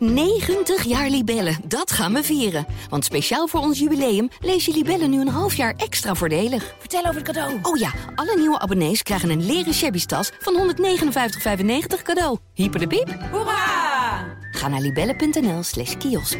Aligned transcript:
90 0.00 0.84
jaar 0.84 1.10
Libellen, 1.10 1.56
dat 1.66 1.90
gaan 1.92 2.12
we 2.12 2.22
vieren. 2.22 2.66
Want 2.88 3.04
speciaal 3.04 3.46
voor 3.46 3.60
ons 3.60 3.78
jubileum 3.78 4.28
lees 4.40 4.64
je 4.64 4.72
Libellen 4.72 5.10
nu 5.10 5.20
een 5.20 5.28
half 5.28 5.54
jaar 5.54 5.74
extra 5.76 6.14
voordelig. 6.14 6.74
Vertel 6.78 7.00
over 7.00 7.14
het 7.14 7.24
cadeau. 7.24 7.58
Oh 7.62 7.78
ja, 7.78 7.92
alle 8.14 8.36
nieuwe 8.38 8.58
abonnees 8.58 9.02
krijgen 9.02 9.30
een 9.30 9.46
leren 9.46 9.74
shabby 9.74 10.04
tas 10.04 10.30
van 10.38 10.74
159,95 10.76 12.02
cadeau. 12.02 12.38
Hyper 12.54 12.80
de 12.80 12.86
piep. 12.86 13.18
Hoera! 13.30 14.38
Ga 14.50 14.68
naar 14.68 14.80
libellen.nl 14.80 15.62
slash 15.62 15.96
kiosk. 15.96 16.38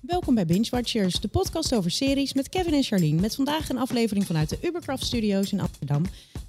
Welkom 0.00 0.34
bij 0.34 0.46
Binge 0.46 0.68
Watchers, 0.70 1.20
de 1.20 1.28
podcast 1.28 1.74
over 1.74 1.90
series 1.90 2.32
met 2.32 2.48
Kevin 2.48 2.74
en 2.74 2.82
Charlene. 2.82 3.20
Met 3.20 3.34
vandaag 3.34 3.68
een 3.68 3.78
aflevering 3.78 4.26
vanuit 4.26 4.48
de 4.48 4.58
Ubercraft 4.62 5.04
Studios 5.04 5.52
in 5.52 5.60
Amsterdam. 5.60 6.02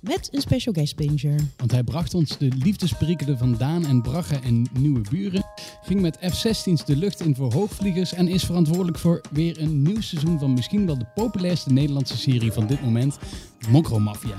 Met 0.04 0.30
een 0.32 0.42
special 0.42 0.74
guest 0.74 0.96
binger. 0.96 1.40
Want 1.58 1.72
hij 1.72 1.84
bracht 1.84 2.14
ons 2.14 2.38
de 2.38 2.52
liefdesperikelen 2.64 3.38
van 3.38 3.56
Daan 3.58 3.86
en 3.86 4.02
Bragge 4.02 4.36
en 4.36 4.68
Nieuwe 4.80 5.02
Buren. 5.10 5.46
Ging 5.82 6.02
met 6.02 6.18
F-16's 6.18 6.86
de 6.86 6.96
lucht 6.96 7.20
in 7.20 7.36
voor 7.36 7.54
hoogvliegers. 7.54 8.14
En 8.14 8.28
is 8.28 8.44
verantwoordelijk 8.44 8.98
voor 9.00 9.22
weer 9.32 9.62
een 9.62 9.82
nieuw 9.82 10.02
seizoen 10.02 10.40
van 10.40 10.54
misschien 10.54 10.86
wel 10.86 10.98
de 10.98 11.08
populairste 11.16 11.72
Nederlandse 11.72 12.18
serie 12.18 12.52
van 12.52 12.68
dit 12.68 12.82
moment. 12.82 13.18
Mokro 13.70 14.00
Mafia. 14.00 14.36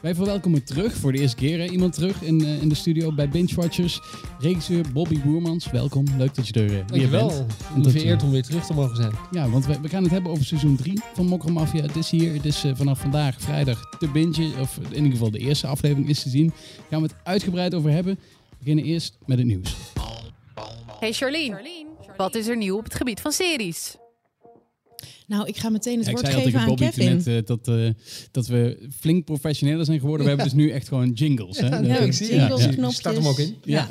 Wij 0.00 0.14
verwelkomen 0.14 0.64
terug, 0.64 0.94
voor 0.94 1.12
de 1.12 1.18
eerste 1.18 1.36
keer 1.36 1.58
hè, 1.58 1.64
iemand 1.68 1.92
terug 1.94 2.22
in, 2.22 2.44
eh, 2.44 2.62
in 2.62 2.68
de 2.68 2.74
studio 2.74 3.12
bij 3.14 3.28
Binge 3.28 3.54
Watchers. 3.54 4.00
Regisseur 4.38 4.84
Bobby 4.92 5.20
Boermans, 5.20 5.70
welkom. 5.70 6.04
Leuk 6.18 6.34
dat 6.34 6.48
je 6.48 6.52
er 6.52 6.64
eh, 6.64 6.70
weer 6.70 6.84
Dankjewel. 6.86 7.28
bent. 7.28 7.40
Ik 7.40 7.56
En 7.74 7.82
dat, 7.82 7.92
vereerd 7.92 8.20
eh, 8.20 8.26
om 8.26 8.32
weer 8.32 8.42
terug 8.42 8.66
te 8.66 8.74
mogen 8.74 8.96
zijn. 8.96 9.12
Ja, 9.30 9.48
want 9.48 9.66
we, 9.66 9.80
we 9.80 9.88
gaan 9.88 10.02
het 10.02 10.12
hebben 10.12 10.32
over 10.32 10.44
seizoen 10.44 10.76
3 10.76 11.00
van 11.14 11.26
Mokro 11.26 11.52
Mafia. 11.52 11.82
Het 11.82 11.96
is 11.96 12.10
hier, 12.10 12.32
het 12.34 12.44
is 12.44 12.64
eh, 12.64 12.72
vanaf 12.74 13.00
vandaag 13.00 13.40
vrijdag 13.40 13.96
te 13.98 14.08
bingen. 14.08 14.60
Of 14.60 14.78
in 14.90 14.94
ieder 14.96 15.10
geval 15.10 15.30
de 15.30 15.38
eerste 15.38 15.66
aflevering 15.66 16.08
is 16.08 16.22
te 16.22 16.28
zien. 16.28 16.46
Daar 16.46 16.86
gaan 16.90 17.00
we 17.02 17.06
het 17.06 17.16
uitgebreid 17.24 17.74
over 17.74 17.90
hebben. 17.90 18.14
We 18.14 18.56
beginnen 18.58 18.84
eerst 18.84 19.16
met 19.26 19.38
het 19.38 19.46
nieuws. 19.46 19.74
Hey 21.00 21.12
Charlene. 21.12 21.60
Wat 22.16 22.34
is 22.34 22.46
er 22.48 22.56
nieuw 22.56 22.76
op 22.76 22.84
het 22.84 22.94
gebied 22.94 23.20
van 23.20 23.32
series? 23.32 23.96
Nou, 25.32 25.46
ik 25.46 25.56
ga 25.56 25.68
meteen 25.68 25.96
het 25.98 26.06
Ja, 26.06 26.12
woord 26.12 26.28
geven 26.28 26.60
aan 26.60 26.66
Bobby 26.66 26.84
Kevin. 26.84 27.16
net 27.16 27.26
eh, 27.26 27.36
dat, 27.44 27.68
eh, 27.68 27.88
dat 28.30 28.46
we 28.46 28.88
flink 28.98 29.24
professioneler 29.24 29.84
zijn 29.84 30.00
geworden. 30.00 30.22
We 30.22 30.28
hebben 30.28 30.48
dus 30.52 30.64
nu 30.64 30.70
echt 30.70 30.88
gewoon 30.88 31.10
jingles. 31.10 31.58
Hè? 31.58 31.66
Ja, 31.78 31.98
ik 31.98 32.12
zie 32.12 32.28
jingles, 32.34 32.66
knopjes. 32.66 32.96
Start 32.96 33.16
hem 33.16 33.26
ook 33.26 33.38
in. 33.38 33.54
Ja, 33.64 33.88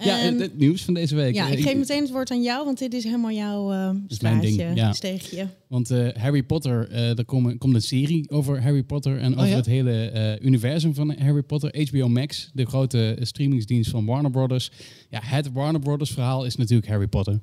ja 0.00 0.18
En- 0.22 0.32
het, 0.32 0.40
het 0.42 0.58
nieuws 0.58 0.82
van 0.82 0.94
deze 0.94 1.14
week. 1.14 1.34
ja, 1.34 1.46
Eh, 1.50 1.58
ik 1.58 1.64
geef 1.64 1.76
meteen 1.76 2.00
het 2.02 2.10
woord 2.10 2.30
aan 2.30 2.42
jou, 2.42 2.64
want 2.64 2.78
dit 2.78 2.94
is 2.94 3.04
helemaal 3.04 3.30
jouw 3.30 3.72
eh 3.72 3.90
ding, 3.90 4.04
straatje, 4.08 4.70
ja. 4.74 4.92
steegje. 4.92 5.46
Want 5.68 5.90
eh, 5.90 6.08
Harry 6.16 6.42
Potter, 6.42 6.88
eh, 6.88 7.18
er 7.18 7.24
komen- 7.24 7.58
komt 7.58 7.74
een 7.74 7.82
serie 7.82 8.30
over 8.30 8.62
Harry 8.62 8.82
Potter 8.82 9.18
en 9.18 9.36
over 9.36 9.48
ja? 9.48 9.54
het 9.56 9.66
hele 9.66 10.10
eh, 10.10 10.46
universum 10.46 10.94
van 10.94 11.14
Harry 11.18 11.42
Potter. 11.42 11.86
HBO 11.90 12.08
Max, 12.08 12.50
de 12.54 12.64
grote 12.64 13.16
streamingsdienst 13.20 13.90
van 13.90 14.04
Warner 14.04 14.30
Brothers. 14.30 14.70
Ja, 15.10 15.20
het 15.22 15.52
Warner 15.52 15.80
Brothers 15.80 16.10
verhaal 16.10 16.44
is 16.44 16.56
natuurlijk 16.56 16.88
Harry 16.88 17.06
Potter. 17.06 17.40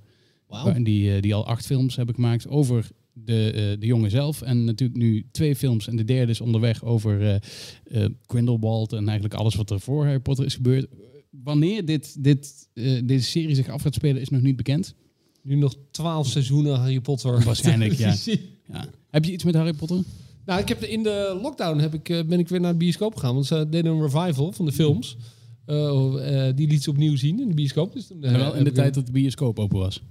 Wauw. 0.47 0.83
Die, 0.83 1.21
die 1.21 1.33
al 1.35 1.45
acht 1.47 1.65
films 1.65 1.95
hebben 1.95 2.15
gemaakt 2.15 2.47
over 2.47 2.89
de, 3.13 3.51
eh, 3.51 3.79
de 3.79 3.85
jongen 3.85 4.09
zelf. 4.09 4.41
En 4.41 4.63
natuurlijk 4.63 4.99
nu 4.99 5.25
twee 5.31 5.55
films 5.55 5.87
en 5.87 5.95
de 5.95 6.03
derde 6.03 6.31
is 6.31 6.41
onderweg 6.41 6.83
over 6.83 7.21
eh 7.21 7.35
eh, 7.83 8.09
Grindelwald 8.25 8.93
en 8.93 9.05
eigenlijk 9.05 9.33
alles 9.33 9.55
wat 9.55 9.69
er 9.69 9.79
voor 9.79 10.03
Harry 10.03 10.19
Potter 10.19 10.45
is 10.45 10.55
gebeurd. 10.55 10.87
Wanneer 11.29 11.85
dit, 11.85 12.23
dit, 12.23 12.69
deze 13.03 13.25
serie 13.25 13.55
zich 13.55 13.69
af 13.69 13.81
gaat 13.81 13.93
spelen 13.93 14.21
is 14.21 14.29
nog 14.29 14.41
niet 14.41 14.55
bekend. 14.55 14.95
Nu 15.41 15.55
nog 15.55 15.75
twaalf 15.91 16.27
seizoenen 16.27 16.75
Harry 16.75 16.99
Potter. 16.99 17.43
Waarschijnlijk, 17.43 17.93
ja. 17.93 18.15
Ja. 18.71 18.85
Heb 19.09 19.25
je 19.25 19.31
iets 19.31 19.43
met 19.43 19.55
Harry 19.55 19.73
Potter? 19.73 20.03
nou, 20.45 20.61
ik 20.61 20.67
heb 20.67 20.83
in 20.83 21.03
de 21.03 21.39
lockdown 21.41 21.79
heb 21.79 21.93
ik, 21.93 22.03
ben 22.27 22.39
ik 22.39 22.47
weer 22.47 22.59
naar 22.59 22.71
de 22.71 22.77
bioscoop 22.77 23.15
gegaan. 23.15 23.33
Want 23.33 23.45
ze 23.45 23.67
deden 23.69 23.91
een 23.91 24.01
revival 24.01 24.51
van 24.51 24.65
de 24.65 24.71
films. 24.71 25.17
Eh, 25.65 26.47
die 26.55 26.67
liet 26.67 26.83
ze 26.83 26.89
opnieuw 26.89 27.15
zien 27.15 27.39
in 27.39 27.47
de 27.47 27.53
bioscoop. 27.53 27.93
Dus 27.93 28.07
toen, 28.07 28.19
wel 28.19 28.55
in 28.55 28.63
de 28.63 28.71
tijd 28.71 28.93
dat 28.93 29.05
de 29.05 29.11
bioscoop 29.11 29.59
open 29.59 29.79
was. 29.79 30.01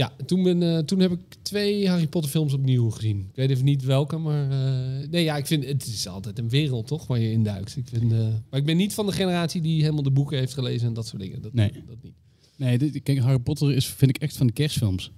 Ja, 0.00 0.12
ja. 0.18 0.24
Toen, 0.24 0.42
ben, 0.42 0.62
eh, 0.62 0.78
toen 0.78 1.00
heb 1.00 1.12
ik 1.12 1.18
twee 1.42 1.88
Harry 1.88 2.06
Potter 2.06 2.30
films 2.30 2.52
opnieuw 2.52 2.90
gezien. 2.90 3.18
Ik 3.18 3.36
weet 3.36 3.50
even 3.50 3.64
niet 3.64 3.84
welke, 3.84 4.16
maar... 4.18 4.50
eh, 4.50 5.08
nee, 5.08 5.24
ja, 5.24 5.36
ik 5.36 5.46
vind... 5.46 5.64
Het 5.64 5.86
is 5.86 6.08
altijd 6.08 6.38
een 6.38 6.48
wereld, 6.48 6.86
toch? 6.86 7.06
Waar 7.06 7.18
je 7.18 7.30
induikt. 7.32 7.76
Ik 7.76 7.88
vind, 7.88 8.12
eh, 8.12 8.18
maar 8.50 8.60
ik 8.60 8.66
ben 8.66 8.76
niet 8.76 8.94
van 8.94 9.06
de 9.06 9.12
generatie 9.12 9.60
die 9.60 9.80
helemaal 9.82 10.02
de 10.02 10.10
boeken 10.10 10.38
heeft 10.38 10.54
gelezen 10.54 10.88
en 10.88 10.94
dat 10.94 11.06
soort 11.06 11.22
dingen. 11.22 11.42
Dat, 11.42 11.52
Nee. 11.52 11.72
dat 11.86 12.02
niet. 12.02 12.14
Nee, 12.56 12.78
dit, 12.78 13.02
kijk, 13.02 13.18
Harry 13.18 13.38
Potter 13.38 13.72
is, 13.72 13.86
vind 13.86 14.16
ik 14.16 14.22
echt 14.22 14.36
van 14.36 14.46
de 14.46 14.52
kerstfilms. 14.52 15.10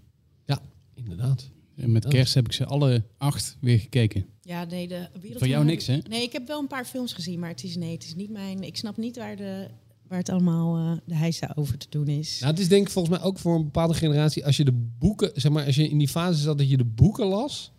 Inderdaad. 0.94 1.50
En 1.76 1.92
met 1.92 2.09
kerst 2.09 2.34
heb 2.34 2.44
ik 2.44 2.53
ze 2.53 2.65
alle 2.65 3.03
acht 3.19 3.56
weer 3.60 3.78
gekeken. 3.78 4.26
Ja, 4.42 4.65
nee, 4.65 4.88
de 4.88 5.09
wereld 5.21 5.38
Voor 5.38 5.48
jou 5.48 5.65
niks, 5.65 5.87
hè? 5.87 5.98
Nee, 6.09 6.22
ik 6.22 6.32
heb 6.32 6.47
wel 6.47 6.60
een 6.60 6.66
paar 6.66 6.84
films 6.84 7.12
gezien, 7.12 7.38
maar 7.38 7.48
het 7.48 7.65
is 7.65 7.76
nee, 7.76 7.92
het 7.92 8.04
is 8.04 8.15
niet 8.15 8.31
mijn. 8.31 8.62
Ik 8.62 8.76
snap 8.76 8.97
niet 8.97 9.16
waar 9.16 9.37
de 9.37 9.69
waar 10.12 10.20
het 10.20 10.30
allemaal 10.30 10.76
eh, 10.76 10.96
de 11.06 11.14
heisa 11.14 11.52
over 11.54 11.78
te 11.78 11.86
doen 11.90 12.06
is. 12.08 12.38
Nou, 12.40 12.50
het 12.52 12.60
is 12.60 12.68
denk 12.68 12.86
ik 12.86 12.92
volgens 12.92 13.16
mij 13.18 13.24
ook 13.26 13.38
voor 13.38 13.54
een 13.54 13.64
bepaalde 13.64 13.94
generatie. 13.94 14.46
Als 14.46 14.56
je 14.56 14.64
de 14.64 14.88
boeken, 14.98 15.30
zeg 15.34 15.52
maar, 15.52 15.66
als 15.66 15.74
je 15.74 15.88
in 15.88 15.98
die 15.98 16.08
fase 16.08 16.40
zat 16.42 16.58
dat 16.58 16.70
je 16.70 16.76
de 16.76 16.84
boeken 16.84 17.26
las, 17.26 17.72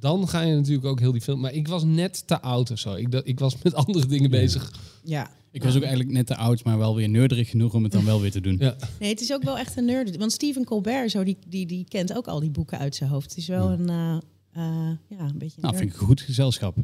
dan 0.00 0.28
ga 0.28 0.40
je 0.40 0.54
natuurlijk 0.54 0.86
ook 0.86 1.00
heel 1.00 1.12
die 1.12 1.20
film. 1.20 1.40
Maar 1.40 1.52
ik 1.52 1.68
was 1.68 1.84
net 1.84 2.26
te 2.26 2.40
oud 2.40 2.70
of 2.70 2.78
zo. 2.78 2.94
Ik, 2.94 3.10
dat- 3.10 3.26
ik 3.26 3.38
was 3.38 3.62
met 3.62 3.74
andere 3.74 4.06
dingen 4.06 4.30
bezig. 4.30 4.72
ja. 5.04 5.30
Ik 5.50 5.62
was 5.64 5.74
ook 5.76 5.82
eigenlijk 5.82 6.12
net 6.12 6.26
te 6.26 6.36
oud, 6.36 6.64
maar 6.64 6.78
wel 6.78 6.94
weer 6.94 7.08
nerderig 7.08 7.50
genoeg 7.50 7.74
om 7.74 7.82
het 7.82 7.92
dan 7.92 8.04
wel 8.04 8.20
weer 8.20 8.30
te 8.30 8.40
doen. 8.40 8.56
Ja. 8.58 8.76
Nee, 9.00 9.08
het 9.10 9.20
is 9.20 9.32
ook 9.32 9.42
wel 9.42 9.58
echt 9.58 9.76
een 9.76 9.84
nerd. 9.84 10.16
Want 10.16 10.32
Stephen 10.32 10.64
Colbert, 10.64 11.10
zo, 11.10 11.24
die, 11.24 11.36
die, 11.48 11.66
die 11.66 11.84
kent 11.88 12.16
ook 12.16 12.26
al 12.26 12.40
die 12.40 12.50
boeken 12.50 12.78
uit 12.78 12.94
zijn 12.94 13.10
hoofd. 13.10 13.28
Het 13.28 13.38
is 13.38 13.46
wel 13.48 13.70
een, 13.70 13.88
eh, 13.88 14.16
eh, 14.52 14.96
ja, 15.08 15.18
een 15.18 15.38
beetje. 15.38 15.60
Nou, 15.60 15.72
een 15.72 15.78
vind 15.80 15.92
ik 15.94 16.00
een 16.00 16.06
goed 16.06 16.20
gezelschap. 16.20 16.76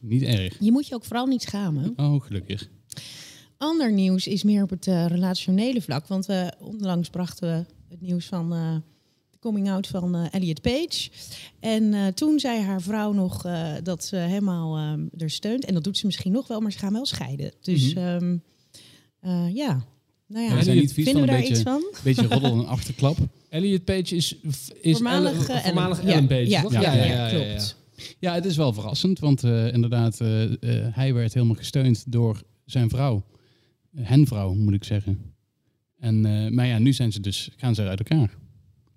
Niet 0.00 0.22
erg. 0.22 0.56
Je 0.60 0.72
moet 0.72 0.86
je 0.86 0.94
ook 0.94 1.04
vooral 1.04 1.26
niet 1.26 1.42
schamen. 1.42 1.92
Oh, 1.96 2.22
gelukkig. 2.22 2.68
Ander 3.64 3.92
nieuws 3.92 4.26
is 4.26 4.42
meer 4.42 4.62
op 4.62 4.70
het 4.70 4.86
eh, 4.86 5.06
relationele 5.06 5.80
vlak. 5.82 6.06
Want 6.06 6.26
we 6.26 6.52
onlangs 6.60 7.08
brachten 7.10 7.48
we 7.48 7.64
het 7.88 8.00
nieuws 8.00 8.26
van 8.26 8.52
eh, 8.52 8.74
de 9.30 9.38
coming 9.38 9.70
out 9.70 9.86
van 9.86 10.14
eh, 10.14 10.24
Elliot 10.30 10.60
Page. 10.60 11.10
En 11.60 11.94
eh, 11.94 12.06
toen 12.06 12.38
zei 12.38 12.60
haar 12.60 12.82
vrouw 12.82 13.12
nog 13.12 13.44
eh, 13.44 13.72
dat 13.82 14.04
ze 14.04 14.16
helemaal 14.16 14.76
ehm 14.76 15.22
er 15.22 15.30
steunt. 15.30 15.64
En 15.64 15.74
dat 15.74 15.84
doet 15.84 15.98
ze 15.98 16.06
misschien 16.06 16.32
nog 16.32 16.46
wel, 16.46 16.60
maar 16.60 16.72
ze 16.72 16.78
gaan 16.78 16.92
wel 16.92 17.06
scheiden. 17.06 17.52
Dus 17.60 17.94
Mhm. 17.94 18.04
ehm, 18.04 18.36
eh, 19.20 19.54
ja, 19.54 19.84
nou 20.26 20.46
ja. 20.48 20.54
we 20.56 20.62
zijn 20.62 20.76
niet 20.76 20.92
vies 20.92 21.04
Vinden 21.04 21.22
we 21.22 21.28
van 21.28 21.36
daar 21.36 21.44
een 21.46 21.50
iets 21.52 21.62
beetje, 21.62 21.80
van? 21.92 22.02
beetje 22.04 22.26
roddel 22.26 22.52
en 22.52 22.66
achterklap. 22.66 23.16
Elliot 23.48 23.84
Page 23.84 24.16
is, 24.16 24.36
is 24.80 24.92
Voormalig, 24.92 25.48
Ellen, 25.48 25.62
voormalig 25.62 25.98
Ellen. 26.00 26.12
Ellen 26.12 26.22
Ja, 26.22 26.26
Page, 26.28 26.48
ja, 26.48 26.62
toch? 26.62 26.72
ja, 26.72 26.92
ja, 26.92 27.28
klopt. 27.28 27.76
Ja, 28.18 28.34
het 28.34 28.44
is 28.44 28.56
wel 28.56 28.72
verrassend, 28.72 29.18
want 29.18 29.44
eh, 29.44 29.72
inderdaad, 29.72 30.20
eh, 30.20 30.42
eh, 30.44 30.94
hij 30.94 31.14
werd 31.14 31.34
helemaal 31.34 31.56
gesteund 31.56 32.12
door 32.12 32.42
zijn 32.64 32.88
vrouw. 32.88 33.24
Eh, 33.94 34.06
hen 34.06 34.26
vrouw, 34.26 34.54
moet 34.54 34.74
ik 34.74 34.84
zeggen. 34.84 35.18
En, 35.98 36.24
eh, 36.26 36.50
maar 36.50 36.66
ja, 36.66 36.78
nu 36.78 36.92
zijn 36.92 37.12
ze 37.12 37.20
dus, 37.20 37.50
gaan 37.56 37.74
ze 37.74 37.82
uit 37.82 37.98
elkaar. 37.98 38.18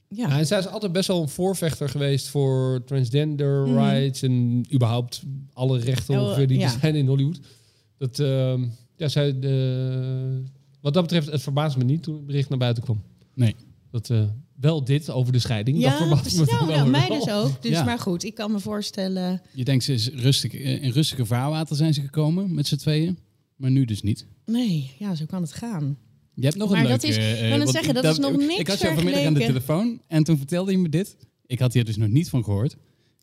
Ja. 0.09 0.27
Ja, 0.29 0.37
en 0.39 0.45
zij 0.47 0.59
is 0.59 0.67
altijd 0.67 0.91
best 0.91 1.07
wel 1.07 1.21
een 1.21 1.29
voorvechter 1.29 1.89
geweest 1.89 2.27
voor 2.27 2.83
transgender 2.85 3.67
Mhm. 3.67 3.77
rights 3.77 4.21
en 4.21 4.65
überhaupt 4.73 5.21
alle 5.53 5.79
rechten 5.79 6.15
Oh, 6.19 6.21
ongeveer 6.23 6.47
die 6.47 6.59
ja. 6.59 6.73
er 6.73 6.79
zijn 6.79 6.95
in 6.95 7.07
Hollywood. 7.07 7.39
Dat, 7.97 8.19
ehm, 8.19 8.65
ja, 8.95 9.07
zij, 9.07 9.39
de, 9.39 10.43
wat 10.81 10.93
dat 10.93 11.03
betreft, 11.03 11.31
het 11.31 11.41
verbaast 11.41 11.77
me 11.77 11.83
niet 11.83 12.03
toen 12.03 12.15
het 12.15 12.25
bericht 12.25 12.49
naar 12.49 12.57
buiten 12.57 12.83
kwam. 12.83 13.01
Nee. 13.33 13.55
Dat 13.91 14.09
eh, 14.09 14.23
wel 14.59 14.83
dit 14.83 15.09
over 15.09 15.33
de 15.33 15.39
scheiding, 15.39 15.81
dat 15.81 15.91
Ja, 15.91 15.97
verbaast 15.97 16.21
precies. 16.21 16.39
me 16.39 16.45
nou, 16.45 16.67
nou, 16.67 16.89
mij 16.89 17.07
dus 17.09 17.29
ook. 17.29 17.61
Dus 17.61 17.71
Ja. 17.71 17.83
maar 17.83 17.99
goed, 17.99 18.23
ik 18.23 18.35
kan 18.35 18.51
me 18.51 18.59
voorstellen. 18.59 19.41
Je 19.53 19.63
denkt, 19.63 19.83
ze 19.83 19.93
is 19.93 20.09
rustig, 20.09 20.53
eh, 20.53 20.83
in 20.83 20.91
rustige 20.91 21.25
vaarwater 21.25 21.75
zijn 21.75 21.93
ze 21.93 22.01
gekomen 22.01 22.53
met 22.53 22.67
z'n 22.67 22.75
tweeën. 22.75 23.17
Maar 23.57 23.71
nu 23.71 23.85
dus 23.85 24.01
niet. 24.01 24.25
Nee, 24.45 24.91
ja, 24.99 25.15
zo 25.15 25.25
kan 25.25 25.41
het 25.41 25.53
gaan. 25.53 25.97
Je 26.33 26.43
hebt 26.45 26.55
nog 26.57 26.69
Maar 26.71 26.83
een 26.83 26.89
dat 26.89 27.03
leuke... 27.03 27.17
is- 27.17 27.25
ik 27.27 27.33
wou 27.39 27.49
net 27.49 27.57
want 27.57 27.69
zeggen, 27.69 27.93
dat 27.93 28.03
is 28.05 28.17
nog 28.17 28.37
niks 28.37 28.57
Ik 28.59 28.67
had 28.67 28.79
jou 28.79 28.95
vanmiddag 28.95 29.23
aan 29.23 29.33
de 29.33 29.39
telefoon 29.39 30.01
en 30.07 30.23
toen 30.23 30.37
vertelde 30.37 30.71
je 30.71 30.77
me 30.77 30.89
dit. 30.89 31.17
Ik 31.45 31.59
had 31.59 31.73
hier 31.73 31.85
dus 31.85 31.97
nog 31.97 32.09
niet 32.09 32.29
van 32.29 32.43
gehoord. 32.43 32.77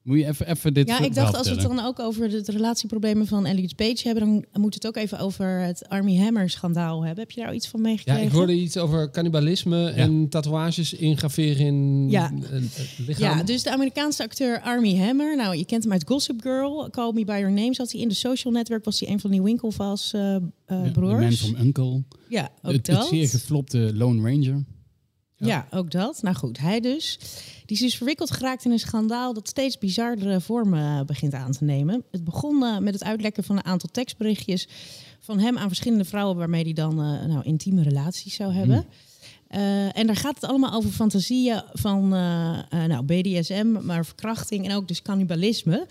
Moet 0.05 0.19
je 0.19 0.27
even, 0.27 0.49
even 0.51 0.75
dit 0.75 0.89
Ja, 0.89 1.01
ik 1.01 1.15
dacht 1.15 1.37
als 1.37 1.49
we 1.49 1.55
het 1.55 1.63
dan 1.63 1.81
ook 1.81 1.99
over 1.99 2.29
de 2.29 2.43
relatieproblemen 2.47 3.27
van 3.27 3.47
Elliot 3.47 3.77
Page 3.77 4.01
hebben, 4.09 4.25
dan 4.53 4.61
moet 4.63 4.75
het 4.75 4.87
ook 4.87 4.97
even 4.97 5.19
over 5.19 5.61
het 5.61 5.89
Army 5.89 6.17
Hammer 6.17 6.51
schandaal 6.51 7.05
hebben. 7.05 7.23
Heb 7.25 7.31
je 7.31 7.41
daar 7.41 7.55
iets 7.55 7.69
van 7.69 7.81
Ja, 7.83 7.89
meegekregen? 7.89 8.23
ik 8.23 8.31
hoorde 8.33 8.55
iets 8.55 8.77
over 8.77 9.11
cannibalisme 9.11 9.89
en 9.91 10.29
tatoeages 10.29 10.93
ingraveren 10.93 11.67
in 11.67 12.11
Ja. 12.11 12.33
eh, 12.43 12.51
het 12.51 12.99
lichaam. 13.06 13.39
Ja, 13.39 13.43
dus 13.45 13.62
de 13.62 13.71
Amerikaanse 13.73 14.23
acteur 14.23 14.61
Army 14.61 14.97
Hammer. 14.97 15.37
Nou, 15.37 15.56
je 15.56 15.65
kent 15.65 15.83
hem 15.83 15.93
uit 15.93 16.07
Gossip 16.07 16.41
Girl. 16.41 16.91
Call 16.91 17.12
Me 17.12 17.25
By 17.25 17.33
Your 17.33 17.53
Name 17.53 17.75
zat 17.75 17.93
hij 17.93 18.00
in. 18.00 18.09
De 18.09 18.15
Social 18.15 18.53
Network 18.53 18.85
was 18.85 19.00
hij 19.00 19.09
een 19.09 19.21
van 19.21 19.31
die 19.31 19.43
Winklevoss 19.43 20.12
eh 20.12 20.35
eh, 20.35 20.43
Ja, 20.67 20.91
broers. 20.93 21.21
Man 21.21 21.33
from 21.33 21.55
Uncle. 21.67 22.03
Ja, 22.29 22.50
ook 22.62 22.73
Het, 22.73 22.87
dat. 22.87 22.97
het 22.99 23.07
zeer 23.07 23.29
geflopte 23.29 23.91
Lone 23.95 24.31
Ranger. 24.31 24.65
Ja. 25.37 25.67
ook 25.71 25.91
dat. 25.91 26.23
Nou 26.23 26.37
goed, 26.37 26.59
hij 26.59 26.81
dus. 26.81 27.19
Die 27.64 27.76
is 27.76 27.82
dus 27.82 27.96
verwikkeld 27.96 28.31
geraakt 28.31 28.64
in 28.64 28.70
een 28.70 28.78
schandaal 28.78 29.34
dat 29.34 29.49
steeds 29.49 29.78
bizardere 29.78 30.40
vormen 30.40 30.99
eh, 30.99 31.05
begint 31.05 31.34
aan 31.34 31.52
te 31.52 31.64
nemen. 31.64 32.05
Het 32.11 32.25
begon 32.25 32.64
eh, 32.64 32.78
met 32.78 32.94
het 32.94 33.05
uitlekken 33.05 33.44
van 33.44 33.56
een 33.56 33.64
aantal 33.64 33.88
tekstberichtjes 33.93 34.69
van 35.20 35.38
hem 35.38 35.58
aan 35.58 35.69
verschillende 35.69 36.05
vrouwen 36.05 36.37
waarmee 36.37 36.62
hij 36.62 36.72
dan 36.72 36.93
eh, 36.93 37.25
nou, 37.26 37.44
intieme 37.44 37.82
relaties 37.82 38.34
zou 38.34 38.52
hebben. 38.52 38.87
Eh, 39.55 39.99
en 39.99 40.06
daar 40.06 40.17
gaat 40.17 40.35
het 40.35 40.45
allemaal 40.51 40.73
over 40.73 40.91
fantasieën 40.91 41.62
van 41.73 42.15
eh, 42.15 42.59
eh, 42.71 42.85
nou, 42.89 43.05
BDSM, 43.05 43.67
maar 43.83 44.06
verkrachting 44.06 44.69
en 44.69 44.77
ook 44.77 44.89
dus 44.89 45.03
cannibalisme. 45.03 45.87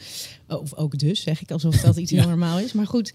Of 0.47 0.75
ook 0.75 0.97
dus, 0.97 1.21
zeg 1.21 1.41
ik, 1.41 1.51
alsof 1.51 1.75
dat 1.75 1.97
iets 1.97 2.11
heel 2.15 2.27
normaal 2.27 2.59
is. 2.59 2.73
Maar 2.73 2.87
goed, 2.87 3.13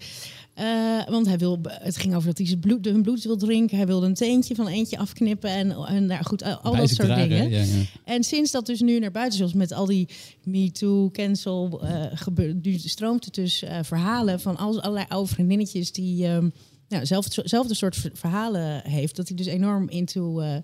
want 1.09 1.25
hij 1.25 1.37
wil, 1.37 1.59
het 1.63 1.97
ging 1.97 2.15
over 2.15 2.27
dat 2.27 2.37
hij 2.37 2.47
zijn 2.47 2.59
bloed, 2.59 2.85
hun 2.85 3.01
bloed 3.01 3.23
wil 3.23 3.37
drinken. 3.37 3.77
Hij 3.77 3.85
wilde 3.85 4.05
een 4.05 4.13
teentje 4.13 4.55
van 4.55 4.67
eentje 4.67 4.97
afknippen. 4.97 5.49
En, 5.49 5.71
en 5.71 6.05
nou, 6.05 6.23
goed, 6.23 6.43
al 6.43 6.75
dat 6.75 6.89
soort 6.89 7.07
dragen, 7.07 7.29
dingen. 7.29 7.49
Ja, 7.49 7.59
ja. 7.59 7.83
En 8.03 8.23
sinds 8.23 8.51
dat 8.51 8.65
dus 8.65 8.81
nu 8.81 8.99
naar 8.99 9.11
buiten 9.11 9.45
is, 9.45 9.53
met 9.53 9.71
al 9.71 9.85
die 9.85 10.07
MeToo, 10.43 11.09
cancel, 11.11 11.81
eh 11.83 12.05
gebeur, 12.13 12.55
nu 12.61 12.77
stroomt 12.77 13.25
het 13.25 13.33
dus 13.33 13.63
verhalen 13.81 14.39
van 14.39 14.57
al- 14.57 14.81
allerlei 14.81 15.05
oude 15.09 15.29
vriendinnetjes 15.29 15.91
die 15.91 16.25
ehm 16.25 16.47
nou, 16.89 17.05
zelf, 17.05 17.25
zelfde 17.29 17.75
soort 17.75 17.95
ver- 17.95 18.11
verhalen 18.13 18.81
heeft. 18.83 19.15
Dat 19.15 19.27
hij 19.27 19.37
dus 19.37 19.45
enorm 19.45 19.89
into 19.89 20.39
eh, 20.39 20.55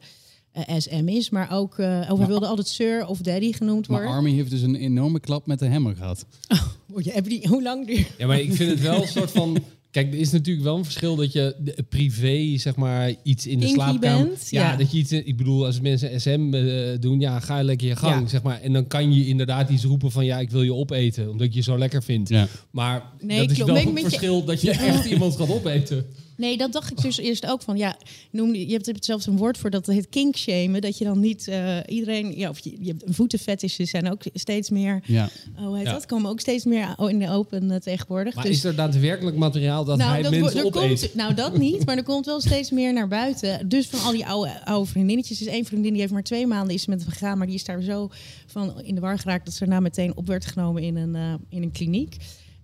eh, 0.51 0.79
SM 0.79 1.07
is, 1.07 1.29
maar 1.29 1.51
ook, 1.51 1.79
eh 1.79 1.85
oh, 1.87 2.07
hij 2.07 2.15
Maar- 2.17 2.27
wilde 2.27 2.45
altijd 2.47 2.67
sir 2.67 3.05
of 3.07 3.17
daddy 3.19 3.51
genoemd 3.53 3.87
Maar 3.87 3.97
worden. 3.99 4.15
Army 4.17 4.31
heeft 4.31 4.49
dus 4.49 4.61
een 4.61 4.75
enorme 4.75 5.19
klap 5.19 5.45
met 5.45 5.59
de 5.59 5.69
hammer 5.69 5.95
gehad. 5.95 6.25
Oh, 6.93 7.01
je 7.01 7.11
die, 7.29 7.47
hoe 7.47 7.63
lang 7.63 7.87
duurt? 7.87 8.07
Ja, 8.17 8.27
maar 8.27 8.39
ik 8.39 8.53
vind 8.53 8.69
het 8.71 8.81
wel 8.81 9.01
een 9.01 9.07
soort 9.07 9.31
van... 9.31 9.57
Kijk, 9.95 10.13
er 10.13 10.19
is 10.19 10.31
natuurlijk 10.31 10.65
wel 10.65 10.77
een 10.77 10.83
verschil 10.83 11.15
dat 11.15 11.31
je 11.31 11.55
de- 11.59 11.85
privé, 11.89 12.57
zeg 12.57 12.75
maar, 12.75 13.13
iets 13.23 13.47
in 13.47 13.59
de 13.59 13.67
slaapkamer... 13.67 14.25
bent, 14.27 14.47
ja, 14.49 14.71
ja. 14.71 14.77
dat 14.77 14.91
je 14.91 14.97
iets... 14.97 15.11
in- 15.11 15.27
Ik 15.27 15.37
bedoel, 15.37 15.65
als 15.65 15.81
mensen 15.81 16.21
SM 16.21 16.53
eh, 16.53 16.99
doen, 16.99 17.19
ja, 17.19 17.39
ga 17.39 17.63
lekker 17.63 17.87
je 17.87 17.95
gang, 17.95 18.21
Ja. 18.21 18.27
zeg 18.27 18.43
maar. 18.43 18.61
En 18.61 18.73
dan 18.73 18.87
kan 18.87 19.13
je 19.13 19.27
inderdaad 19.27 19.69
iets 19.69 19.83
roepen 19.83 20.11
van, 20.11 20.25
ja, 20.25 20.39
ik 20.39 20.49
wil 20.49 20.61
je 20.61 20.73
opeten, 20.73 21.29
omdat 21.29 21.47
ik 21.47 21.53
je 21.53 21.61
zo 21.61 21.77
lekker 21.77 22.03
vind. 22.03 22.29
Ja. 22.29 22.47
Maar 22.71 23.03
Nee, 23.21 23.39
dat 23.39 23.51
is 23.51 23.57
wel 23.57 23.77
een 23.77 23.93
je- 23.95 23.99
verschil 24.01 24.43
dat 24.43 24.61
je 24.61 24.71
echt 24.91 25.05
iemand 25.05 25.35
gaat 25.35 25.49
opeten. 25.49 26.05
Nee, 26.37 26.57
dat 26.57 26.73
dacht 26.73 26.91
ik 26.91 27.01
dus 27.01 27.17
eerst 27.17 27.45
ook 27.45 27.61
van. 27.61 27.77
Ja, 27.77 27.97
noem, 28.31 28.53
je 28.55 28.71
hebt 28.73 28.87
er 28.87 28.95
zelfs 28.99 29.25
een 29.25 29.37
woord 29.37 29.57
voor 29.57 29.69
dat 29.69 29.85
heet 29.85 30.09
kinkshamen. 30.09 30.81
Dat 30.81 30.97
je 30.97 31.03
dan 31.03 31.19
niet 31.19 31.47
eh, 31.47 31.77
iedereen. 31.87 32.37
Ja, 32.37 32.49
of 32.49 32.59
je, 32.59 32.75
je 32.79 32.87
hebt 32.97 33.03
voetenfetishes 33.15 33.89
zijn 33.89 34.11
ook 34.11 34.21
steeds 34.33 34.69
meer. 34.69 35.01
Ja. 35.05 35.29
Oh, 35.57 35.65
hoe 35.65 35.77
heet 35.77 35.85
Ja. 35.85 35.93
dat? 35.93 36.05
Komen 36.05 36.29
ook 36.29 36.39
steeds 36.39 36.65
meer 36.65 36.95
in 36.97 37.19
de 37.19 37.29
open 37.29 37.71
eh, 37.71 37.77
tegenwoordig. 37.79 38.35
Maar 38.35 38.43
dus, 38.43 38.55
is 38.55 38.63
er 38.63 38.75
daadwerkelijk 38.75 39.37
materiaal 39.37 39.85
dat 39.85 40.01
hij 40.01 40.21
dat 40.21 40.31
mensen 40.31 40.59
er 40.59 40.65
opeet? 40.65 40.99
komt, 40.99 41.15
nou, 41.15 41.33
dat 41.33 41.57
niet, 41.57 41.85
maar 41.85 41.97
er 41.97 42.03
komt 42.03 42.25
wel 42.25 42.41
steeds 42.41 42.71
meer 42.71 42.93
naar 42.93 43.07
buiten. 43.07 43.69
Dus 43.69 43.87
van 43.87 43.99
al 43.99 44.11
die 44.11 44.25
oude, 44.25 44.65
oude 44.65 44.89
vriendinnetjes. 44.89 45.41
is 45.41 45.47
één 45.47 45.65
vriendin 45.65 45.91
die 45.91 46.01
heeft 46.01 46.13
maar 46.13 46.23
twee 46.23 46.47
maanden 46.47 46.73
is 46.75 46.85
met 46.85 47.01
hem 47.01 47.09
gegaan, 47.11 47.37
maar 47.37 47.47
die 47.47 47.55
is 47.55 47.63
daar 47.63 47.81
zo 47.81 48.09
van 48.45 48.81
in 48.81 48.95
de 48.95 49.01
war 49.01 49.19
geraakt 49.19 49.45
dat 49.45 49.53
ze 49.53 49.59
daarna 49.59 49.79
meteen 49.79 50.17
op 50.17 50.27
werd 50.27 50.45
genomen 50.45 50.83
in 50.83 50.95
een, 50.95 51.15
eh, 51.15 51.33
in 51.49 51.63
een 51.63 51.71
kliniek. 51.71 52.15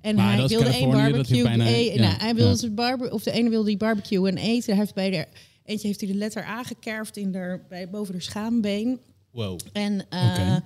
En 0.01 0.15
Maar 0.15 0.35
hij 0.37 0.47
wilde 0.47 0.65
één 0.69 0.91
barbecue. 0.91 1.43
bijna- 1.43 1.67
ja, 1.67 1.95
nou, 2.01 2.15
hij 2.17 2.35
wilde 2.35 2.51
ja. 2.51 2.57
zijn 2.57 2.75
barbe, 2.75 3.11
of 3.11 3.23
de 3.23 3.31
ene 3.31 3.49
wilde 3.49 3.67
die 3.67 3.77
barbecue 3.77 4.27
en 4.29 4.37
eten. 4.37 4.69
Hij 4.69 4.79
heeft 4.81 4.93
bij 4.93 5.09
de 5.09 5.25
eentje 5.65 5.87
heeft 5.87 6.01
hij 6.01 6.09
de 6.11 6.15
letter 6.17 6.43
A 6.43 6.63
gekerfd 6.63 7.17
in 7.17 7.31
bij, 7.69 7.89
boven 7.91 8.13
de 8.13 8.21
schaambeen. 8.21 8.99
Wow. 9.31 9.59
En, 9.73 10.05
eh, 10.09 10.29
Oké. 10.31 10.63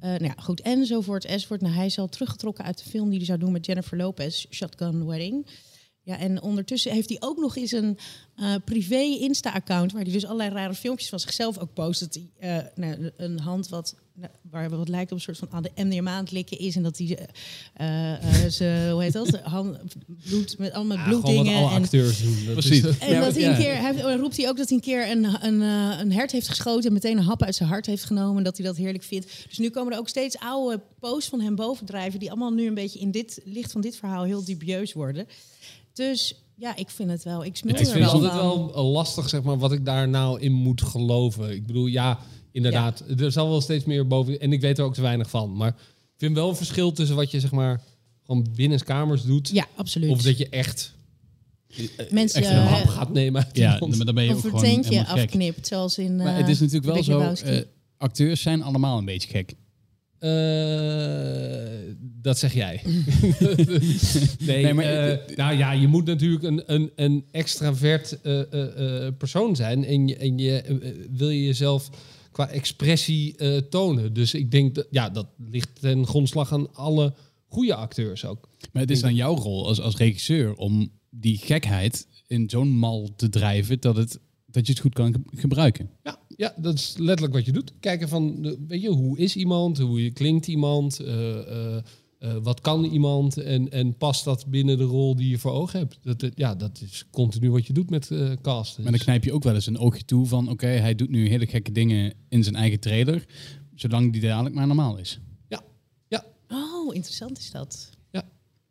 eh, 0.00 0.08
nou 0.10 0.24
ja, 0.24 0.34
goed, 0.38 0.60
enzovoort, 0.60 1.24
enzovoort. 1.24 1.60
Nou, 1.60 1.74
hij 1.74 1.86
is 1.86 1.98
al 1.98 2.08
teruggetrokken 2.08 2.64
uit 2.64 2.78
de 2.84 2.90
film 2.90 3.08
die 3.08 3.16
hij 3.18 3.26
zou 3.26 3.38
doen 3.38 3.52
met 3.52 3.66
Jennifer 3.66 3.96
Lopez, 3.96 4.46
Shotgun 4.50 5.06
Wedding. 5.06 5.46
Ja, 6.06 6.18
en 6.18 6.42
ondertussen 6.42 6.92
heeft 6.92 7.08
hij 7.08 7.16
ook 7.20 7.38
nog 7.38 7.56
eens 7.56 7.72
een 7.72 7.98
eh, 8.36 8.54
privé 8.64 9.00
Insta-account... 9.00 9.92
waar 9.92 10.02
hij 10.02 10.12
dus 10.12 10.24
allerlei 10.24 10.50
rare 10.50 10.74
filmpjes 10.74 11.08
van 11.08 11.20
zichzelf 11.20 11.58
ook 11.58 11.72
post. 11.72 12.00
Dat 12.00 12.14
hij 12.14 12.58
eh, 12.58 12.64
nou, 12.74 13.10
een 13.16 13.38
hand 13.38 13.68
wat, 13.68 13.94
nou, 14.14 14.32
waar 14.50 14.70
wat 14.70 14.88
lijkt 14.88 15.10
op 15.10 15.16
een 15.16 15.22
soort 15.22 15.38
van 15.38 15.48
aan 15.50 15.62
de 15.62 15.70
MDMA 15.74 16.10
aan 16.10 16.22
het 16.22 16.32
likken 16.32 16.58
is... 16.58 16.76
en 16.76 16.82
dat 16.82 16.98
hij 16.98 17.28
eh, 17.74 18.44
eh, 18.44 18.50
ze, 18.50 18.88
hoe 18.92 19.02
heet 19.02 19.12
dat, 19.12 19.40
hand, 19.40 19.78
bloed, 20.28 20.58
met 20.58 20.72
allemaal 20.72 20.96
Ja, 20.96 21.02
gewoon 21.02 21.20
wat 21.20 21.32
bloeddingen... 21.32 21.58
alle 21.58 21.74
en, 21.74 21.82
acteurs 21.82 22.22
doen. 22.22 22.44
Dat 22.44 22.54
Precies. 22.54 22.84
Is, 22.84 22.98
en 22.98 23.20
dat 23.20 23.34
hij 23.34 23.48
een 23.48 23.56
keer, 23.56 23.80
hij, 23.80 23.96
dan 23.96 24.18
roept 24.18 24.36
hij 24.36 24.48
ook 24.48 24.56
dat 24.56 24.68
hij 24.68 24.76
een 24.76 24.84
keer 24.84 25.10
een, 25.10 25.44
een, 25.46 25.60
een 26.00 26.12
hert 26.12 26.32
heeft 26.32 26.48
geschoten 26.48 26.86
en 26.86 26.92
meteen 26.92 27.16
een 27.16 27.24
hap 27.24 27.42
uit 27.42 27.54
zijn 27.54 27.68
hart 27.68 27.86
heeft 27.86 28.04
genomen. 28.04 28.36
En 28.36 28.44
dat 28.44 28.56
hij 28.56 28.66
dat 28.66 28.76
heerlijk 28.76 29.04
vindt. 29.04 29.44
Dus 29.48 29.58
nu 29.58 29.70
komen 29.70 29.92
er 29.92 29.98
ook 29.98 30.08
steeds 30.08 30.38
oude 30.38 30.80
posts 31.00 31.28
van 31.30 31.40
hem 31.40 31.54
bovendrijven, 31.54 32.18
die 32.18 32.30
allemaal 32.30 32.52
nu 32.52 32.66
een 32.66 32.74
beetje 32.74 32.98
in 32.98 33.10
dit 33.10 33.40
licht 33.44 33.72
van 33.72 33.80
dit 33.80 33.96
verhaal 33.96 34.24
heel 34.24 34.44
dubieus 34.44 34.92
worden. 34.92 35.26
Dus 35.92 36.34
ja, 36.54 36.76
ik 36.76 36.90
vind 36.90 37.10
het 37.10 37.22
wel. 37.22 37.44
Ik 37.44 37.56
smul 37.56 37.74
ik 37.74 37.80
er 37.80 37.86
vind 37.86 38.04
het 38.04 38.12
wel 38.12 38.22
altijd 38.22 38.42
wel 38.42 38.74
eh, 38.74 38.90
lastig, 38.92 39.28
zeg 39.28 39.42
maar, 39.42 39.58
wat 39.58 39.72
ik 39.72 39.84
daar 39.84 40.08
nou 40.08 40.40
in 40.40 40.52
moet 40.52 40.82
geloven. 40.82 41.50
Ik 41.50 41.66
bedoel, 41.66 41.86
ja, 41.86 42.18
inderdaad, 42.52 43.04
er 43.18 43.32
zal 43.32 43.48
wel 43.48 43.60
steeds 43.60 43.84
meer 43.84 44.06
boven... 44.06 44.40
En 44.40 44.52
ik 44.52 44.60
weet 44.60 44.78
er 44.78 44.84
ook 44.84 44.94
te 44.94 45.02
weinig 45.02 45.30
van. 45.30 45.56
Maar 45.56 45.68
ik 45.68 46.14
vind 46.16 46.34
wel 46.34 46.48
een 46.48 46.56
verschil 46.56 46.92
tussen 46.92 47.16
wat 47.16 47.30
je, 47.30 47.40
zeg 47.40 47.50
maar, 47.50 47.82
gewoon 48.22 48.46
binnenskamers 48.54 49.22
doet... 49.22 49.48
Ja, 49.48 49.66
absoluut. 49.76 50.10
of 50.10 50.22
dat 50.22 50.38
je 50.38 50.48
echt 50.48 50.94
Mensen 52.10 52.42
echt 52.42 52.50
een 52.50 52.56
eh, 52.56 52.72
hap 52.72 52.86
gaat 52.86 53.12
nemen 53.12 53.44
uit 53.44 53.56
Ja, 53.56 53.78
maar 53.80 54.04
dan 54.04 54.14
ben 54.14 54.24
je 54.24 54.30
ook 54.30 54.36
of 54.36 54.62
een 54.62 54.84
gewoon 54.84 55.06
afknipt, 55.06 55.66
zoals 55.66 55.98
in. 55.98 56.16
Maar 56.16 56.26
eh, 56.26 56.36
het 56.36 56.48
is 56.48 56.60
natuurlijk 56.60 56.84
wel 56.84 57.02
zo, 57.02 57.20
eh, 57.20 57.60
acteurs 57.96 58.40
zijn 58.40 58.62
allemaal 58.62 58.98
een 58.98 59.04
beetje 59.04 59.28
gek. 59.28 59.54
Eh, 60.26 61.94
dat 62.22 62.38
zeg 62.38 62.54
jij. 62.54 62.80
nee, 64.38 64.62
Nee, 64.62 64.74
maar- 64.74 64.84
eh, 64.84 65.36
nou 65.36 65.56
ja, 65.56 65.72
je 65.72 65.86
moet 65.86 66.04
natuurlijk 66.06 66.42
een, 66.42 66.62
een, 66.66 66.90
een 66.96 67.24
extravert 67.30 68.20
eh, 68.20 68.40
eh, 68.52 69.06
eh, 69.06 69.12
persoon 69.18 69.56
zijn. 69.56 69.84
En 69.84 70.08
je, 70.08 70.16
en 70.16 70.38
je 70.38 70.60
eh, 70.60 70.76
wil 71.10 71.28
je 71.28 71.44
jezelf 71.44 71.90
qua 72.32 72.48
expressie 72.48 73.36
eh, 73.36 73.56
tonen. 73.56 74.12
Dus 74.12 74.34
ik 74.34 74.50
denk 74.50 74.74
dat 74.74 74.86
ja, 74.90 75.10
dat 75.10 75.26
ligt 75.50 75.80
ten 75.80 76.06
grondslag 76.06 76.52
aan 76.52 76.74
alle 76.74 77.14
goede 77.48 77.74
acteurs 77.74 78.24
ook. 78.24 78.48
Maar 78.72 78.82
het 78.82 78.90
is 78.90 79.00
dan 79.00 79.14
jouw 79.14 79.34
rol 79.36 79.66
als, 79.66 79.80
als 79.80 79.96
regisseur 79.96 80.54
om 80.54 80.88
die 81.10 81.36
gekheid 81.38 82.06
in 82.26 82.50
zo'n 82.50 82.68
mal 82.68 83.12
te 83.16 83.28
drijven 83.28 83.80
dat, 83.80 83.96
het, 83.96 84.18
dat 84.46 84.66
je 84.66 84.72
het 84.72 84.80
goed 84.82 84.94
kan 84.94 85.12
ge- 85.12 85.38
gebruiken. 85.40 85.90
Ja, 86.02 86.18
ja, 86.36 86.54
dat 86.56 86.74
is 86.74 86.94
letterlijk 86.96 87.34
wat 87.34 87.44
je 87.44 87.52
doet. 87.52 87.72
Kijken 87.80 88.08
van, 88.08 88.56
weet 88.68 88.82
je, 88.82 88.88
hoe 88.88 89.18
is 89.18 89.36
iemand? 89.36 89.78
Hoe 89.78 90.10
klinkt 90.10 90.46
iemand? 90.46 91.00
eh, 91.00 91.38
eh, 91.38 91.82
eh, 92.18 92.36
wat 92.42 92.60
kan 92.60 92.84
iemand? 92.84 93.36
En, 93.38 93.70
en 93.70 93.96
past 93.96 94.24
dat 94.24 94.46
binnen 94.46 94.78
de 94.78 94.84
rol 94.84 95.16
die 95.16 95.28
je 95.28 95.38
voor 95.38 95.52
ogen 95.52 95.78
hebt? 95.78 95.98
Dat, 96.02 96.30
ja, 96.34 96.54
dat 96.54 96.80
is 96.80 97.04
continu 97.10 97.50
wat 97.50 97.66
je 97.66 97.72
doet 97.72 97.90
met 97.90 98.10
eh 98.10 98.32
casten. 98.42 98.82
Maar 98.82 98.92
dan 98.92 99.00
knijp 99.00 99.24
je 99.24 99.32
ook 99.32 99.42
wel 99.42 99.54
eens 99.54 99.66
een 99.66 99.78
oogje 99.78 100.04
toe 100.04 100.26
van 100.26 100.48
oké, 100.48 100.66
hij 100.66 100.94
doet 100.94 101.10
nu 101.10 101.28
hele 101.28 101.46
gekke 101.46 101.72
dingen 101.72 102.12
in 102.28 102.42
zijn 102.44 102.54
eigen 102.54 102.80
trailer, 102.80 103.24
zolang 103.74 104.12
die 104.12 104.20
dadelijk 104.20 104.54
maar 104.54 104.66
normaal 104.66 104.96
is. 104.96 105.20
ja, 105.48 105.62
ja. 106.08 106.24
Oh, 106.48 106.94
interessant 106.94 107.38
is 107.38 107.50
dat. 107.50 107.90
Ja. 108.10 108.24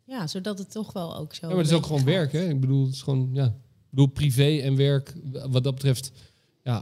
Ja, 0.04 0.26
zodat 0.26 0.58
het 0.58 0.70
toch 0.70 0.92
wel 0.92 1.16
ook 1.16 1.34
zo. 1.34 1.46
ja, 1.46 1.54
maar 1.54 1.62
het 1.62 1.72
is 1.72 1.76
ook 1.76 1.86
gewoon 1.86 2.04
werk, 2.04 2.32
hè? 2.32 2.48
Ik 2.48 2.60
bedoel, 2.60 2.84
het 2.84 2.94
is 2.94 3.02
gewoon, 3.02 3.30
ja. 3.32 3.46
Ik 3.46 3.90
bedoel, 3.90 4.06
privé 4.06 4.58
en 4.58 4.76
werk, 4.76 5.14
wat 5.50 5.64
dat 5.64 5.74
betreft, 5.74 6.12
ja, 6.66 6.78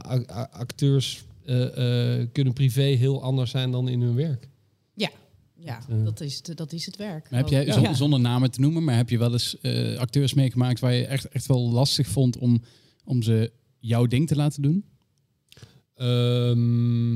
acteurs 0.51 1.23
eh, 1.45 2.19
eh, 2.21 2.27
kunnen 2.31 2.53
privé 2.53 2.81
heel 2.81 3.23
anders 3.23 3.51
zijn 3.51 3.71
dan 3.71 3.87
in 3.87 4.01
hun 4.01 4.15
werk. 4.15 4.47
Ja, 4.93 5.09
ja 5.55 5.79
eh, 5.89 6.03
dat, 6.03 6.21
is, 6.21 6.41
het- 6.43 6.57
dat 6.57 6.73
is 6.73 6.85
het 6.85 6.95
werk. 6.95 7.29
Maar 7.29 7.39
heb 7.39 7.49
jij, 7.49 7.65
Ja. 7.65 7.93
zonder 7.93 8.19
namen 8.19 8.51
te 8.51 8.59
noemen, 8.61 8.83
maar 8.83 8.95
heb 8.95 9.09
je 9.09 9.17
wel 9.17 9.31
eens 9.31 9.59
eh, 9.61 9.97
acteurs 9.97 10.33
meegemaakt 10.33 10.79
waar 10.79 10.93
je 10.93 11.05
echt, 11.05 11.27
echt 11.27 11.45
wel 11.45 11.69
lastig 11.71 12.07
vond 12.07 12.37
om, 12.37 12.61
om 13.03 13.21
ze 13.21 13.51
jouw 13.79 14.05
ding 14.05 14.27
te 14.27 14.35
laten 14.35 14.61
doen? 14.61 14.85
Ehm, 15.95 17.15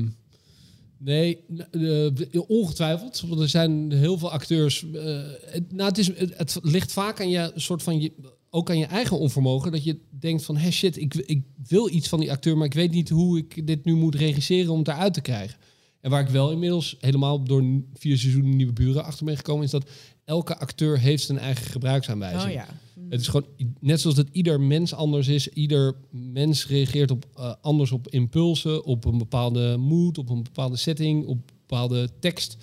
nee, 0.98 1.44
eh, 1.70 2.40
ongetwijfeld. 2.50 3.20
Want 3.26 3.40
er 3.40 3.48
zijn 3.48 3.92
heel 3.92 4.18
veel 4.18 4.30
acteurs. 4.30 4.90
eh, 4.92 5.22
het, 5.40 5.72
nou, 5.72 5.88
het, 5.88 5.98
is, 5.98 6.06
het, 6.18 6.38
het 6.38 6.58
ligt 6.62 6.92
vaak 6.92 7.20
aan 7.20 7.30
je 7.30 7.52
soort 7.54 7.82
van 7.82 8.00
je, 8.00 8.12
ook 8.50 8.70
aan 8.70 8.78
je 8.78 8.86
eigen 8.86 9.18
onvermogen. 9.18 9.72
Dat 9.72 9.84
je 9.84 9.98
denkt 10.10 10.44
van, 10.44 10.56
hé 10.56 10.70
shit, 10.70 10.96
ik, 10.96 11.14
ik 11.14 11.42
wil 11.66 11.90
iets 11.90 12.08
van 12.08 12.20
die 12.20 12.30
acteur, 12.30 12.56
maar 12.56 12.66
ik 12.66 12.74
weet 12.74 12.90
niet 12.90 13.08
hoe 13.08 13.38
ik 13.38 13.66
dit 13.66 13.84
nu 13.84 13.94
moet 13.94 14.14
regisseren 14.14 14.72
om 14.72 14.78
het 14.78 14.88
eruit 14.88 15.14
te 15.14 15.20
krijgen. 15.20 15.58
En 16.00 16.10
waar 16.10 16.20
ik 16.20 16.28
wel 16.28 16.50
inmiddels 16.50 16.96
helemaal 17.00 17.44
door 17.44 17.64
vier 17.94 18.18
seizoenen 18.18 18.56
nieuwe 18.56 18.72
buren 18.72 19.04
achter 19.04 19.24
ben 19.24 19.36
gekomen, 19.36 19.64
is 19.64 19.70
dat 19.70 19.90
elke 20.24 20.58
acteur 20.58 20.98
heeft 20.98 21.22
zijn 21.22 21.38
eigen 21.38 21.66
gebruiksaanwijzing. 21.66 22.42
Oh 22.42 22.52
ja. 22.52 22.66
Het 23.08 23.20
is 23.20 23.28
gewoon 23.28 23.46
net 23.80 24.00
zoals 24.00 24.16
dat 24.16 24.28
ieder 24.32 24.60
mens 24.60 24.94
anders 24.94 25.28
is. 25.28 25.48
Ieder 25.48 25.94
mens 26.10 26.66
reageert 26.66 27.10
op, 27.10 27.26
eh, 27.34 27.54
anders 27.60 27.92
op 27.92 28.08
impulsen, 28.08 28.84
op 28.84 29.04
een 29.04 29.18
bepaalde 29.18 29.76
mood, 29.76 30.18
op 30.18 30.28
een 30.28 30.42
bepaalde 30.42 30.76
setting, 30.76 31.26
op 31.26 31.36
een 31.36 31.56
bepaalde 31.66 32.10
tekst. 32.20 32.56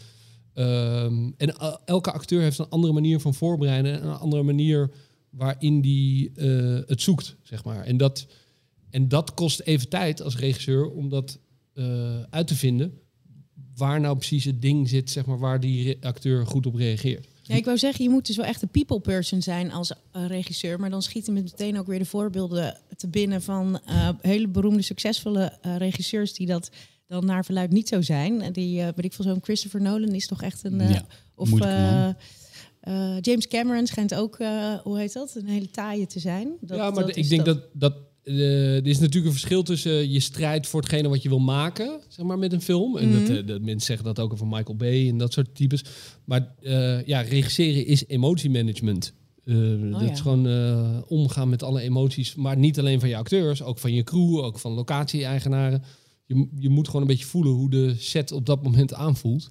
Ehm, 0.53 1.29
en 1.37 1.55
elke 1.85 2.11
acteur 2.11 2.41
heeft 2.41 2.59
een 2.59 2.69
andere 2.69 2.93
manier 2.93 3.19
van 3.19 3.33
voorbereiden 3.33 4.01
en 4.01 4.07
een 4.07 4.17
andere 4.17 4.43
manier 4.43 4.91
waarin 5.37 5.81
die 5.81 6.31
eh, 6.35 6.79
het 6.87 7.01
zoekt, 7.01 7.35
zeg 7.43 7.63
maar. 7.63 7.83
En 7.85 7.97
dat, 7.97 8.27
en 8.89 9.07
dat 9.07 9.33
kost 9.33 9.59
even 9.59 9.89
tijd 9.89 10.21
als 10.21 10.37
regisseur 10.37 10.89
om 10.89 11.09
dat 11.09 11.39
eh, 11.73 12.21
uit 12.29 12.47
te 12.47 12.55
vinden. 12.55 12.99
Waar 13.75 13.99
nou 13.99 14.15
precies 14.17 14.43
het 14.43 14.61
ding 14.61 14.89
zit, 14.89 15.09
zeg 15.09 15.25
maar, 15.25 15.39
waar 15.39 15.59
die 15.59 15.97
acteur 16.05 16.45
goed 16.45 16.65
op 16.65 16.75
reageert. 16.75 17.27
Ja, 17.41 17.55
ik 17.55 17.65
wou 17.65 17.77
zeggen, 17.77 18.03
je 18.03 18.09
moet 18.09 18.27
dus 18.27 18.35
wel 18.35 18.45
echt 18.45 18.61
een 18.61 18.69
people 18.69 18.99
person 18.99 19.41
zijn 19.41 19.71
als 19.71 19.91
eh, 20.11 20.25
regisseur. 20.27 20.79
Maar 20.79 20.89
dan 20.89 21.01
schieten 21.01 21.33
me 21.33 21.41
meteen 21.41 21.77
ook 21.79 21.87
weer 21.87 21.99
de 21.99 22.05
voorbeelden 22.05 22.77
te 22.95 23.07
binnen 23.07 23.41
van 23.41 23.79
eh, 23.85 24.09
hele 24.21 24.47
beroemde, 24.47 24.81
succesvolle 24.81 25.57
regisseurs 25.61 26.33
die 26.33 26.47
dat 26.47 26.69
dan 27.07 27.25
naar 27.25 27.45
verluid 27.45 27.71
niet 27.71 27.87
zo 27.87 28.01
zijn. 28.01 28.41
En 28.41 28.53
Die, 28.53 28.79
eh 28.81 28.85
weet 28.85 29.05
ik 29.05 29.13
veel, 29.13 29.25
zo'n 29.25 29.43
Christopher 29.43 29.81
Nolan 29.81 30.13
is 30.13 30.27
toch 30.27 30.41
echt 30.41 30.63
een... 30.63 30.81
eh, 30.81 30.89
Ja, 30.91 31.05
of 31.35 31.49
eh, 32.87 33.17
James 33.21 33.47
Cameron 33.47 33.87
schijnt 33.87 34.15
ook, 34.15 34.39
eh, 34.39 34.73
hoe 34.83 34.97
heet 34.97 35.13
dat, 35.13 35.35
een 35.35 35.47
hele 35.47 35.69
taaie 35.71 36.05
te 36.07 36.19
zijn. 36.19 36.51
Dat, 36.61 36.77
ja, 36.77 36.89
maar 36.91 37.05
dat 37.05 37.15
ik 37.15 37.29
denk 37.29 37.45
dat, 37.45 37.59
dat 37.73 37.93
eh, 38.27 38.75
er 38.75 38.87
is 38.87 38.99
natuurlijk 38.99 39.25
een 39.25 39.39
verschil 39.39 39.63
tussen 39.63 40.11
je 40.11 40.19
strijd 40.19 40.67
voor 40.67 40.81
hetgene 40.81 41.09
wat 41.09 41.21
je 41.21 41.29
wil 41.29 41.39
maken, 41.39 41.99
zeg 42.07 42.25
maar, 42.25 42.39
met 42.39 42.53
een 42.53 42.61
film. 42.61 42.97
En 42.97 43.09
Mhm. 43.09 43.19
dat, 43.19 43.37
eh, 43.37 43.47
dat 43.47 43.61
mensen 43.61 43.85
zeggen 43.85 44.05
dat 44.05 44.19
ook 44.19 44.33
over 44.33 44.47
Michael 44.47 44.75
Bay 44.75 45.07
en 45.09 45.17
dat 45.17 45.33
soort 45.33 45.55
types. 45.55 45.83
Maar 46.25 46.53
ja, 47.05 47.21
regisseren 47.21 47.85
is 47.85 48.07
emotiemanagement. 48.07 49.13
Eh, 49.45 49.55
dat 49.91 50.01
ja. 50.01 50.11
is 50.11 50.19
gewoon 50.19 50.47
omgaan 51.07 51.49
met 51.49 51.63
alle 51.63 51.81
emoties. 51.81 52.35
Maar 52.35 52.57
niet 52.57 52.79
alleen 52.79 52.99
van 52.99 53.09
je 53.09 53.17
acteurs, 53.17 53.63
ook 53.63 53.79
van 53.79 53.93
je 53.93 54.03
crew, 54.03 54.37
ook 54.37 54.59
van 54.59 54.71
locatie-eigenaren. 54.71 55.83
Je, 56.25 56.47
je 56.59 56.69
moet 56.69 56.85
gewoon 56.85 57.01
een 57.01 57.07
beetje 57.07 57.25
voelen 57.25 57.53
hoe 57.53 57.69
de 57.69 57.95
set 57.97 58.31
op 58.31 58.45
dat 58.45 58.63
moment 58.63 58.93
aanvoelt. 58.93 59.49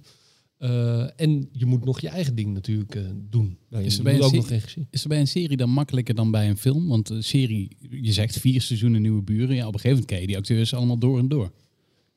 Eh, 0.57 1.21
en 1.21 1.49
je 1.51 1.65
moet 1.65 1.85
nog 1.85 1.99
je 1.99 2.09
eigen 2.09 2.35
ding 2.35 2.53
natuurlijk 2.53 2.95
eh, 2.95 3.03
doen. 3.29 3.57
Nou, 3.69 3.83
Is 3.83 3.97
er 3.97 4.03
bij 4.03 4.15
een 4.15 4.21
ook 4.21 4.33
nog. 4.33 4.51
Is 4.89 5.03
er 5.03 5.09
bij 5.09 5.19
een 5.19 5.27
serie 5.27 5.57
dan 5.57 5.69
makkelijker 5.69 6.15
dan 6.15 6.31
bij 6.31 6.49
een 6.49 6.57
film? 6.57 6.87
Want 6.87 7.09
een 7.09 7.23
serie, 7.23 7.77
je 7.89 8.11
zegt 8.11 8.39
vier 8.39 8.61
seizoenen 8.61 9.01
nieuwe 9.01 9.21
buren. 9.21 9.55
Ja, 9.55 9.67
op 9.67 9.73
een 9.73 9.79
gegeven 9.79 9.89
moment 9.89 10.05
ken 10.05 10.21
je 10.21 10.27
die 10.27 10.37
acteurs 10.37 10.73
allemaal 10.73 10.97
door 10.97 11.19
en 11.19 11.27
door. 11.27 11.51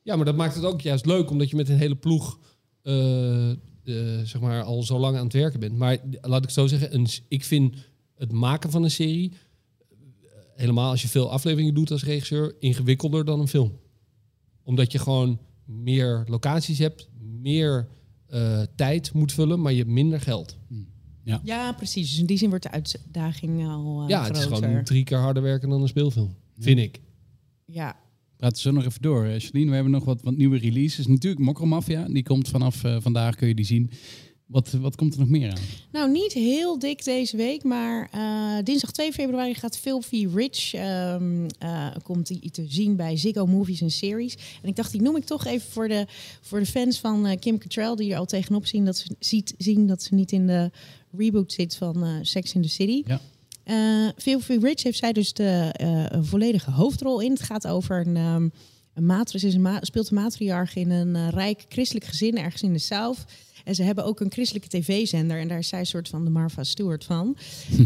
Ja, 0.03 0.15
maar 0.15 0.25
dat 0.25 0.35
maakt 0.35 0.55
het 0.55 0.63
ook 0.63 0.81
juist 0.81 1.05
leuk, 1.05 1.29
omdat 1.29 1.49
je 1.49 1.55
met 1.55 1.69
een 1.69 1.77
hele 1.77 1.95
ploeg 1.95 2.39
eh, 2.81 3.49
eh, 3.49 3.57
zeg 4.23 4.39
maar, 4.41 4.63
al 4.63 4.83
zo 4.83 4.99
lang 4.99 5.17
aan 5.17 5.23
het 5.23 5.33
werken 5.33 5.59
bent. 5.59 5.77
Maar 5.77 5.97
laat 6.21 6.43
ik 6.43 6.49
zo 6.49 6.67
zeggen, 6.67 6.93
een, 6.93 7.07
ik 7.27 7.43
vind 7.43 7.75
het 8.15 8.31
maken 8.31 8.71
van 8.71 8.83
een 8.83 8.91
serie, 8.91 9.31
eh, 9.31 10.27
helemaal 10.55 10.89
als 10.89 11.01
je 11.01 11.07
veel 11.07 11.31
afleveringen 11.31 11.73
doet 11.73 11.91
als 11.91 12.03
regisseur, 12.03 12.55
ingewikkelder 12.59 13.25
dan 13.25 13.39
een 13.39 13.47
film. 13.47 13.79
Omdat 14.63 14.91
je 14.91 14.99
gewoon 14.99 15.39
meer 15.65 16.23
locaties 16.27 16.77
hebt, 16.77 17.09
meer 17.41 17.87
eh, 18.31 18.61
tijd 18.75 19.13
moet 19.13 19.31
vullen, 19.33 19.61
maar 19.61 19.71
je 19.71 19.77
hebt 19.77 19.89
minder 19.89 20.21
geld. 20.21 20.57
Ja, 21.43 21.73
precies. 21.73 22.09
Dus 22.09 22.19
in 22.19 22.25
die 22.25 22.37
zin 22.37 22.49
wordt 22.49 22.63
de 22.63 22.71
uitdaging 22.71 23.67
al 23.67 24.01
eh, 24.01 24.09
ja, 24.09 24.23
het 24.23 24.37
is 24.37 24.43
gewoon 24.43 24.83
drie 24.83 25.03
keer 25.03 25.17
harder 25.17 25.43
werken 25.43 25.69
dan 25.69 25.81
een 25.81 25.87
speelfilm, 25.87 26.35
vind 26.57 26.79
ik. 26.79 27.01
Ja, 27.65 27.95
Praten 28.41 28.63
we 28.63 28.69
zo 28.69 28.75
nog 28.75 28.85
even 28.85 29.01
door. 29.01 29.25
Eh, 29.25 29.39
Janine, 29.39 29.69
we 29.69 29.73
hebben 29.75 29.91
nog 29.91 30.05
wat, 30.05 30.21
wat 30.21 30.37
nieuwe 30.37 30.57
releases. 30.57 31.07
Natuurlijk 31.07 31.41
Mokromafia, 31.41 32.07
die 32.07 32.23
komt 32.23 32.49
vanaf 32.49 32.83
eh, 32.83 32.97
vandaag, 32.99 33.35
kun 33.35 33.47
je 33.47 33.55
die 33.55 33.65
zien. 33.65 33.91
Wat, 34.51 34.71
wat 34.71 34.95
komt 34.95 35.13
er 35.13 35.19
nog 35.19 35.29
meer 35.29 35.51
aan? 35.51 35.61
Nou, 35.91 36.11
niet 36.11 36.33
heel 36.33 36.79
dik 36.79 37.03
deze 37.03 37.37
week, 37.37 37.63
maar 37.63 38.09
eh, 38.11 38.63
dinsdag 38.63 38.91
2 38.91 39.11
februari 39.11 39.53
gaat 39.53 39.77
Filthy 39.77 40.27
Rich 40.33 40.73
ehm, 40.73 41.47
eh, 41.59 41.87
komt 42.03 42.27
die 42.27 42.51
te 42.51 42.65
zien 42.67 42.95
bij 42.95 43.17
Ziggo 43.17 43.45
Movies 43.45 43.81
en 43.81 43.91
Series. 43.91 44.37
En 44.61 44.69
ik 44.69 44.75
dacht, 44.75 44.91
die 44.91 45.01
noem 45.01 45.15
ik 45.15 45.25
toch 45.25 45.45
even 45.45 45.71
voor 45.71 45.87
de, 45.87 46.05
voor 46.41 46.59
de 46.59 46.65
fans 46.65 46.99
van 46.99 47.25
eh, 47.25 47.39
Kim 47.39 47.57
Cattrall, 47.57 47.95
die 47.95 48.11
er 48.11 48.17
al 48.17 48.25
tegenop 48.25 48.65
zien 48.65 48.85
dat 48.85 48.97
ze, 48.97 49.15
ziet, 49.19 49.53
zien 49.57 49.87
dat 49.87 50.03
ze 50.03 50.15
niet 50.15 50.31
in 50.31 50.47
de 50.47 50.71
reboot 51.17 51.53
zit 51.53 51.75
van 51.75 52.05
Sex 52.21 52.53
in 52.53 52.61
the 52.61 52.69
City. 52.69 53.03
Ja. 53.05 53.21
Filthy 54.17 54.57
Rich 54.61 54.83
heeft 54.83 54.97
zij 54.97 55.13
dus 55.13 55.33
de 55.33 55.69
een 56.11 56.25
volledige 56.25 56.71
hoofdrol 56.71 57.19
in. 57.21 57.31
Het 57.31 57.41
gaat 57.41 57.67
over 57.67 58.07
een, 58.07 58.15
ehm 58.15 58.47
een 58.93 59.05
matris, 59.05 59.43
is 59.43 59.53
een 59.53 59.61
ma- 59.61 59.83
speelt 59.83 60.09
een 60.09 60.15
matriarch 60.15 60.75
in 60.75 60.89
een 60.91 61.29
rijk 61.29 61.65
christelijk 61.69 62.05
gezin 62.05 62.37
ergens 62.37 62.61
in 62.61 62.73
de 62.73 62.79
South. 62.79 63.25
En 63.63 63.75
ze 63.75 63.83
hebben 63.83 64.05
ook 64.05 64.19
een 64.19 64.31
christelijke 64.31 64.67
tv-zender. 64.67 65.39
En 65.39 65.47
daar 65.47 65.57
is 65.57 65.67
zij 65.67 65.79
een 65.79 65.85
soort 65.85 66.07
van 66.09 66.23
de 66.23 66.29
Martha 66.29 66.63
Stewart 66.63 67.03
van. 67.03 67.37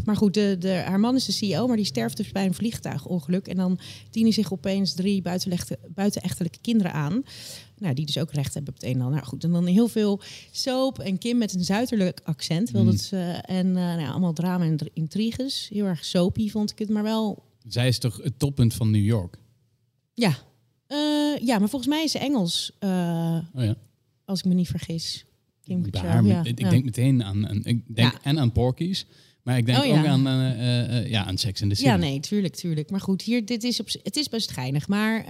Maar 0.05 0.15
goed, 0.15 0.33
de, 0.33 0.55
de, 0.59 0.69
haar 0.73 0.99
man 0.99 1.15
is 1.15 1.25
de 1.25 1.31
CEO, 1.31 1.67
maar 1.67 1.75
die 1.75 1.85
sterft 1.85 2.17
dus 2.17 2.31
bij 2.31 2.45
een 2.45 2.53
vliegtuigongeluk. 2.53 3.47
En 3.47 3.55
dan 3.55 3.79
dienen 4.09 4.33
zich 4.33 4.53
opeens 4.53 4.93
drie 4.93 5.21
buitenechtelijke 5.93 6.59
kinderen 6.61 6.93
aan. 6.93 7.23
Nou, 7.77 7.93
die 7.93 8.05
dus 8.05 8.17
ook 8.17 8.31
recht 8.31 8.53
hebben 8.53 8.73
op 8.73 8.79
het 8.81 8.89
een 8.89 8.95
en 8.95 9.01
ander. 9.01 9.15
Nou 9.15 9.27
goed, 9.27 9.43
en 9.43 9.51
dan 9.51 9.65
heel 9.65 9.87
veel 9.87 10.21
soap 10.51 10.99
en 10.99 11.17
Kim 11.17 11.37
met 11.37 11.53
een 11.53 11.63
zuiterlijk 11.63 12.21
accent. 12.23 12.71
Wil 12.71 12.85
dat 12.85 12.99
ze, 12.99 13.17
en 13.45 13.67
eh, 13.67 13.73
nou 13.73 13.99
ja, 13.99 14.09
allemaal 14.09 14.33
drama 14.33 14.65
en 14.65 14.77
intriges. 14.93 15.69
Heel 15.73 15.85
erg 15.85 16.05
soapy 16.05 16.49
vond 16.49 16.71
ik 16.71 16.79
het, 16.79 16.89
maar 16.89 17.03
wel... 17.03 17.43
Zij 17.67 17.87
is 17.87 17.99
toch 17.99 18.19
het 18.23 18.39
toppunt 18.39 18.73
van 18.73 18.91
New 18.91 19.03
York? 19.03 19.37
Ja, 20.13 20.37
Eh, 20.87 20.97
ja 21.41 21.59
maar 21.59 21.69
volgens 21.69 21.87
mij 21.91 22.03
is 22.03 22.11
ze 22.11 22.19
Engels, 22.19 22.71
eh, 22.79 23.37
Oh 23.55 23.63
ja. 23.63 23.75
als 24.25 24.39
ik 24.39 24.45
me 24.45 24.53
niet 24.53 24.67
vergis. 24.67 25.25
Kim 25.65 25.85
ja. 25.91 26.43
ik 26.43 26.59
Ja. 26.59 26.69
denk 26.69 26.83
meteen 26.85 27.23
aan, 27.23 27.47
aan 27.47 27.59
ik 27.63 27.81
denk 27.95 28.13
en 28.23 28.39
aan 28.39 28.51
Porky's. 28.51 29.05
Maar 29.43 29.57
ik 29.57 29.65
denk 29.65 29.77
Oh 29.77 29.99
ook 29.99 30.05
aan, 30.05 30.27
eh, 30.27 31.09
ja, 31.09 31.25
aan 31.25 31.37
Sex 31.37 31.61
in 31.61 31.69
the 31.69 31.75
City. 31.75 31.87
Ja, 31.87 31.95
nee, 31.95 32.19
tuurlijk, 32.19 32.55
tuurlijk. 32.55 32.89
Maar 32.89 32.99
goed, 33.01 33.21
hier, 33.21 33.45
dit 33.45 33.63
is 33.63 33.79
op, 33.79 33.87
het 34.03 34.15
is 34.15 34.29
best 34.29 34.51
geinig. 34.51 34.87
Maar 34.87 35.25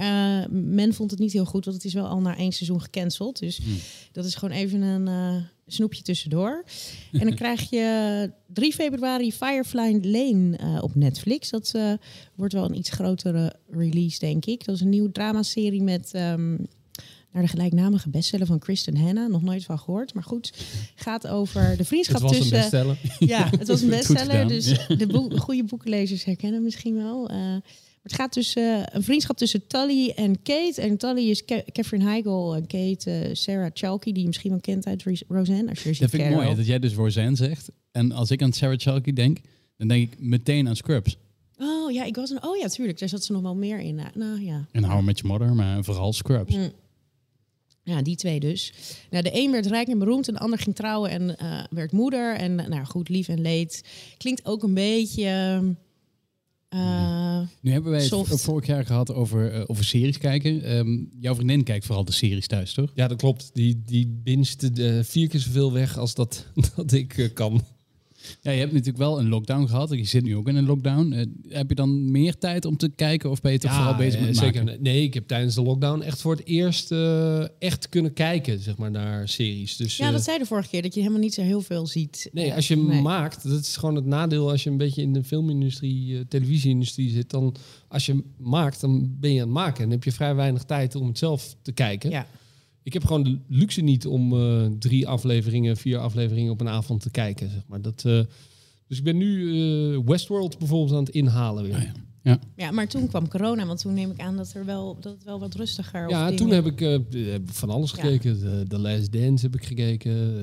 men 0.51 0.94
vond 0.94 1.12
het 1.12 1.20
niet 1.20 1.34
heel 1.34 1.46
goed, 1.46 1.65
want 1.65 1.77
het 1.77 1.86
is 1.86 1.94
wel 1.94 2.08
al 2.08 2.20
na 2.22 2.38
één 2.38 2.51
seizoen 2.51 2.82
gecanceld. 2.82 3.39
Dus 3.39 3.58
Hmm. 3.58 3.75
dat 4.12 4.25
is 4.25 4.36
gewoon 4.36 4.56
even 4.58 4.82
een 4.82 5.44
snoepje 5.68 6.01
tussendoor. 6.01 6.63
en 7.12 7.20
dan 7.20 7.36
krijg 7.44 7.70
je 7.70 8.32
3 8.54 8.74
februari 8.74 9.34
Firefly 9.34 10.00
Lane 10.01 10.82
op 10.82 10.96
Netflix. 10.96 11.50
Dat 11.50 11.72
eh, 11.75 11.94
wordt 12.36 12.54
wel 12.54 12.65
een 12.65 12.77
iets 12.77 12.89
grotere 12.89 13.56
release, 13.70 14.20
denk 14.20 14.46
ik. 14.46 14.65
Dat 14.65 14.75
is 14.75 14.82
een 14.82 14.89
nieuwe 14.89 15.12
dramaserie 15.12 15.84
met... 15.84 16.13
ehm, 16.13 16.56
naar 17.36 17.44
de 17.44 17.50
gelijknamige 17.50 18.10
bestseller 18.10 18.46
van 18.48 18.60
Kristen 18.60 18.98
Hanna. 18.98 19.27
Nog 19.27 19.42
nooit 19.42 19.63
van 19.63 19.80
gehoord. 19.80 20.13
Maar 20.13 20.24
goed, 20.24 20.54
gaat 20.96 21.27
over 21.27 21.77
de 21.77 21.86
vriendschap 21.86 22.22
Het 22.22 22.24
was 22.24 22.32
een 22.32 22.39
tussen... 22.39 22.58
bestseller. 22.60 22.98
Ja, 23.36 23.50
het 23.58 23.68
was 23.68 23.82
een 23.82 23.89
bestseller. 23.89 24.48
Dus 24.48 24.65
de 24.88 25.08
boek, 25.08 25.38
goede 25.39 25.63
boekenlezers 25.63 26.24
herkennen 26.24 26.63
misschien 26.63 26.96
wel. 26.96 27.30
Eh, 27.30 27.36
maar 27.36 28.13
het 28.13 28.13
gaat 28.13 28.34
dus 28.34 28.54
eh, 28.56 28.82
een 28.86 29.04
vriendschap 29.04 29.38
tussen 29.38 29.68
Tully 29.68 30.10
en 30.15 30.42
Kate. 30.44 30.82
En 30.82 30.98
Tully 30.98 31.30
is 31.30 31.46
Ca- 31.46 31.63
Catherine 31.72 32.04
Heigl 32.10 32.54
en 32.56 32.68
Kate 32.68 33.12
eh, 33.12 33.30
Sarah 33.34 33.72
Chalky, 33.74 34.12
die 34.12 34.22
je 34.22 34.27
misschien 34.27 34.51
wel 34.51 34.60
kent 34.60 34.86
uit 34.86 35.04
Ros- 35.04 35.24
Roseanne. 35.27 35.70
Als 35.70 35.84
je 35.84 35.96
Dat 36.00 36.10
vind 36.10 36.24
ik 36.24 36.30
mooi, 36.30 36.56
dat 36.56 36.65
jij 36.65 36.80
dus 36.80 36.94
Roseanne 36.94 37.36
zegt. 37.36 37.70
En 37.92 38.12
als 38.12 38.32
ik 38.32 38.42
aan 38.42 38.54
Sarah 38.54 38.77
Chalky 38.77 39.13
denk, 39.13 39.38
dan 39.77 39.88
denk 39.88 40.13
ik 40.13 40.20
meteen 40.20 40.68
aan 40.68 40.75
Scrubs. 40.75 41.18
Oh 41.58 41.92
ja, 41.92 42.04
ik 42.04 42.15
was 42.15 42.30
een. 42.30 42.44
Oh 42.44 42.58
ja, 42.58 42.68
tuurlijk. 42.68 43.00
Daar 43.00 43.10
zat 43.10 43.24
ze 43.24 43.32
nog 43.32 43.42
wel 43.42 43.56
meer 43.56 43.80
in. 43.80 43.96
Nou, 43.96 44.10
nou 44.13 44.42
ja. 44.46 44.65
En 44.72 44.84
How 44.84 45.01
I 45.01 45.04
Met 45.04 45.20
Your 45.20 45.38
Mother, 45.39 45.56
maar 45.56 45.84
vooral 45.84 46.13
Scrubs. 46.13 46.56
Mm. 46.56 46.72
Ja, 47.88 48.01
die 48.01 48.15
twee 48.15 48.39
dus. 48.39 48.74
Nou, 49.10 49.24
de 49.24 49.30
een 49.34 49.51
werd 49.51 49.65
rijk 49.65 49.88
en 49.88 50.00
beroemd 50.00 50.27
en 50.27 50.34
de 50.34 50.39
ander 50.39 50.60
ging 50.60 50.75
trouwen 50.75 51.10
en 51.10 51.38
eh, 51.38 51.63
werd 51.70 51.92
moeder. 51.92 52.36
En 52.36 52.60
eh, 52.60 52.68
nou 52.68 52.86
goed, 52.86 53.10
lief 53.10 53.27
en 53.27 53.42
leed. 53.42 53.84
Klinkt 54.18 54.46
ook 54.46 54.63
een 54.63 54.74
beetje. 54.74 55.25
eh, 56.70 57.42
Nu 57.62 57.72
hebben 57.72 57.92
wij 57.92 58.00
het 58.00 58.10
Soft. 58.10 58.42
vorig 58.42 58.65
jaar 58.68 58.86
gehad 58.86 59.13
over, 59.13 59.70
over 59.70 59.84
series 59.84 60.18
kijken. 60.18 60.63
Ehm, 60.63 61.04
jouw 61.20 61.36
vriendin 61.36 61.63
kijkt 61.63 61.86
vooral 61.86 62.06
de 62.06 62.12
series 62.12 62.48
thuis, 62.48 62.74
toch? 62.74 62.92
Ja, 62.96 63.08
dat 63.08 63.18
klopt. 63.18 63.50
Die, 63.54 63.82
die 63.86 64.08
binst 64.24 64.63
eh, 64.63 65.00
vier 65.04 65.27
keer 65.27 65.39
zoveel 65.39 65.74
weg 65.74 65.98
als 65.98 66.13
dat, 66.15 66.46
dat 66.75 66.92
ik 66.92 67.32
kan. 67.34 67.63
Ja, 68.41 68.51
je 68.51 68.60
hebt 68.60 68.72
natuurlijk 68.72 68.98
wel 68.98 69.20
een 69.20 69.27
lockdown 69.29 69.67
gehad. 69.67 69.89
Je 69.89 70.03
zit 70.03 70.24
nu 70.24 70.36
ook 70.36 70.48
in 70.48 70.55
een 70.55 70.65
lockdown. 70.65 71.12
Eh, 71.12 71.25
heb 71.50 71.70
je 71.70 71.75
dan 71.75 72.12
meer 72.12 72.38
tijd 72.38 72.65
om 72.65 72.77
te 72.77 72.89
kijken 72.96 73.29
of 73.29 73.41
ben 73.41 73.51
je 73.51 73.58
toch 73.60 73.74
vooral 73.74 73.96
bezig 73.96 74.20
eh, 74.20 74.25
met 74.25 74.38
zeker. 74.38 74.63
maken? 74.63 74.84
Nee, 74.84 75.03
ik 75.03 75.13
heb 75.13 75.27
tijdens 75.27 75.55
de 75.55 75.62
lockdown 75.62 76.01
echt 76.01 76.22
voor 76.22 76.36
het 76.36 76.46
eerst 76.48 76.91
eh, 76.91 77.44
echt 77.60 77.89
kunnen 77.89 78.13
kijken 78.13 78.60
zeg 78.60 78.77
maar, 78.77 78.91
naar 78.91 79.29
series. 79.29 79.75
Dus, 79.77 79.98
ja, 79.98 80.05
eh, 80.08 80.12
dat 80.12 80.24
zei 80.24 80.38
de 80.38 80.46
vorige 80.46 80.70
keer, 80.70 80.82
dat 80.82 80.94
je 80.94 81.00
helemaal 81.00 81.22
niet 81.22 81.34
zo 81.34 81.41
heel 81.41 81.62
veel 81.62 81.88
ziet. 81.88 82.29
Nee, 82.32 82.50
Eh, 82.50 82.55
als 82.55 82.67
je 82.67 82.77
nee. 82.77 83.01
maakt, 83.01 83.50
dat 83.50 83.60
is 83.60 83.77
gewoon 83.77 83.96
het 83.96 84.05
nadeel 84.05 84.50
als 84.51 84.63
je 84.63 84.70
een 84.70 84.77
beetje 84.77 85.01
in 85.01 85.13
de 85.13 85.24
filmindustrie, 85.24 86.17
eh, 86.17 86.24
televisieindustrie 86.27 87.10
zit. 87.10 87.29
Dan 87.29 87.55
als 87.88 88.05
je 88.05 88.24
maakt, 88.38 88.82
dan 88.82 89.15
ben 89.20 89.34
je 89.34 89.41
aan 89.41 89.48
het 89.48 89.55
maken. 89.55 89.77
En 89.77 89.84
dan 89.84 89.91
heb 89.91 90.03
je 90.03 90.12
vrij 90.12 90.36
weinig 90.36 90.63
tijd 90.63 90.96
om 90.96 91.08
het 91.08 91.17
zelf 91.17 91.55
te 91.62 91.72
kijken. 91.72 92.10
Ja. 92.10 92.27
Ik 92.86 92.94
heb 92.94 93.06
gewoon 93.06 93.24
de 93.24 93.38
luxe 93.48 93.82
niet 93.82 94.06
om 94.08 94.34
eh, 94.34 94.65
drie 94.80 95.08
afleveringen, 95.08 95.77
vier 95.77 95.98
afleveringen 95.98 96.51
op 96.51 96.62
een 96.62 96.68
avond 96.70 97.01
te 97.01 97.12
kijken. 97.12 97.50
Zeg 97.50 97.62
maar. 97.68 97.82
dat, 97.82 98.04
eh, 98.06 98.20
dus 98.88 98.98
ik 98.98 99.04
ben 99.04 99.18
nu 99.18 99.51
eh, 99.94 100.00
Westworld 100.06 100.58
bijvoorbeeld 100.60 100.98
aan 100.98 101.04
het 101.04 101.13
inhalen 101.13 101.63
weer. 101.63 101.75
Oh 101.75 101.82
ja. 102.24 102.39
ja, 102.56 102.72
maar 102.72 102.88
toen 102.88 103.08
kwam 103.08 103.27
corona, 103.27 103.65
want 103.65 103.80
toen 103.82 103.94
neem 103.94 104.12
ik 104.12 104.20
aan 104.20 104.36
dat, 104.38 104.54
er 104.54 104.65
wel, 104.65 104.98
dat 105.00 105.13
het 105.13 105.24
wel 105.24 105.39
wat 105.39 105.56
rustiger 105.56 106.10
Ja, 106.10 106.32
toen 106.32 106.50
heb 106.50 106.65
ik 106.65 106.82
eh, 106.82 106.98
heb 107.32 107.51
van 107.51 107.70
alles 107.70 107.92
Ja. 107.92 108.01
gekeken. 108.01 108.39
The, 108.39 108.65
The 108.68 108.80
Last 108.80 109.12
Dance 109.12 109.46
heb 109.46 109.56
ik 109.56 109.65
gekeken. 109.65 110.38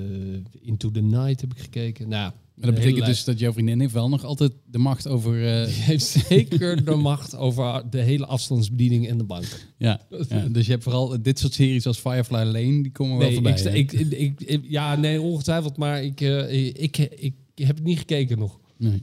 eh, 0.53 0.61
Into 0.69 0.91
the 0.91 1.01
Night 1.01 1.41
heb 1.41 1.53
ik 1.53 1.59
gekeken. 1.61 2.09
Nou, 2.09 2.33
Maar 2.62 2.71
dat 2.75 2.81
betekent 2.81 3.07
dus 3.07 3.25
dat 3.25 3.38
jouw 3.38 3.52
vriendin 3.52 3.81
heeft 3.81 3.92
wel 3.92 4.09
nog 4.09 4.25
altijd 4.25 4.52
de 4.66 4.78
macht 4.78 5.09
over... 5.09 5.47
eh, 5.61 5.64
Die 5.66 5.75
heeft 5.75 6.04
zeker 6.28 6.85
de 6.85 6.95
macht 6.95 7.37
over 7.37 7.83
de 7.90 8.00
hele 8.00 8.26
afstandsbediening 8.26 9.09
en 9.09 9.19
de 9.19 9.25
bank. 9.25 9.45
ja, 9.76 10.00
ja, 10.28 10.47
dus 10.49 10.64
je 10.66 10.73
hebt 10.73 10.83
vooral 10.85 11.23
dit 11.23 11.38
soort 11.38 11.52
series 11.54 11.87
als 11.87 11.99
Firefly 11.99 12.42
Lane, 12.45 12.83
die 12.83 12.92
komen 12.92 13.19
wel 13.19 13.33
voorbij. 13.33 13.52
ik, 13.62 13.92
ik, 13.92 14.40
ik- 14.40 14.61
ja, 14.69 14.97
nee, 14.97 15.21
ongetwijfeld. 15.21 15.76
Maar 15.76 16.02
ik, 16.02 16.21
eh, 16.21 16.52
ik, 16.83 16.99
ik, 16.99 17.35
heb 17.54 17.76
het 17.76 17.85
niet 17.85 17.99
gekeken 17.99 18.38
nog. 18.38 18.59
Nee. 18.76 19.00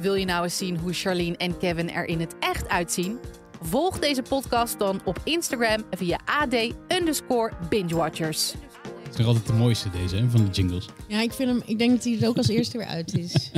Wil 0.00 0.14
je 0.14 0.24
nou 0.24 0.44
eens 0.44 0.56
zien 0.56 0.76
hoe 0.76 0.92
Charlene 0.92 1.36
en 1.36 1.58
Kevin 1.58 1.90
er 1.90 2.06
in 2.06 2.20
het 2.20 2.34
echt 2.40 2.68
uitzien? 2.68 3.16
Volg 3.62 3.98
deze 3.98 4.22
podcast 4.22 4.78
dan 4.78 5.00
op 5.04 5.20
Instagram 5.24 5.82
via 5.90 6.20
AD 6.24 6.54
underscore 6.98 7.52
bingewatchers. 7.68 8.54
Het 9.14 9.22
is 9.22 9.28
nog 9.28 9.34
altijd 9.36 9.56
de 9.56 9.62
mooiste 9.64 9.90
deze, 9.90 10.16
hè, 10.16 10.30
van 10.30 10.44
de 10.44 10.50
jingles. 10.50 10.86
Ja, 11.08 11.22
ik, 11.22 11.32
vind 11.32 11.48
hem, 11.48 11.62
ik 11.66 11.78
denk 11.78 11.90
dat 11.90 12.04
hij 12.04 12.18
er 12.20 12.28
ook 12.28 12.36
als 12.36 12.48
eerste 12.48 12.78
weer 12.78 12.86
uit 12.86 13.18
is. 13.18 13.32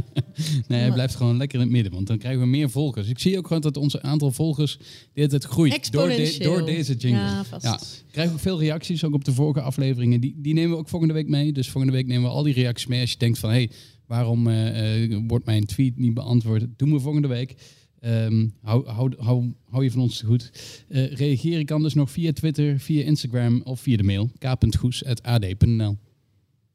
Nee, 0.68 0.80
hij 0.80 0.92
blijft 0.92 1.14
gewoon 1.14 1.36
lekker 1.36 1.58
in 1.58 1.64
het 1.64 1.72
midden, 1.72 1.92
want 1.92 2.06
dan 2.06 2.18
krijgen 2.18 2.40
we 2.40 2.46
meer 2.46 2.70
volgers. 2.70 3.08
Ik 3.08 3.18
zie 3.18 3.38
ook 3.38 3.46
gewoon 3.46 3.62
dat 3.62 3.76
onze 3.76 4.02
aantal 4.02 4.32
volgers 4.32 4.78
hele 5.12 5.28
tijd 5.28 5.44
groeit. 5.44 5.92
Door, 5.92 6.08
de- 6.08 6.36
door 6.40 6.64
deze 6.66 6.94
jingle. 6.94 7.20
Ja, 7.20 7.44
vast. 7.44 7.64
Ja. 7.64 7.74
Ik 8.06 8.12
krijg 8.12 8.32
ook 8.32 8.38
veel 8.38 8.58
reacties, 8.60 9.04
ook 9.04 9.14
op 9.14 9.24
de 9.24 9.32
vorige 9.32 9.60
afleveringen. 9.60 10.20
Die, 10.20 10.34
die 10.38 10.54
nemen 10.54 10.70
we 10.70 10.76
ook 10.76 10.88
volgende 10.88 11.14
week 11.14 11.28
mee. 11.28 11.52
Dus 11.52 11.68
volgende 11.70 11.96
week 11.96 12.06
nemen 12.06 12.22
we 12.22 12.28
al 12.36 12.42
die 12.42 12.54
reacties 12.54 12.86
mee. 12.86 13.00
Als 13.00 13.10
je 13.10 13.18
denkt 13.18 13.38
van, 13.38 13.50
hé, 13.50 13.56
hey, 13.56 13.70
waarom 14.06 14.46
eh, 14.48 15.04
eh, 15.04 15.20
wordt 15.26 15.46
mijn 15.46 15.64
tweet 15.66 15.98
niet 15.98 16.14
beantwoord? 16.14 16.64
Doen 16.76 16.92
we 16.92 17.00
volgende 17.00 17.28
week. 17.28 17.54
Ehm, 18.00 18.48
hou, 18.62 18.86
hou, 18.88 19.12
hou, 19.18 19.52
hou 19.70 19.84
je 19.84 19.90
van 19.90 20.00
ons 20.00 20.18
te 20.18 20.26
goed. 20.26 20.50
Eh, 20.88 21.12
reageren 21.12 21.64
kan 21.64 21.82
dus 21.82 21.94
nog 21.94 22.10
via 22.10 22.32
Twitter, 22.32 22.78
via 22.80 23.04
Instagram 23.04 23.60
of 23.64 23.80
via 23.80 23.96
de 23.96 24.02
mail. 24.02 24.30
k.goes.ad.nl 24.38 25.96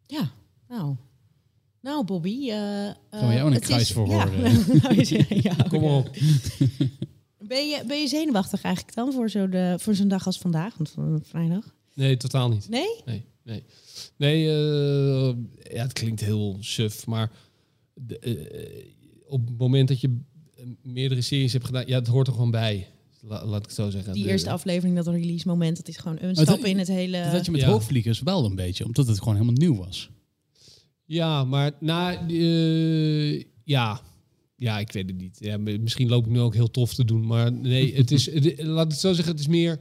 Ja, 0.07 0.31
nou. 0.69 0.95
Nou, 1.81 2.05
Bobby. 2.05 2.49
eh 2.49 2.55
Gaan 3.09 3.27
we 3.27 3.33
jou 3.33 3.53
een 3.53 3.59
kruis 3.59 3.81
is- 3.81 3.91
voor 3.91 4.07
ja. 4.07 4.13
horen? 4.27 4.41
Nou, 4.81 5.25
ja, 5.47 5.53
Kom 5.69 5.83
op. 5.83 6.09
Ben 7.47 7.67
je, 7.69 7.83
ben 7.87 7.99
je 8.01 8.07
zenuwachtig 8.07 8.61
eigenlijk 8.61 8.95
dan 8.95 9.13
voor 9.13 9.29
zo'n 9.29 9.49
de- 9.49 9.75
voor 9.79 9.95
zo'n 9.95 10.07
dag 10.07 10.25
als 10.25 10.37
vandaag, 10.39 10.77
want 10.77 10.89
van 10.89 11.19
vrijdag? 11.23 11.75
Nee, 11.93 12.17
totaal 12.17 12.49
niet. 12.49 12.69
Nee? 12.69 12.87
Nee, 13.05 13.25
nee. 13.43 13.63
Nee, 14.17 14.47
eh, 14.49 15.35
ja, 15.73 15.81
het 15.83 15.93
klinkt 15.93 16.21
heel 16.21 16.57
suf, 16.59 17.05
maar 17.07 17.31
de, 17.93 18.19
eh, 18.19 18.85
op 19.27 19.47
het 19.47 19.57
moment 19.57 19.87
dat 19.87 20.01
je 20.01 20.07
eh, 20.07 20.13
meerdere 20.81 21.21
series 21.21 21.53
hebt 21.53 21.65
gedaan, 21.65 21.83
ja, 21.87 21.97
het 21.99 22.07
hoort 22.07 22.27
er 22.27 22.33
gewoon 22.33 22.51
bij. 22.51 22.87
La- 23.21 23.45
laat 23.45 23.59
ik 23.59 23.65
het 23.65 23.75
zo 23.75 23.89
zeggen. 23.89 24.13
Die 24.13 24.23
De- 24.23 24.29
eerste 24.29 24.49
aflevering, 24.49 24.95
dat 24.95 25.07
release 25.07 25.47
moment, 25.47 25.77
dat 25.77 25.87
is 25.87 25.97
gewoon 25.97 26.17
een 26.21 26.33
dat- 26.33 26.47
stap 26.47 26.65
in 26.65 26.77
het 26.77 26.87
hele... 26.87 27.21
Dat 27.23 27.31
had 27.31 27.45
je 27.45 27.51
met 27.51 27.61
Ja. 27.61 27.67
hoogvliegers 27.67 28.19
wel 28.21 28.45
een 28.45 28.55
beetje, 28.55 28.85
omdat 28.85 29.07
het 29.07 29.17
gewoon 29.19 29.33
helemaal 29.33 29.55
nieuw 29.55 29.75
was. 29.75 30.09
Ja, 31.05 31.43
maar 31.43 31.71
na, 31.79 32.27
eh, 32.27 33.43
ja. 33.63 34.01
ja, 34.55 34.79
ik 34.79 34.91
weet 34.91 35.07
het 35.09 35.17
niet. 35.17 35.37
Ja, 35.39 35.57
misschien 35.57 36.09
loop 36.09 36.25
ik 36.25 36.31
nu 36.31 36.39
ook 36.39 36.53
heel 36.53 36.71
tof 36.71 36.93
te 36.93 37.05
doen, 37.05 37.25
maar 37.27 37.51
nee, 37.51 37.95
het 37.95 38.11
is, 38.11 38.25
het- 38.33 38.61
laat 38.63 38.85
ik 38.85 38.91
het 38.91 38.99
zo 38.99 39.13
zeggen, 39.13 39.31
het 39.33 39.39
is 39.41 39.47
meer, 39.47 39.71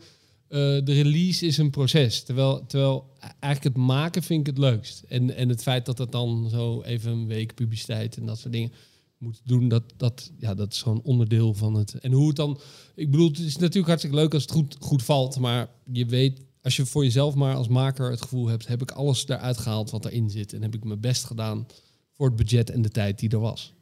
eh, 0.48 0.58
de 0.58 0.82
release 0.92 1.46
is 1.46 1.56
een 1.58 1.70
proces. 1.70 2.22
Terwijl, 2.22 2.66
terwijl 2.66 3.06
eigenlijk 3.40 3.76
het 3.76 3.84
maken 3.86 4.22
vind 4.22 4.40
ik 4.40 4.46
het 4.46 4.58
leukst. 4.58 5.02
En, 5.08 5.36
en 5.36 5.48
het 5.48 5.62
feit 5.62 5.86
dat 5.86 5.98
het 5.98 6.12
dan 6.12 6.48
zo 6.50 6.82
even 6.82 7.12
een 7.12 7.26
week 7.26 7.54
publiciteit 7.54 8.16
en 8.16 8.26
dat 8.26 8.38
soort 8.38 8.52
dingen 8.52 8.72
moet 9.20 9.40
doen, 9.44 9.68
dat, 9.68 9.82
dat, 9.96 10.32
ja, 10.38 10.54
dat 10.54 10.72
is 10.72 10.82
gewoon 10.82 11.02
onderdeel 11.02 11.54
van 11.54 11.74
het. 11.74 11.94
En 11.94 12.12
hoe 12.12 12.26
het 12.26 12.36
dan, 12.36 12.60
ik 12.94 13.10
bedoel, 13.10 13.28
het 13.28 13.38
is 13.38 13.56
natuurlijk 13.56 13.86
hartstikke 13.86 14.16
leuk 14.16 14.34
als 14.34 14.42
het 14.42 14.52
goed, 14.52 14.76
goed 14.78 15.02
valt, 15.02 15.38
maar 15.38 15.70
je 15.92 16.06
weet, 16.06 16.40
als 16.62 16.76
je 16.76 16.86
voor 16.86 17.04
jezelf 17.04 17.34
maar 17.34 17.54
als 17.54 17.68
maker 17.68 18.10
het 18.10 18.22
gevoel 18.22 18.46
hebt, 18.46 18.66
heb 18.66 18.82
ik 18.82 18.90
alles 18.90 19.28
eruit 19.28 19.58
gehaald 19.58 19.90
wat 19.90 20.04
erin 20.04 20.30
zit 20.30 20.52
en 20.52 20.62
heb 20.62 20.74
ik 20.74 20.84
mijn 20.84 21.00
best 21.00 21.24
gedaan 21.24 21.66
voor 22.12 22.26
het 22.26 22.36
budget 22.36 22.70
en 22.70 22.82
de 22.82 22.88
tijd 22.88 23.18
die 23.18 23.30
er 23.30 23.38
was. 23.38 23.74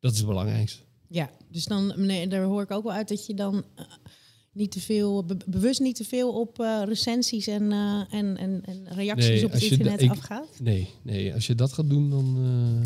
Dat 0.00 0.12
is 0.12 0.18
het 0.18 0.26
belangrijkste. 0.26 0.82
Ja, 1.08 1.30
dus 1.50 1.64
dan, 1.64 1.92
nee, 1.96 2.28
daar 2.28 2.42
hoor 2.42 2.62
ik 2.62 2.70
ook 2.70 2.84
wel 2.84 2.92
uit 2.92 3.08
dat 3.08 3.26
je 3.26 3.34
dan 3.34 3.64
eh, 3.74 3.84
niet 4.56 4.70
te 4.70 4.80
veel, 4.80 5.24
be- 5.24 5.36
bewust 5.46 5.80
niet 5.80 5.96
te 5.96 6.04
veel 6.04 6.32
op 6.40 6.60
eh, 6.60 6.82
recensies 6.84 7.46
en, 7.46 7.72
eh, 7.72 8.00
en, 8.10 8.36
en, 8.36 8.62
en 8.64 8.86
reacties 8.90 9.28
Nee, 9.28 9.44
op 9.44 9.52
het 9.52 9.62
internet 9.62 10.02
ik- 10.02 10.10
afgaat. 10.10 10.48
Nee, 10.62 10.88
nee, 11.02 11.34
als 11.34 11.46
je 11.46 11.54
dat 11.54 11.72
gaat 11.72 11.88
doen, 11.90 12.10
dan. 12.10 12.36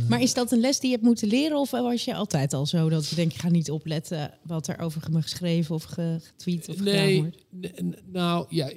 eh, 0.01 0.09
Maar 0.09 0.23
is 0.23 0.35
dat 0.35 0.53
een 0.53 0.61
les 0.61 0.79
die 0.81 0.89
je 0.89 0.95
hebt 0.95 1.07
moeten 1.07 1.29
leren 1.29 1.59
of 1.59 1.71
was 1.71 2.05
je 2.05 2.15
altijd 2.15 2.53
al 2.53 2.67
zo 2.67 2.89
dat 2.89 3.09
je 3.09 3.15
denkt, 3.15 3.35
ik 3.35 3.41
ga 3.41 3.49
niet 3.49 3.71
opletten 3.71 4.31
wat 4.43 4.67
er 4.69 4.79
over 4.79 5.03
me 5.11 5.23
geschreven 5.23 5.75
of 5.75 5.83
ge- 5.85 6.19
getweet 6.23 6.69
of 6.69 6.81
nee, 6.81 7.17
wordt? 7.21 7.37
n- 7.57 7.85
n- 7.87 7.97
nou 8.13 8.47
ja, 8.49 8.71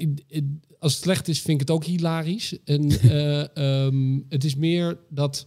als 0.79 0.93
het 0.93 1.03
slecht 1.03 1.27
is, 1.27 1.41
vind 1.41 1.61
ik 1.61 1.67
het 1.67 1.75
ook 1.77 1.83
hilarisch. 1.85 2.57
En 2.63 2.89
eh, 2.99 3.57
ehm, 3.85 4.19
het 4.29 4.43
is 4.43 4.55
meer 4.55 4.97
dat 5.09 5.45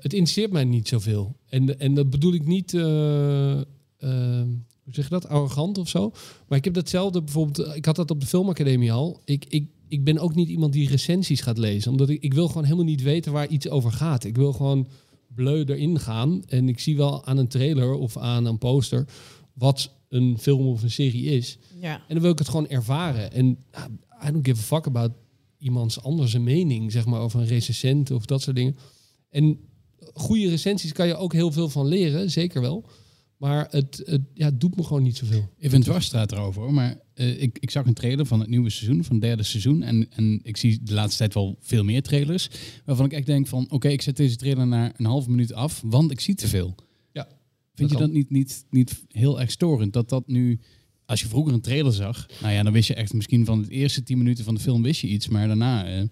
het 0.00 0.12
interesseert 0.12 0.52
mij 0.52 0.64
niet 0.64 0.88
zoveel. 0.88 1.36
En, 1.48 1.78
en 1.80 1.94
dat 1.94 2.10
bedoel 2.10 2.34
ik 2.34 2.46
niet, 2.46 2.74
eh, 2.74 3.60
ehm, 3.98 4.48
hoe 4.94 5.04
zeg 5.04 5.04
je 5.04 5.20
dat, 5.20 5.28
arrogant 5.28 5.78
of 5.78 5.88
zo. 5.88 6.12
Maar 6.48 6.58
ik 6.58 6.64
heb 6.64 6.74
datzelfde 6.74 7.22
bijvoorbeeld, 7.22 7.58
eh, 7.58 7.76
ik 7.76 7.84
had 7.84 7.96
dat 7.96 8.10
op 8.10 8.20
de 8.20 8.26
filmacademie 8.26 8.92
al. 8.92 9.20
Ik, 9.24 9.44
ik, 9.48 9.68
ik 9.88 10.04
ben 10.04 10.18
ook 10.18 10.34
niet 10.34 10.48
iemand 10.48 10.72
die 10.72 10.88
recensies 10.88 11.40
gaat 11.40 11.58
lezen, 11.58 11.90
omdat 11.90 12.08
ik, 12.08 12.22
ik 12.22 12.34
wil 12.34 12.48
gewoon 12.48 12.64
helemaal 12.64 12.84
niet 12.84 13.02
weten 13.02 13.32
waar 13.32 13.48
iets 13.48 13.68
over 13.68 13.92
gaat. 13.92 14.24
Ik 14.24 14.36
wil 14.36 14.52
gewoon 14.52 14.88
bleu 15.34 15.64
erin 15.64 15.98
gaan. 15.98 16.42
En 16.46 16.68
ik 16.68 16.80
zie 16.80 16.96
wel 16.96 17.24
aan 17.24 17.36
een 17.36 17.48
trailer 17.48 17.92
of 17.92 18.16
aan 18.16 18.44
een 18.44 18.58
poster 18.58 19.06
wat 19.52 19.90
een 20.08 20.38
film 20.38 20.66
of 20.66 20.82
een 20.82 20.90
serie 20.90 21.24
is. 21.24 21.58
Ja. 21.80 21.94
En 21.94 22.14
dan 22.14 22.20
wil 22.22 22.30
ik 22.30 22.38
het 22.38 22.48
gewoon 22.48 22.68
ervaren. 22.68 23.32
En 23.32 23.58
ja, 23.72 23.88
I 24.28 24.32
don't 24.32 24.46
give 24.46 24.60
a 24.60 24.64
fuck 24.64 24.86
about 24.86 25.12
iemands 25.58 26.02
anders 26.02 26.32
een 26.32 26.44
mening, 26.44 26.92
zeg 26.92 27.06
maar, 27.06 27.20
over 27.20 27.40
een 27.40 27.46
recensent 27.46 28.10
of 28.10 28.24
dat 28.26 28.42
soort 28.42 28.56
dingen. 28.56 28.76
En 29.30 29.58
goede 30.14 30.48
recensies 30.48 30.92
kan 30.92 31.06
je 31.06 31.16
ook 31.16 31.32
heel 31.32 31.52
veel 31.52 31.68
van 31.68 31.86
leren, 31.86 32.30
zeker 32.30 32.60
wel. 32.60 32.84
Maar 33.40 33.66
het, 33.70 34.02
het, 34.04 34.20
ja, 34.34 34.44
het 34.44 34.60
doet 34.60 34.76
me 34.76 34.82
gewoon 34.82 35.02
niet 35.02 35.16
zoveel. 35.16 35.48
Even 35.58 35.76
een 35.76 35.82
dwarsstraat 35.82 36.32
erover 36.32 36.62
hoor. 36.62 36.72
Maar 36.72 37.00
eh, 37.14 37.42
ik, 37.42 37.58
ik 37.58 37.70
zag 37.70 37.86
een 37.86 37.94
trailer 37.94 38.26
van 38.26 38.40
het 38.40 38.48
nieuwe 38.48 38.70
seizoen, 38.70 39.04
van 39.04 39.12
het 39.16 39.24
derde 39.24 39.42
seizoen. 39.42 39.82
En, 39.82 40.06
en 40.10 40.40
ik 40.42 40.56
zie 40.56 40.82
de 40.82 40.94
laatste 40.94 41.18
tijd 41.18 41.34
wel 41.34 41.56
veel 41.60 41.84
meer 41.84 42.02
trailers. 42.02 42.48
Waarvan 42.84 43.04
ik 43.04 43.12
echt 43.12 43.26
denk 43.26 43.46
van, 43.46 43.70
oké, 43.70 43.88
ik 43.88 44.02
zet 44.02 44.16
deze 44.16 44.36
trailer 44.36 44.66
naar 44.66 44.92
een 44.96 45.04
half 45.04 45.28
minuut 45.28 45.52
af, 45.52 45.82
want 45.84 46.10
ik 46.10 46.20
zie 46.20 46.34
te 46.34 46.48
veel. 46.48 46.74
Ja, 47.12 47.28
Vind 47.74 47.90
dat 47.90 47.98
je 47.98 48.04
dat 48.04 48.14
niet, 48.14 48.30
niet, 48.30 48.64
niet 48.70 49.04
heel 49.08 49.40
erg 49.40 49.50
storend? 49.50 49.92
Dat 49.92 50.08
dat 50.08 50.26
nu, 50.26 50.60
als 51.06 51.20
je 51.20 51.28
vroeger 51.28 51.52
een 51.52 51.60
trailer 51.60 51.92
zag, 51.92 52.26
nou 52.40 52.52
ja, 52.52 52.62
dan 52.62 52.72
wist 52.72 52.88
je 52.88 52.94
echt 52.94 53.12
misschien 53.12 53.44
van 53.44 53.62
de 53.62 53.68
eerste 53.68 54.02
tien 54.02 54.18
minuten 54.18 54.44
van 54.44 54.54
de 54.54 54.60
film 54.60 54.82
wist 54.82 55.00
je 55.00 55.08
iets. 55.08 55.28
Maar 55.28 55.46
daarna, 55.46 55.86
eh, 55.86 56.02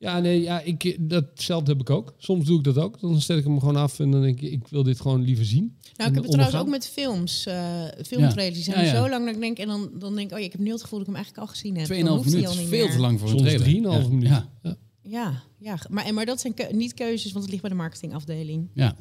Ja, 0.00 0.20
nee, 0.20 0.40
ja, 0.42 0.60
ik, 0.60 0.96
datzelfde 1.00 1.70
heb 1.72 1.80
ik 1.80 1.90
ook. 1.90 2.14
Soms 2.18 2.46
doe 2.46 2.58
ik 2.58 2.64
dat 2.64 2.78
ook. 2.78 3.00
Dan 3.00 3.20
stel 3.20 3.36
ik 3.36 3.44
hem 3.44 3.58
gewoon 3.58 3.76
af 3.76 3.98
en 4.00 4.10
dan 4.10 4.22
denk 4.22 4.40
ik, 4.40 4.52
ik 4.52 4.68
wil 4.68 4.82
dit 4.82 5.00
gewoon 5.00 5.22
liever 5.22 5.44
zien. 5.44 5.76
Nou, 5.96 6.08
ik 6.08 6.14
heb 6.14 6.24
het 6.24 6.32
trouwens 6.32 6.60
ook 6.60 6.68
met 6.68 6.88
films, 6.88 7.46
eh 7.46 7.82
filmtrailers. 8.06 8.54
Die 8.54 8.64
zijn 8.72 8.84
Ja, 8.86 8.92
ja. 8.92 9.02
zo 9.02 9.08
lang 9.08 9.24
dat 9.24 9.34
ik 9.34 9.40
denk, 9.40 9.58
en 9.58 9.66
dan, 9.66 9.90
dan 9.98 10.14
denk 10.14 10.26
ik, 10.30 10.32
oh 10.34 10.38
ja, 10.38 10.44
ik 10.46 10.52
heb 10.52 10.60
nu 10.60 10.70
het 10.70 10.82
gevoel 10.82 10.98
dat 10.98 11.08
ik 11.08 11.14
hem 11.14 11.22
eigenlijk 11.24 11.46
al 11.48 11.54
gezien 11.54 11.76
heb. 11.76 11.86
2,5 11.86 12.04
Dan 12.04 12.08
hoeft 12.16 12.24
hij 12.24 12.30
minuten 12.32 12.50
al 12.50 12.52
is 12.54 12.60
niet 12.60 12.68
veel 12.78 12.84
meer. 12.86 12.94
te 12.94 13.00
lang 13.00 13.20
voor 13.20 13.28
een 13.30 13.38
Soms 13.38 13.50
trailer. 13.50 14.00
3,5 14.02 14.02
ja. 14.02 14.08
minuut. 14.08 14.28
Ja, 15.02 15.42
Ja. 15.58 15.78
Maar, 15.88 16.14
maar 16.14 16.26
dat 16.26 16.40
zijn 16.40 16.54
keu- 16.54 16.72
niet 16.72 16.94
keuzes, 16.94 17.30
want 17.32 17.40
het 17.44 17.50
ligt 17.50 17.62
bij 17.62 17.70
de 17.70 17.76
marketingafdeling. 17.76 18.68
ja. 18.74 18.96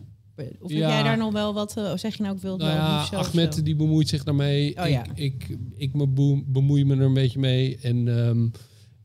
Of 0.59 0.69
heb 0.69 0.77
Ja. 0.79 0.89
jij 0.89 1.03
daar 1.03 1.17
nog 1.17 1.31
wel 1.31 1.53
wat, 1.53 1.77
eh, 1.77 1.97
zeg 1.97 2.17
je 2.17 2.23
nou, 2.23 2.35
ik 2.35 2.41
wil 2.41 2.57
Nou 2.57 2.69
wel 2.71 2.79
ja, 2.81 3.03
of 3.03 3.13
Ahmed 3.13 3.55
zo? 3.55 3.61
die 3.61 3.75
bemoeit 3.75 4.07
zich 4.07 4.23
daarmee. 4.23 4.77
Oh 4.81 4.89
ja. 4.89 5.03
ik, 5.15 5.47
ik, 5.47 5.57
ik 5.75 5.93
me 5.93 6.07
bemoei 6.47 6.85
me 6.85 6.95
er 6.95 7.01
een 7.01 7.13
beetje 7.13 7.39
mee. 7.39 7.77
En, 7.81 8.07
ehm, 8.25 8.47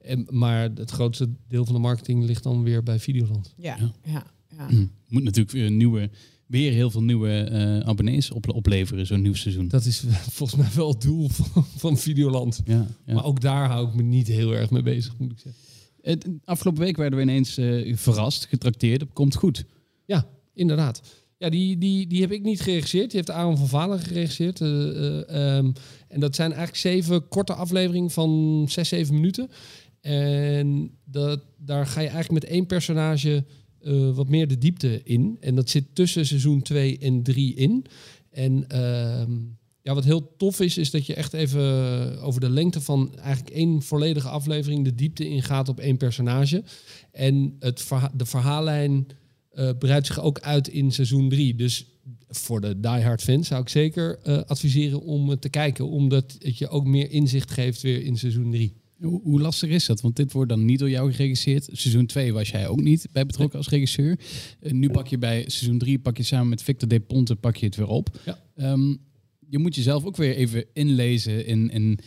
en, 0.05 0.27
maar 0.31 0.71
het 0.75 0.91
grootste 0.91 1.29
deel 1.49 1.65
van 1.65 1.75
de 1.75 1.81
marketing 1.81 2.25
ligt 2.25 2.43
dan 2.43 2.63
weer 2.63 2.83
bij 2.83 2.99
Videoland. 2.99 3.55
Ja, 3.57 3.77
Ja. 3.79 3.93
ja, 4.05 4.27
ja. 4.57 4.69
Hm. 4.69 4.87
Moet 5.09 5.23
natuurlijk 5.23 5.55
weer, 5.55 5.67
een 5.67 5.77
nieuwe, 5.77 6.11
weer 6.47 6.73
heel 6.73 6.91
veel 6.91 7.03
nieuwe 7.03 7.31
eh, 7.31 7.81
abonnees 7.81 8.31
op, 8.31 8.49
opleveren, 8.49 9.07
zo'n 9.07 9.23
nieuw 9.23 9.35
seizoen. 9.35 9.69
Dat 9.69 9.85
is 9.85 10.05
volgens 10.39 10.61
mij 10.61 10.71
wel 10.75 10.89
het 10.89 11.03
doel 11.03 11.29
van, 11.29 11.65
van 11.77 11.99
Videoland. 11.99 12.61
ja, 12.65 12.87
ja. 13.07 13.15
Maar 13.15 13.25
ook 13.25 13.41
daar 13.41 13.69
hou 13.69 13.89
ik 13.89 13.95
me 13.95 14.03
niet 14.03 14.27
heel 14.27 14.55
erg 14.55 14.71
mee 14.71 14.83
bezig, 14.83 15.19
moet 15.19 15.33
ik 15.33 15.39
zeggen. 15.39 15.63
Het, 16.01 16.29
afgelopen 16.45 16.83
week 16.83 16.97
werden 16.97 17.19
we 17.19 17.25
ineens 17.25 17.57
eh, 17.57 17.97
verrast, 17.97 18.47
getrakteerd. 18.47 19.03
op 19.03 19.15
Komt 19.15 19.35
goed. 19.35 19.65
Ja, 20.05 20.27
inderdaad. 20.53 21.03
Ja, 21.39 21.51
die, 21.51 21.79
die, 21.79 22.07
die 22.07 22.21
heb 22.21 22.33
ik 22.33 22.43
niet 22.43 22.61
geregisseerd. 22.61 23.11
Die 23.11 23.17
heeft 23.17 23.31
Aaron 23.31 23.57
van 23.57 23.69
Valen 23.69 23.99
geregisseerd. 23.99 24.61
Eh, 24.61 24.69
eh, 24.69 25.57
ehm, 25.57 25.73
en 26.09 26.21
dat 26.21 26.35
zijn 26.35 26.49
eigenlijk 26.49 26.81
zeven 26.81 27.29
korte 27.29 27.55
afleveringen 27.55 28.11
van 28.11 28.65
zes, 28.69 28.89
zeven 28.89 29.15
minuten. 29.15 29.51
En 30.05 30.91
dat, 31.05 31.41
daar 31.59 31.87
ga 31.87 32.01
je 32.01 32.09
eigenlijk 32.09 32.45
met 32.45 32.53
één 32.53 32.67
personage 32.67 33.45
eh, 33.81 34.15
wat 34.15 34.29
meer 34.29 34.49
de 34.49 34.59
diepte 34.59 35.03
in. 35.05 35.37
En 35.41 35.55
dat 35.55 35.71
zit 35.71 35.85
tussen 35.93 36.27
seizoen 36.27 36.63
2 36.63 36.99
en 36.99 37.23
3 37.23 37.55
in. 37.55 37.87
En 38.31 38.69
ehm, 38.69 39.33
ja, 39.83 39.95
wat 39.95 40.05
heel 40.05 40.37
tof 40.37 40.61
is, 40.61 40.79
is 40.79 40.91
dat 40.91 41.07
je 41.07 41.15
echt 41.15 41.33
even 41.33 41.63
over 42.21 42.41
de 42.41 42.51
lengte 42.51 42.81
van 42.81 43.15
eigenlijk 43.19 43.55
één 43.55 43.83
volledige 43.83 44.29
aflevering 44.29 44.85
de 44.85 44.95
diepte 44.95 45.29
ingaat 45.29 45.69
op 45.69 45.81
één 45.81 45.97
personage. 45.97 46.63
En 47.11 47.57
het 47.59 47.89
de 48.15 48.27
verhaallijn 48.27 49.07
eh 49.51 49.71
breidt 49.79 50.07
zich 50.07 50.21
ook 50.21 50.41
uit 50.41 50.69
in 50.69 50.93
seizoen 50.93 51.29
3. 51.29 51.55
Dus 51.55 51.87
voor 52.29 52.61
de 52.61 52.81
diehard 52.81 53.23
fans 53.23 53.49
zou 53.49 53.61
ik 53.63 53.69
zeker 53.69 54.19
eh, 54.23 54.43
adviseren 54.47 55.03
om 55.03 55.39
te 55.39 55.49
kijken. 55.49 55.89
Omdat 55.89 56.37
het 56.39 56.59
je 56.59 56.69
ook 56.69 56.87
meer 56.87 57.11
inzicht 57.11 57.51
geeft 57.51 57.83
weer 57.83 58.03
in 58.03 58.17
seizoen 58.17 58.51
3. 58.51 58.83
Hoe, 59.05 59.41
lastig 59.41 59.71
is 59.71 59.87
dat? 59.87 60.01
Want 60.01 60.17
dit 60.17 60.33
wordt 60.33 60.49
dan 60.49 60.65
niet 60.65 60.79
door 60.79 60.91
jou 60.91 61.13
geregisseerd. 61.13 61.69
Seizoen 61.73 62.07
2 62.07 62.33
was 62.33 62.51
jij 62.51 62.69
ook 62.69 62.81
niet 62.81 63.07
bij 63.13 63.27
betrokken 63.27 63.59
als 63.59 63.69
regisseur. 63.69 64.19
Eh, 64.61 64.73
nu 64.73 64.91
pak 64.91 65.07
je 65.07 65.19
bij 65.19 65.45
seizoen 65.47 65.79
3, 65.79 65.99
pak 65.99 66.17
je 66.17 66.23
samen 66.23 66.49
met 66.49 66.63
Victor 66.63 66.89
De 66.89 67.01
Ponte, 67.01 67.37
pak 67.37 67.57
je 67.57 67.67
het 67.67 67.77
weer 67.77 67.87
op. 67.87 68.21
Ja. 68.25 68.39
Ehm, 68.57 68.95
je 69.49 69.59
moet 69.59 69.75
jezelf 69.75 70.05
ook 70.05 70.17
weer 70.17 70.35
even 70.35 70.65
inlezen 70.73 71.47
in, 71.47 71.71
in 71.71 71.99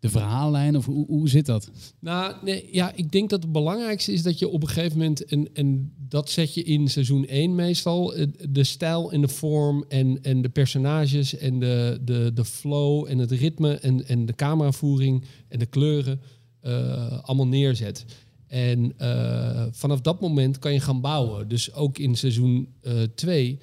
de 0.00 0.08
verhaallijn. 0.08 0.76
Of 0.76 0.86
hoe, 0.86 1.06
hoe 1.06 1.28
zit 1.28 1.46
dat? 1.46 1.70
Nou, 1.98 2.34
nee, 2.44 2.68
ja, 2.72 2.92
ik 2.94 3.10
denk 3.12 3.30
dat 3.30 3.42
het 3.42 3.52
belangrijkste 3.52 4.12
is 4.12 4.22
dat 4.22 4.38
je 4.38 4.48
op 4.48 4.62
een 4.62 4.68
gegeven 4.68 4.98
moment, 4.98 5.24
en, 5.24 5.48
en 5.54 5.92
dat 6.08 6.30
zet 6.30 6.54
je 6.54 6.62
in 6.62 6.88
seizoen 6.88 7.26
1 7.26 7.54
meestal, 7.54 8.14
eh, 8.14 8.26
de 8.48 8.64
stijl 8.64 9.12
en 9.12 9.20
de 9.20 9.28
vorm 9.28 9.84
en, 9.88 10.22
en 10.22 10.42
de 10.42 10.48
personages 10.48 11.36
en 11.36 11.60
de, 11.60 11.98
de, 12.04 12.30
de 12.34 12.44
flow 12.44 13.06
en 13.08 13.18
het 13.18 13.30
ritme 13.30 13.74
en, 13.74 14.06
en 14.06 14.26
de 14.26 14.34
cameravoering 14.34 15.24
en 15.48 15.58
de 15.58 15.66
kleuren 15.66 16.20
eh, 16.60 17.18
allemaal 17.22 17.46
neerzet. 17.46 18.04
En 18.46 18.92
eh, 18.96 19.66
vanaf 19.70 20.00
dat 20.00 20.20
moment 20.20 20.58
kan 20.58 20.72
je 20.72 20.80
gaan 20.80 21.00
bouwen. 21.00 21.48
Dus 21.48 21.72
ook 21.72 21.98
in 21.98 22.16
seizoen 22.16 22.68
2 23.14 23.58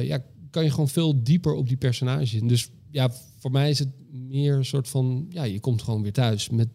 ja, 0.00 0.24
kan 0.50 0.64
je 0.64 0.70
gewoon 0.70 0.88
veel 0.88 1.22
dieper 1.22 1.54
op 1.54 1.68
die 1.68 1.76
personages. 1.76 2.40
Dus 2.42 2.70
ja, 2.96 3.10
voor 3.38 3.50
mij 3.50 3.70
is 3.70 3.78
het 3.78 3.88
meer 4.10 4.54
een 4.56 4.64
soort 4.64 4.88
van, 4.88 5.26
ja, 5.28 5.42
je 5.42 5.60
komt 5.60 5.82
gewoon 5.82 6.02
weer 6.02 6.12
thuis 6.12 6.48
met 6.50 6.68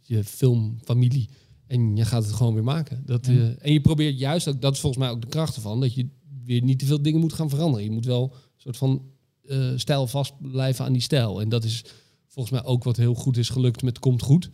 je 0.00 0.24
filmfamilie. 0.24 1.28
En 1.66 1.96
je 1.96 2.04
gaat 2.04 2.24
het 2.24 2.32
gewoon 2.32 2.54
weer 2.54 2.64
maken. 2.64 3.02
Dat, 3.06 3.26
Ja. 3.26 3.32
eh, 3.32 3.48
en 3.66 3.72
je 3.72 3.80
probeert 3.80 4.18
juist 4.18 4.48
ook, 4.48 4.60
dat 4.60 4.72
is 4.74 4.80
volgens 4.80 5.02
mij 5.04 5.12
ook 5.12 5.20
de 5.20 5.26
kracht 5.28 5.54
ervan, 5.56 5.80
dat 5.80 5.94
je 5.94 6.08
weer 6.44 6.62
niet 6.62 6.78
te 6.78 6.86
veel 6.86 7.02
dingen 7.02 7.20
moet 7.20 7.32
gaan 7.32 7.48
veranderen. 7.48 7.84
Je 7.84 7.90
moet 7.90 8.04
wel 8.04 8.22
een 8.32 8.38
soort 8.56 8.76
van 8.76 9.02
eh, 9.42 9.72
stijl 9.76 10.06
vast 10.06 10.32
blijven 10.40 10.84
aan 10.84 10.92
die 10.92 11.02
stijl. 11.02 11.40
En 11.40 11.48
dat 11.48 11.64
is 11.64 11.84
volgens 12.26 12.54
mij 12.60 12.64
ook 12.64 12.84
wat 12.84 12.96
heel 12.96 13.14
goed 13.14 13.36
is 13.36 13.48
gelukt 13.48 13.82
met 13.82 13.98
Komt 13.98 14.22
Goed. 14.22 14.50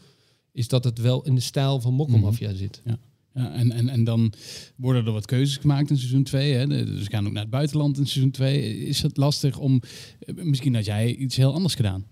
Is 0.52 0.68
dat 0.68 0.85
het 0.85 0.98
wel 0.98 1.24
in 1.24 1.35
de 1.35 1.40
stijl 1.40 1.81
van 1.81 1.94
Mokkelmafia 1.94 2.54
zit. 2.54 2.81
Ja, 2.85 2.98
Ja, 3.38 3.53
en, 3.55 3.72
en, 3.72 3.88
en 3.88 4.05
dan 4.05 4.33
worden 4.77 5.07
er 5.07 5.12
wat 5.12 5.27
keuzes 5.27 5.57
gemaakt 5.57 5.90
in 5.90 5.96
seizoen 5.98 6.22
2. 6.22 6.53
Hè? 6.53 6.66
Dus 6.66 7.03
we 7.05 7.11
gaan 7.11 7.27
ook 7.27 7.33
naar 7.33 7.42
het 7.42 7.51
buitenland 7.51 7.98
in 7.98 8.07
seizoen 8.07 8.31
2. 8.33 8.79
Is 8.87 9.03
het 9.03 9.16
lastig 9.16 9.59
om... 9.59 9.81
eh, 10.20 10.35
Misschien 10.44 10.74
had 10.74 10.85
jij 10.85 11.14
iets 11.14 11.37
heel 11.37 11.53
anders 11.55 11.74
gedaan. 11.74 12.05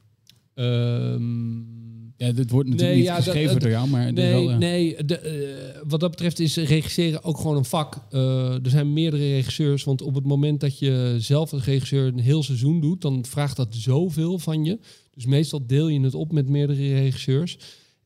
Ehm, 0.55 1.75
Ja, 2.19 2.33
dit 2.33 2.51
wordt 2.51 2.69
natuurlijk 2.69 2.81
Nee, 2.81 2.95
niet 2.97 3.05
ja, 3.05 3.15
geschreven 3.17 3.53
dat- 3.53 3.61
door 3.61 3.71
jou, 3.71 3.89
maar... 3.89 4.13
Nee, 4.13 4.47
wel, 4.47 4.57
nee 4.59 5.05
de, 5.05 5.19
eh, 5.19 5.81
wat 5.89 6.01
dat 6.01 6.11
betreft 6.11 6.39
is 6.39 6.57
regisseren 6.57 7.25
ook 7.25 7.37
gewoon 7.37 7.57
een 7.57 7.65
vak. 7.65 7.97
Eh, 8.11 8.53
er 8.65 8.71
zijn 8.71 8.93
meerdere 8.93 9.23
regisseurs, 9.29 9.85
want 9.85 10.03
op 10.03 10.15
het 10.15 10.25
moment 10.27 10.61
dat 10.61 10.79
je 10.79 11.15
zelf 11.19 11.53
als 11.53 11.65
regisseur 11.65 12.07
een 12.07 12.19
heel 12.19 12.43
seizoen 12.43 12.81
doet, 12.81 13.01
dan 13.03 13.25
vraagt 13.25 13.57
dat 13.57 13.75
zoveel 13.75 14.39
van 14.39 14.65
je. 14.65 14.79
Dus 15.15 15.27
meestal 15.27 15.67
deel 15.67 15.89
je 15.89 16.01
het 16.01 16.15
op 16.15 16.33
met 16.33 16.49
meerdere 16.49 16.95
regisseurs. 16.95 17.59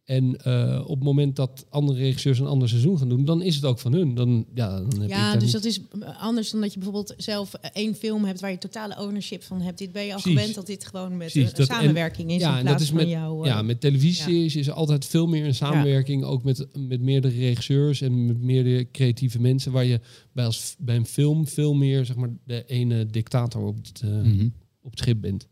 En 0.04 0.36
eh, 0.36 0.80
op 0.86 0.94
het 0.96 1.04
moment 1.04 1.36
dat 1.36 1.66
andere 1.68 1.98
regisseurs 1.98 2.38
een 2.38 2.46
ander 2.46 2.68
seizoen 2.68 2.98
gaan 2.98 3.08
doen, 3.08 3.24
dan 3.24 3.42
is 3.42 3.54
het 3.54 3.64
ook 3.64 3.78
van 3.78 3.92
hun. 3.92 4.14
Dan, 4.14 4.46
ja, 4.54 4.80
dan 4.80 5.00
heb 5.00 5.08
Ja, 5.10 5.32
dus 5.34 5.42
niet- 5.42 5.52
dat 5.52 5.64
is 5.64 5.80
anders 6.20 6.50
dan 6.50 6.60
dat 6.60 6.72
je 6.72 6.78
bijvoorbeeld 6.78 7.14
zelf 7.16 7.54
eh, 7.54 7.70
één 7.72 7.94
film 7.94 8.24
hebt 8.24 8.40
waar 8.40 8.50
je 8.50 8.58
totale 8.58 8.98
ownership 9.00 9.42
van 9.42 9.60
hebt. 9.60 9.78
Dit 9.78 9.92
ben 9.92 10.04
je 10.04 10.14
al 10.14 10.20
Precies. 10.20 10.38
gewend 10.38 10.54
dat 10.56 10.66
dit 10.66 10.86
gewoon 10.86 11.08
met 11.16 11.18
Precies, 11.18 11.42
eh, 11.42 11.48
een 11.48 11.54
dat- 11.54 11.68
en- 11.68 11.74
samenwerking 11.74 12.30
is 12.30 12.40
ja, 12.40 12.50
in 12.50 12.56
en 12.56 12.62
plaats 12.62 12.72
dat 12.72 12.80
is 12.82 12.88
van 12.88 12.96
met- 12.96 13.08
jou. 13.08 13.40
eh, 13.44 13.46
Ja, 13.50 13.62
met 13.62 13.80
televisie 13.80 14.44
is 14.44 14.66
er 14.66 14.72
altijd 14.72 15.04
veel 15.06 15.26
meer 15.26 15.44
een 15.46 15.54
samenwerking, 15.54 16.24
ook 16.24 16.42
met, 16.42 16.66
met 16.78 17.00
meerdere 17.00 17.34
regisseurs 17.38 18.00
en 18.00 18.26
met 18.26 18.40
meerdere 18.42 18.90
creatieve 18.90 19.40
mensen, 19.40 19.72
waar 19.72 19.84
je 19.84 20.00
bij, 20.32 20.44
als, 20.44 20.74
bij 20.78 20.96
een 20.96 21.06
film 21.06 21.46
veel 21.46 21.74
meer 21.74 22.04
zeg 22.04 22.16
maar, 22.16 22.30
de 22.44 22.64
ene 22.66 23.06
dictator 23.06 23.62
op 23.66 23.76
het, 23.76 24.00
eh, 24.04 24.10
mhm. 24.10 24.48
op 24.82 24.90
het 24.90 24.98
schip 25.00 25.20
bent. 25.20 25.48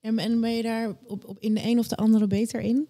En, 0.00 0.18
en 0.18 0.40
ben 0.40 0.56
je 0.56 0.62
daar 0.62 0.96
op, 1.06 1.24
op 1.24 1.36
in 1.40 1.54
de 1.54 1.60
een 1.64 1.78
of 1.78 1.88
de 1.88 1.96
andere 1.96 2.26
beter 2.26 2.60
in? 2.60 2.88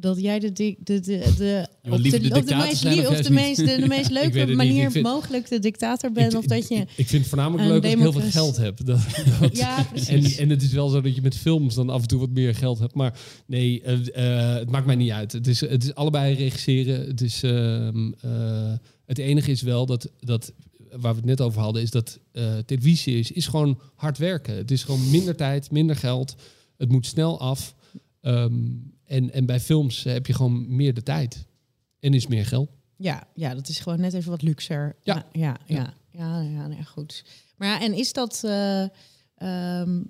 Dat, 0.00 0.20
jij 0.20 0.38
de, 0.38 0.52
de, 0.52 0.76
de, 0.82 1.00
de, 1.00 1.66
op 1.82 2.02
de 2.02 2.30
op 2.36 2.46
de 2.46 2.54
meest, 2.56 3.08
of 3.08 3.20
de 3.20 3.30
meest, 3.32 3.56
de, 3.56 3.76
de 3.80 3.86
meest 3.86 4.10
leuke 4.10 4.46
manier 4.46 4.90
vind- 4.90 5.04
mogelijk 5.04 5.48
de 5.48 5.58
dictator 5.58 6.12
bent. 6.12 6.32
ik, 6.32 6.38
of 6.38 6.44
dat 6.44 6.68
je... 6.68 6.74
ik, 6.74 6.88
ik 6.96 7.06
vind 7.08 7.10
het 7.22 7.26
voornamelijk 7.28 7.68
leuk 7.68 7.82
dat 7.82 7.92
ik 7.92 7.98
heel 7.98 8.12
veel 8.12 8.30
geld 8.30 8.56
heb. 8.56 8.84
Dat, 8.84 9.00
dat- 9.40 9.56
Ja, 9.56 9.78
en, 9.78 9.86
precies. 9.86 10.36
en 10.36 10.50
het 10.50 10.62
is 10.62 10.72
wel 10.72 10.88
zo 10.88 11.00
dat 11.00 11.14
je 11.14 11.22
met 11.22 11.36
films 11.36 11.74
dan 11.74 11.90
af 11.90 12.00
en 12.02 12.08
toe 12.08 12.18
wat 12.20 12.30
meer 12.30 12.54
geld 12.54 12.78
hebt. 12.78 12.94
Maar 12.94 13.18
nee, 13.46 13.82
eh, 13.82 13.94
eh, 14.52 14.58
het 14.58 14.70
maakt 14.70 14.86
mij 14.86 14.96
niet 14.96 15.10
uit. 15.10 15.32
Het 15.32 15.46
is, 15.46 15.60
het 15.60 15.82
is 15.84 15.94
allebei 15.94 16.34
regisseren. 16.34 17.06
Het, 17.06 17.20
is, 17.20 17.42
ehm, 17.42 18.12
eh, 18.20 18.72
het 19.06 19.18
enige 19.18 19.50
is 19.50 19.62
wel 19.62 19.86
dat, 19.86 20.10
dat, 20.20 20.52
waar 20.90 21.12
we 21.12 21.18
het 21.18 21.24
net 21.28 21.40
over 21.40 21.60
hadden, 21.60 21.82
is 21.82 21.90
dat 21.90 22.18
televisie 22.66 23.18
is, 23.18 23.30
is 23.32 23.46
gewoon 23.46 23.80
hard 23.94 24.18
werken. 24.18 24.56
Het 24.56 24.70
is 24.70 24.84
gewoon 24.84 25.10
minder 25.10 25.36
tijd, 25.36 25.70
minder 25.70 25.96
geld. 25.96 26.34
Het 26.76 26.88
moet 26.92 27.06
snel 27.06 27.40
af. 27.40 27.74
Ehm, 28.20 28.52
en, 29.08 29.32
en 29.32 29.46
bij 29.46 29.60
films 29.60 30.04
heb 30.04 30.26
je 30.26 30.34
gewoon 30.34 30.76
meer 30.76 30.94
de 30.94 31.02
tijd. 31.02 31.46
En 32.00 32.14
is 32.14 32.26
meer 32.26 32.46
geld. 32.46 32.70
Ja, 32.96 33.28
ja, 33.34 33.54
dat 33.54 33.68
is 33.68 33.78
gewoon 33.78 34.00
net 34.00 34.14
even 34.14 34.30
wat 34.30 34.42
luxer. 34.42 34.96
Ja. 35.02 35.14
ja, 35.14 35.24
ja, 35.32 35.56
ja, 35.66 35.94
ja, 36.10 36.40
ja, 36.40 36.66
nee, 36.66 36.84
goed. 36.84 37.24
Maar 37.56 37.68
ja, 37.68 37.80
en 37.80 37.94
is 37.94 38.12
dat 38.12 38.40
eh, 38.44 38.82
ehm, 39.34 40.02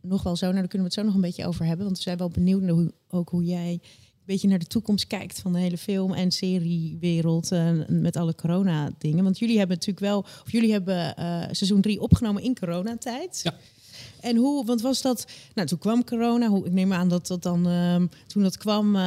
nog 0.00 0.22
wel 0.22 0.36
zo? 0.36 0.46
Nou, 0.46 0.58
daar 0.58 0.68
kunnen 0.68 0.88
we 0.88 0.94
het 0.94 1.00
zo 1.00 1.02
nog 1.02 1.14
een 1.14 1.20
beetje 1.20 1.46
over 1.46 1.64
hebben. 1.64 1.84
Want 1.84 1.96
we 1.96 2.02
zijn 2.02 2.18
wel 2.18 2.28
benieuwd 2.28 2.62
naar 2.62 2.74
hoe, 2.74 2.92
ook 3.08 3.28
hoe 3.28 3.44
jij 3.44 3.72
een 3.72 4.32
beetje 4.32 4.48
naar 4.48 4.58
de 4.58 4.66
toekomst 4.66 5.06
kijkt 5.06 5.40
van 5.40 5.52
de 5.52 5.58
hele 5.58 5.78
film- 5.78 6.14
en 6.14 6.30
seriewereld 6.30 7.52
eh, 7.52 7.70
met 7.88 8.16
alle 8.16 8.34
corona-dingen. 8.34 9.24
Want 9.24 9.38
jullie 9.38 9.58
hebben 9.58 9.76
natuurlijk 9.76 10.06
wel, 10.06 10.18
of 10.18 10.52
jullie 10.52 10.72
hebben 10.72 11.16
eh, 11.16 11.42
seizoen 11.50 11.80
3 11.80 12.00
opgenomen 12.00 12.42
in 12.42 12.58
coronatijd. 12.58 13.40
Ja. 13.42 13.54
En 14.20 14.36
hoe, 14.36 14.64
want 14.64 14.80
was 14.80 15.02
dat, 15.02 15.26
nou 15.54 15.68
toen 15.68 15.78
kwam 15.78 16.04
corona, 16.04 16.48
hoe, 16.48 16.66
ik 16.66 16.72
neem 16.72 16.92
aan 16.92 17.08
dat 17.08 17.26
dat 17.26 17.42
dan, 17.42 17.68
ehm, 17.68 18.06
toen 18.26 18.42
dat 18.42 18.56
kwam, 18.56 18.96
eh, 18.96 19.02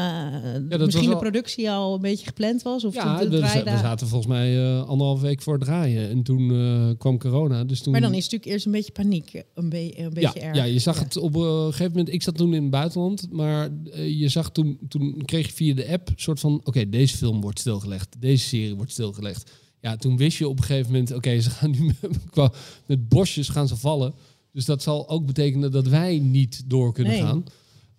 was 0.70 0.80
misschien 0.80 1.10
de 1.10 1.18
productie 1.18 1.72
al 1.72 1.94
een 1.94 2.02
beetje 2.02 2.26
gepland 2.26 2.62
was? 2.62 2.84
Of 2.84 2.94
Ja, 2.94 3.20
de, 3.20 3.30
de 3.30 3.40
we, 3.40 3.64
zaten 3.64 4.08
volgens 4.08 4.32
mij 4.32 4.64
eh, 4.64 4.88
anderhalve 4.88 5.26
week 5.26 5.42
voor 5.42 5.54
het 5.54 5.64
draaien. 5.64 6.10
En 6.10 6.24
toen 6.24 6.52
eh, 6.52 6.98
kwam 6.98 7.18
corona. 7.18 7.64
Dus 7.64 7.82
toen... 7.82 7.92
Maar 7.92 8.02
dan 8.02 8.14
is 8.14 8.24
het 8.24 8.32
natuurlijk 8.32 8.52
eerst 8.52 8.66
een 8.66 8.72
beetje 8.72 8.92
paniek, 8.92 9.44
een, 9.54 9.70
be 9.70 9.94
een 9.98 10.14
beetje 10.14 10.40
ja, 10.40 10.46
erg. 10.46 10.56
ja, 10.56 10.64
je 10.64 10.80
zag 10.80 10.96
Ja. 10.96 11.04
het 11.04 11.18
op 11.18 11.36
een 11.36 11.66
gegeven 11.66 11.92
moment. 11.92 12.14
Ik 12.14 12.24
zat 12.24 12.38
toen 12.38 12.54
in 12.54 12.62
het 12.62 12.72
buitenland, 12.72 13.28
maar 13.32 13.70
je 14.08 14.28
zag 14.30 14.52
toen, 14.52 14.80
toen 14.88 15.22
kreeg 15.26 15.46
je 15.46 15.54
via 15.54 15.74
de 15.74 15.88
app 15.88 16.08
een 16.08 16.14
soort 16.16 16.40
van: 16.40 16.62
oké, 16.64 16.90
deze 16.90 17.18
film 17.18 17.42
wordt 17.42 17.60
stilgelegd, 17.60 18.16
deze 18.20 18.48
serie 18.48 18.76
wordt 18.76 18.92
stilgelegd. 18.92 19.52
Ja, 19.82 19.96
toen 19.96 20.18
wist 20.18 20.38
je 20.38 20.48
op 20.48 20.58
een 20.58 20.64
gegeven 20.64 20.92
moment: 20.92 21.14
oké, 21.14 21.40
ze 21.40 21.50
gaan 21.50 21.72
nu 21.72 21.86
met, 22.02 22.52
met 22.86 23.10
bosjes 23.10 23.50
gaan 23.50 23.68
ze 23.68 23.76
vallen. 23.76 24.14
Dus 24.52 24.66
dat 24.66 24.82
zal 24.84 25.10
ook 25.10 25.26
betekenen 25.26 25.72
dat 25.72 25.88
wij 25.88 26.20
niet 26.20 26.64
door 26.66 26.94
kunnen 26.94 27.14
Nee. 27.14 27.22
gaan. 27.22 27.44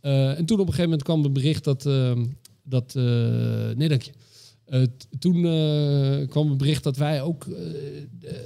Eh, 0.00 0.38
en 0.38 0.44
toen 0.44 0.56
op 0.60 0.66
een 0.66 0.72
gegeven 0.72 0.82
moment 0.90 1.02
kwam 1.02 1.22
het 1.22 1.32
bericht 1.32 1.64
dat. 1.64 1.86
eh, 1.86 2.12
dat 2.62 2.94
eh, 2.96 3.02
nee, 3.76 3.88
dank 3.88 4.02
je. 4.02 4.12
Eh, 4.64 4.82
toen 5.18 5.42
kwam 6.28 6.48
het 6.48 6.58
bericht 6.58 6.82
dat 6.82 6.96
wij 6.96 7.22
ook 7.22 7.46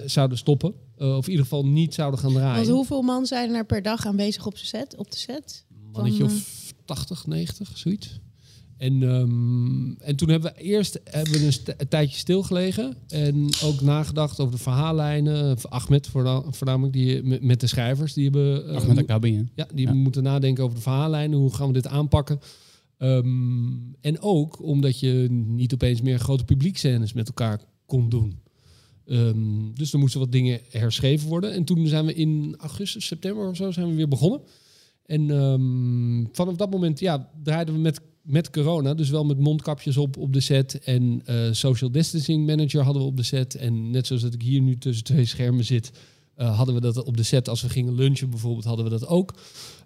zouden 0.07 0.39
stoppen. 0.39 0.75
Of 0.99 1.25
in 1.25 1.31
ieder 1.31 1.45
geval 1.45 1.67
niet 1.67 1.95
zouden 1.95 2.21
gaan 2.21 2.33
draaien. 2.33 2.57
Want 2.57 2.69
hoeveel 2.77 3.03
man 3.03 3.27
zijn 3.27 3.55
er 3.55 3.67
per 3.67 3.83
dag 3.83 4.07
aanwezig 4.07 4.47
op 4.47 4.59
de 4.59 4.65
set? 4.67 4.97
Op 4.97 5.11
de 5.11 5.17
set? 5.17 5.65
mannetje 5.93 6.25
of 6.25 6.73
80, 6.85 7.27
90, 7.27 7.79
zoiets. 7.79 8.19
En, 8.77 9.03
ehm, 9.03 9.93
en 10.09 10.17
toen 10.17 10.29
hebben 10.29 10.53
we 10.57 10.63
eerst 10.63 11.01
hebben 11.05 11.33
we 11.33 11.61
een, 11.77 11.89
tijdje 11.89 12.19
stilgelegen. 12.19 12.97
En 13.09 13.49
ook 13.65 13.81
nagedacht 13.81 14.41
over 14.41 14.53
de 14.57 14.63
verhaallijnen. 14.63 15.57
Ahmed 15.69 16.07
voorna- 16.07 16.43
voornamelijk, 16.51 16.93
die, 16.93 17.23
met, 17.23 17.43
met 17.43 17.61
de 17.61 17.67
schrijvers. 17.67 18.13
Die 18.13 18.25
hebben, 18.25 18.69
eh, 18.69 18.77
Ach, 18.77 18.87
met 18.87 18.97
mo- 18.97 19.03
Akabi, 19.03 19.49
ja, 19.55 19.67
die 19.75 19.87
Ja. 19.87 19.93
moeten 19.95 20.23
nadenken 20.23 20.65
over 20.65 20.77
de 20.77 20.83
verhaallijnen. 20.83 21.39
Hoe 21.39 21.55
gaan 21.55 21.67
we 21.67 21.73
dit 21.73 21.87
aanpakken? 21.87 22.39
Ehm, 22.99 23.69
en 24.01 24.21
ook 24.21 24.63
omdat 24.63 25.01
je 25.01 25.27
niet 25.31 25.75
opeens 25.75 26.01
meer 26.03 26.19
grote 26.19 26.45
publiekscènes 26.45 27.13
met 27.13 27.27
elkaar 27.29 27.61
kon 27.87 28.09
doen. 28.09 28.39
Ehm, 29.07 29.73
dus 29.75 29.93
er 29.93 29.99
moesten 29.99 30.21
wat 30.21 30.33
dingen 30.33 30.61
herschreven 30.71 31.29
worden. 31.29 31.53
En 31.53 31.65
toen 31.65 31.87
zijn 31.87 32.07
we 32.07 32.15
in 32.15 32.55
augustus, 32.59 33.07
september 33.07 33.49
of 33.49 33.57
zo 33.57 33.71
zijn 33.71 33.89
we 33.89 33.95
weer 33.95 34.09
begonnen. 34.09 34.41
En 35.07 35.31
ehm, 35.31 36.25
vanaf 36.33 36.57
dat 36.57 36.71
moment 36.71 37.01
ja, 37.01 37.31
draaiden 37.43 37.75
we 37.75 37.81
met, 37.81 38.01
met 38.23 38.51
corona, 38.51 38.95
dus 38.95 39.11
wel 39.11 39.25
met 39.25 39.39
mondkapjes 39.39 39.97
op 39.97 40.17
op 40.17 40.33
de 40.33 40.41
set. 40.41 40.79
En 40.85 41.23
eh, 41.25 41.37
social 41.51 41.91
distancing 41.91 42.47
manager 42.47 42.83
hadden 42.83 43.03
we 43.03 43.09
op 43.09 43.17
de 43.17 43.23
set. 43.23 43.55
En 43.55 43.91
net 43.91 44.07
zoals 44.07 44.23
dat 44.23 44.35
ik 44.35 44.43
hier 44.43 44.61
nu 44.61 44.79
tussen 44.79 45.05
twee 45.05 45.25
schermen 45.25 45.65
zit, 45.65 45.93
eh, 46.35 46.57
hadden 46.57 46.75
we 46.75 46.81
dat 46.81 47.05
op 47.05 47.17
de 47.17 47.23
set. 47.23 47.49
Als 47.49 47.63
we 47.63 47.69
gingen 47.69 47.95
lunchen 47.95 48.31
bijvoorbeeld, 48.31 48.65
hadden 48.65 48.85
we 48.85 48.91
dat 48.91 49.07
ook. 49.07 49.35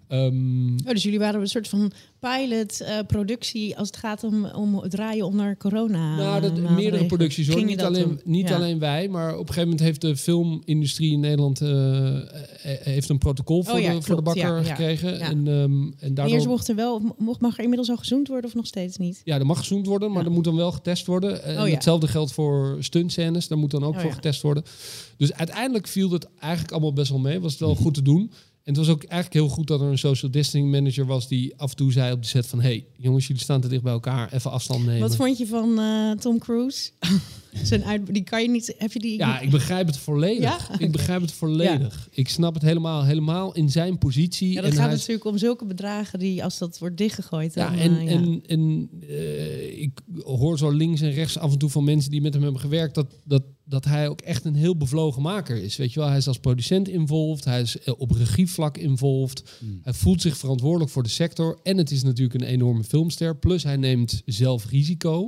Ehm, 0.09 0.69
Oh, 0.69 0.89
dus 0.89 1.03
jullie 1.03 1.19
waren 1.19 1.41
een 1.41 1.47
soort 1.47 1.67
van 1.67 1.91
pilot 2.19 2.81
eh, 2.81 3.77
als 3.77 3.87
het 3.87 3.97
gaat 3.97 4.23
om, 4.23 4.45
om 4.45 4.75
het 4.77 4.91
draaien 4.91 5.25
onder 5.25 5.57
corona. 5.57 6.15
Nou, 6.15 6.41
dat, 6.41 6.57
meerdere 6.57 7.05
producties 7.05 7.47
hoor. 7.47 7.63
Niet, 7.63 7.81
alleen, 7.81 8.21
niet 8.23 8.49
Ja. 8.49 8.55
alleen 8.55 8.79
wij, 8.79 9.07
maar 9.07 9.31
op 9.33 9.39
een 9.39 9.53
gegeven 9.53 9.63
moment 9.63 9.79
heeft 9.79 10.01
de 10.01 10.15
filmindustrie 10.17 11.11
in 11.11 11.19
Nederland 11.19 11.61
eh, 11.61 12.17
eh, 12.17 12.21
heeft 12.63 13.09
een 13.09 13.17
protocol 13.17 13.63
voor, 13.63 13.73
Oh 13.73 13.81
ja, 13.81 13.93
de, 13.93 14.01
voor 14.01 14.15
de 14.15 14.21
bakker 14.21 14.57
Ja, 14.57 14.63
gekregen. 14.63 15.19
En, 15.19 15.47
ehm, 15.47 15.53
en 15.53 15.93
En 15.99 16.13
daardoor, 16.13 16.35
Eerst 16.35 16.47
mocht 16.47 16.67
er 16.67 16.75
wel, 16.75 17.15
mocht, 17.17 17.41
mag 17.41 17.53
er 17.57 17.63
inmiddels 17.63 17.89
al 17.89 17.97
gezoend 17.97 18.27
worden 18.27 18.49
of 18.49 18.55
nog 18.55 18.67
steeds 18.67 18.97
niet? 18.97 19.21
ja, 19.23 19.39
er 19.39 19.45
mag 19.45 19.57
gezoend 19.57 19.85
worden, 19.87 20.11
maar 20.11 20.25
er 20.25 20.31
moet 20.31 20.43
dan 20.43 20.55
wel 20.55 20.71
getest 20.71 21.05
worden. 21.05 21.43
En 21.43 21.57
Oh 21.61 21.69
hetzelfde 21.71 22.07
geldt 22.07 22.31
voor 22.31 22.77
stuntscènes, 22.79 23.47
daar 23.47 23.57
moet 23.57 23.71
dan 23.71 23.83
ook 23.83 23.99
voor 23.99 24.11
getest 24.13 24.41
worden. 24.41 24.63
Dus 25.17 25.33
uiteindelijk 25.33 25.87
viel 25.87 26.11
het 26.11 26.27
eigenlijk 26.39 26.71
allemaal 26.71 26.93
best 26.93 27.09
wel 27.09 27.19
mee. 27.19 27.39
Was 27.39 27.51
het 27.51 27.61
wel 27.61 27.75
goed 27.75 27.93
te 27.93 28.01
doen. 28.01 28.31
En 28.63 28.75
het 28.75 28.85
was 28.85 28.89
ook 28.95 29.03
eigenlijk 29.03 29.33
heel 29.33 29.55
goed 29.55 29.67
dat 29.67 29.81
er 29.81 29.87
een 29.87 29.97
social 29.97 30.31
distancing 30.31 30.71
manager 30.71 31.05
was 31.05 31.27
die 31.27 31.53
af 31.57 31.69
en 31.69 31.75
toe 31.75 31.91
zei 31.91 32.11
op 32.11 32.21
de 32.21 32.27
set 32.27 32.47
van... 32.47 32.61
hey, 32.61 32.85
jongens, 32.97 33.27
jullie 33.27 33.41
staan 33.41 33.61
te 33.61 33.67
dicht 33.67 33.83
bij 33.83 33.91
elkaar, 33.91 34.33
even 34.33 34.51
afstand 34.51 34.85
nemen. 34.85 34.99
Wat 34.99 35.15
vond 35.15 35.37
je 35.37 35.47
van 35.47 35.79
eh, 35.79 36.11
Tom 36.11 36.39
Cruise? 36.39 36.89
Zijn 37.63 37.83
uit, 37.83 38.13
die 38.13 38.23
kan 38.23 38.41
je 38.41 38.49
niet. 38.49 38.75
Heb 38.77 38.91
je 38.91 38.99
die? 38.99 39.17
Ja, 39.17 39.39
ik 39.39 39.49
begrijp 39.49 39.87
het 39.87 39.97
volledig. 39.97 40.67
Ja? 40.67 40.79
Ik 40.79 40.91
begrijp 40.91 41.21
het 41.21 41.31
volledig. 41.31 42.07
Ik 42.11 42.29
snap 42.29 42.53
het 42.53 42.63
helemaal, 42.63 43.03
helemaal 43.03 43.53
in 43.53 43.69
zijn 43.69 43.97
positie. 43.97 44.49
Ja, 44.49 44.61
dat 44.61 44.71
en 44.71 44.77
gaat 44.77 44.85
hij 44.85 44.95
natuurlijk 44.95 45.25
om 45.25 45.37
zulke 45.37 45.65
bedragen 45.65 46.19
die 46.19 46.43
als 46.43 46.57
dat 46.57 46.77
wordt 46.79 46.97
dichtgegooid. 46.97 47.53
ja, 47.53 47.75
en, 47.75 47.97
eh, 47.97 48.03
ja. 48.03 48.09
en, 48.09 48.41
en 48.45 48.89
eh, 49.01 49.81
ik 49.81 49.99
hoor 50.23 50.57
zo 50.57 50.69
links 50.69 51.01
en 51.01 51.11
rechts 51.11 51.37
af 51.37 51.51
en 51.51 51.57
toe 51.57 51.69
van 51.69 51.83
mensen 51.83 52.11
die 52.11 52.21
met 52.21 52.33
hem 52.33 52.43
hebben 52.43 52.61
gewerkt... 52.61 52.95
dat, 52.95 53.15
dat, 53.23 53.43
dat 53.69 53.85
hij 53.85 54.09
ook 54.09 54.21
echt 54.21 54.45
een 54.45 54.55
heel 54.55 54.77
bevlogen 54.77 55.21
maker 55.21 55.63
is. 55.63 55.75
Weet 55.75 55.93
je 55.93 55.99
wel, 55.99 56.09
hij 56.09 56.17
is 56.17 56.27
als 56.27 56.39
producent 56.39 56.87
involved. 56.87 57.45
Hij 57.45 57.61
is 57.61 57.79
eh, 57.79 57.93
op 57.97 58.11
regievlak 58.11 58.77
involved. 58.77 59.43
Hmm. 59.59 59.79
Hij 59.83 59.93
voelt 59.93 60.21
zich 60.21 60.37
verantwoordelijk 60.37 60.91
voor 60.91 61.03
de 61.03 61.09
sector. 61.09 61.59
En 61.63 61.77
het 61.77 61.91
is 61.91 62.03
natuurlijk 62.03 62.41
een 62.41 62.47
enorme 62.47 62.83
filmster. 62.83 63.37
Plus 63.37 63.63
hij 63.63 63.77
neemt 63.77 64.21
zelf 64.25 64.69
risico. 64.69 65.27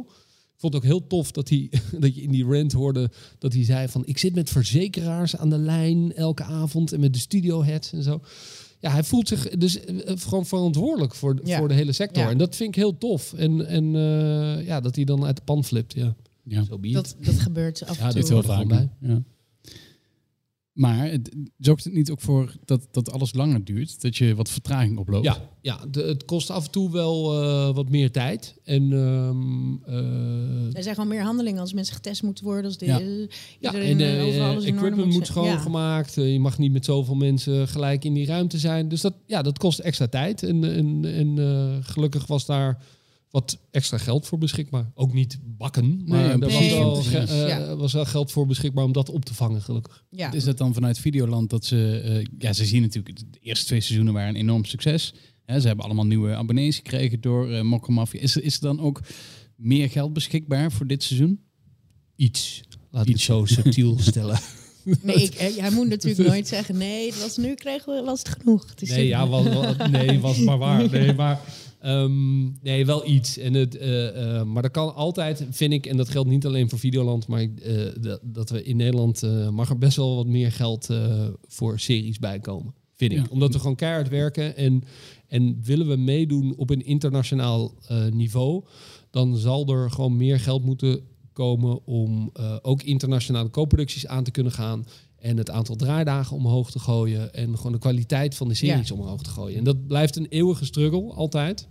Ik 0.53 0.67
vond 0.69 0.73
het 0.73 0.83
ook 0.83 0.89
heel 0.89 1.07
tof 1.07 1.31
dat, 1.31 1.49
hij, 1.49 1.69
dat 1.99 2.15
je 2.15 2.21
in 2.21 2.31
die 2.31 2.45
rant 2.45 2.71
hoorde 2.71 3.11
dat 3.39 3.53
hij 3.53 3.63
zei 3.63 3.87
van... 3.87 4.05
ik 4.05 4.17
zit 4.17 4.35
met 4.35 4.49
verzekeraars 4.49 5.37
aan 5.37 5.49
de 5.49 5.57
lijn 5.57 6.13
elke 6.15 6.43
avond 6.43 6.93
en 6.93 6.99
met 6.99 7.13
de 7.13 7.19
studioheads 7.19 7.93
en 7.93 8.03
zo. 8.03 8.21
Ja, 8.79 8.91
hij 8.91 9.03
voelt 9.03 9.27
zich 9.27 9.49
dus 9.49 9.79
eh, 9.85 10.13
gewoon 10.17 10.45
verantwoordelijk 10.45 11.15
voor, 11.15 11.39
Ja. 11.43 11.57
voor 11.57 11.67
de 11.67 11.73
hele 11.73 11.91
sector. 11.91 12.23
Ja. 12.23 12.29
En 12.29 12.37
dat 12.37 12.55
vind 12.55 12.69
ik 12.69 12.75
heel 12.75 12.97
tof. 12.97 13.33
En, 13.33 13.67
en 13.67 13.95
eh, 13.95 14.65
ja, 14.65 14.79
dat 14.79 14.95
hij 14.95 15.03
dan 15.03 15.25
uit 15.25 15.35
de 15.35 15.41
pan 15.41 15.63
flipt, 15.63 15.93
ja. 15.93 16.15
Ja. 16.43 16.63
Dat, 16.91 17.15
dat 17.19 17.39
gebeurt 17.39 17.83
af 17.83 17.97
en 17.97 18.03
Ja, 18.03 18.09
toe. 18.11 18.19
dit 18.19 18.27
heel 18.29 18.35
hoort 18.37 18.47
vaak. 18.47 18.61
gewoon 18.61 18.89
Ja. 19.01 19.23
Maar 20.71 21.09
het, 21.11 21.35
zorgt 21.57 21.83
het 21.83 21.93
niet 21.93 22.11
ook 22.11 22.21
voor 22.21 22.55
dat, 22.65 22.87
dat 22.91 23.11
alles 23.11 23.33
langer 23.33 23.63
duurt? 23.65 24.01
Dat 24.01 24.15
je 24.17 24.35
wat 24.35 24.49
vertraging 24.49 24.97
oploopt? 24.97 25.25
Ja, 25.25 25.37
ja 25.61 25.85
de- 25.91 26.01
het 26.03 26.25
kost 26.25 26.49
af 26.49 26.65
en 26.65 26.71
toe 26.71 26.91
wel 26.91 27.41
eh, 27.43 27.75
wat 27.75 27.89
meer 27.89 28.11
tijd. 28.11 28.55
En 28.63 28.91
ehm, 28.93 29.73
eh, 29.95 30.75
Er 30.75 30.83
zijn 30.83 30.95
gewoon 30.95 31.09
meer 31.09 31.23
handelingen 31.23 31.59
als 31.59 31.73
mensen 31.73 31.95
getest 31.95 32.23
moeten 32.23 32.43
worden. 32.43 32.65
Als 32.65 32.77
de, 32.77 32.85
Ja. 32.85 32.99
Ja, 33.59 33.73
en 33.73 33.99
eh, 33.99 34.25
over 34.25 34.41
alles 34.41 34.63
in 34.63 34.73
orde 34.73 34.85
equipment 34.85 35.11
moet. 35.13 35.27
Ja. 35.27 35.31
schoongemaakt. 35.33 36.13
Je 36.15 36.39
mag 36.39 36.57
niet 36.57 36.71
met 36.71 36.85
zoveel 36.85 37.15
mensen 37.15 37.67
gelijk 37.67 38.05
in 38.05 38.13
die 38.13 38.25
ruimte 38.25 38.57
zijn. 38.57 38.87
Dus 38.89 39.01
dat, 39.01 39.13
ja, 39.25 39.41
dat 39.41 39.57
kost 39.57 39.79
extra 39.79 40.07
tijd. 40.07 40.43
En, 40.43 40.63
en, 40.63 41.05
en 41.05 41.37
eh, 41.39 41.77
gelukkig 41.81 42.27
was 42.27 42.45
daar 42.45 42.83
wat 43.31 43.57
extra 43.71 43.97
geld 43.97 44.27
voor 44.27 44.37
beschikbaar. 44.37 44.91
Ook 44.93 45.13
niet 45.13 45.37
bakken, 45.43 46.01
maar 46.05 46.19
Nee, 46.19 46.29
er 46.29 46.39
was, 46.39 46.69
wel, 47.11 47.27
eh, 47.27 47.47
ja. 47.47 47.75
was 47.75 47.93
wel 47.93 48.05
geld 48.05 48.31
voor 48.31 48.45
beschikbaar 48.47 48.83
om 48.83 48.91
dat 48.91 49.09
op 49.09 49.25
te 49.25 49.33
vangen, 49.33 49.61
gelukkig. 49.61 50.03
Ja. 50.09 50.31
Is 50.31 50.43
dat 50.43 50.57
dan 50.57 50.73
vanuit 50.73 50.99
Videoland 50.99 51.49
dat 51.49 51.65
ze... 51.65 52.01
eh, 52.05 52.25
ja, 52.37 52.53
ze 52.53 52.65
zien 52.65 52.81
natuurlijk... 52.81 53.17
De 53.33 53.39
eerste 53.41 53.65
twee 53.65 53.81
seizoenen 53.81 54.13
waren 54.13 54.29
een 54.29 54.35
enorm 54.41 54.65
succes. 54.65 55.13
Hè, 55.45 55.59
ze 55.59 55.67
hebben 55.67 55.85
allemaal 55.85 56.05
nieuwe 56.05 56.35
abonnees 56.35 56.75
gekregen 56.75 57.21
door 57.21 57.49
uh, 57.51 57.79
Mafia. 57.87 58.19
Is, 58.21 58.35
er- 58.35 58.43
is 58.43 58.55
er 58.55 58.61
dan 58.61 58.79
ook 58.79 59.01
meer 59.55 59.89
geld 59.89 60.13
beschikbaar 60.13 60.71
voor 60.71 60.87
dit 60.87 61.03
seizoen? 61.03 61.39
Iets. 62.15 62.61
Laat 62.91 63.07
Iets. 63.07 63.27
het 63.27 63.37
zo 63.37 63.45
subtiel 63.45 63.99
stellen. 64.09 64.39
Nee, 65.01 65.15
ik, 65.15 65.33
eh, 65.33 65.55
hij 65.57 65.71
moet 65.71 65.89
natuurlijk 65.89 66.27
nooit 66.29 66.47
zeggen, 66.47 66.77
nee, 66.77 67.05
het 67.11 67.21
was, 67.21 67.37
nu 67.37 67.53
kregen 67.53 67.95
we, 67.95 68.01
was 68.03 68.19
het 68.19 68.29
genoeg. 68.39 68.69
Het 68.69 68.81
is 68.81 68.89
Nee, 68.89 69.07
ja, 69.07 69.27
was, 69.27 69.47
was- 69.47 69.89
nee, 69.89 70.19
was 70.19 70.37
maar 70.37 70.57
waar. 70.57 70.89
Nee, 70.89 71.13
maar 71.13 71.39
ehm, 71.81 72.43
nee, 72.61 72.85
wel 72.85 73.07
iets. 73.07 73.37
En 73.37 73.53
het, 73.53 73.77
eh, 73.77 74.37
eh, 74.39 74.45
maar 74.45 74.61
dat 74.61 74.71
kan 74.71 74.95
altijd, 74.95 75.47
vind 75.49 75.73
ik, 75.73 75.85
en 75.85 75.97
dat 75.97 76.09
geldt 76.09 76.29
niet 76.29 76.45
alleen 76.45 76.69
voor 76.69 76.79
Videoland, 76.79 77.27
maar 77.27 77.41
eh, 77.41 77.85
dat, 78.01 78.19
dat 78.23 78.49
we 78.49 78.63
in 78.63 78.75
Nederland 78.77 79.21
mag 79.51 79.69
er 79.69 79.77
best 79.77 79.97
wel 79.97 80.15
wat 80.15 80.27
meer 80.27 80.51
geld 80.51 80.89
voor 81.47 81.79
series 81.79 82.19
bij 82.19 82.39
komen. 82.39 82.73
Vind 82.95 83.11
ik. 83.11 83.17
Ja. 83.17 83.25
Omdat 83.29 83.53
we 83.53 83.59
gewoon 83.59 83.75
keihard 83.75 84.09
werken 84.09 84.55
en, 84.55 84.83
en 85.27 85.59
willen 85.63 85.87
we 85.87 85.95
meedoen 85.95 86.55
op 86.55 86.69
een 86.69 86.85
internationaal 86.85 87.73
niveau, 88.13 88.63
dan 89.09 89.37
zal 89.37 89.67
er 89.67 89.91
gewoon 89.91 90.17
meer 90.17 90.39
geld 90.39 90.63
moeten 90.63 90.99
komen 91.33 91.85
om 91.85 92.31
ook 92.61 92.83
internationale 92.83 93.49
co-producties 93.49 94.07
aan 94.07 94.23
te 94.23 94.31
kunnen 94.31 94.51
gaan. 94.51 94.85
En 95.21 95.37
het 95.37 95.49
aantal 95.49 95.75
draaidagen 95.75 96.35
omhoog 96.35 96.71
te 96.71 96.79
gooien. 96.79 97.33
En 97.33 97.57
gewoon 97.57 97.71
de 97.71 97.77
kwaliteit 97.77 98.35
van 98.35 98.47
de 98.47 98.53
series 98.53 98.91
omhoog 98.91 99.21
te 99.21 99.29
gooien. 99.29 99.57
En 99.57 99.63
dat 99.63 99.87
blijft 99.87 100.15
een 100.15 100.25
eeuwige 100.25 100.65
struggle, 100.65 101.13
altijd. 101.13 101.67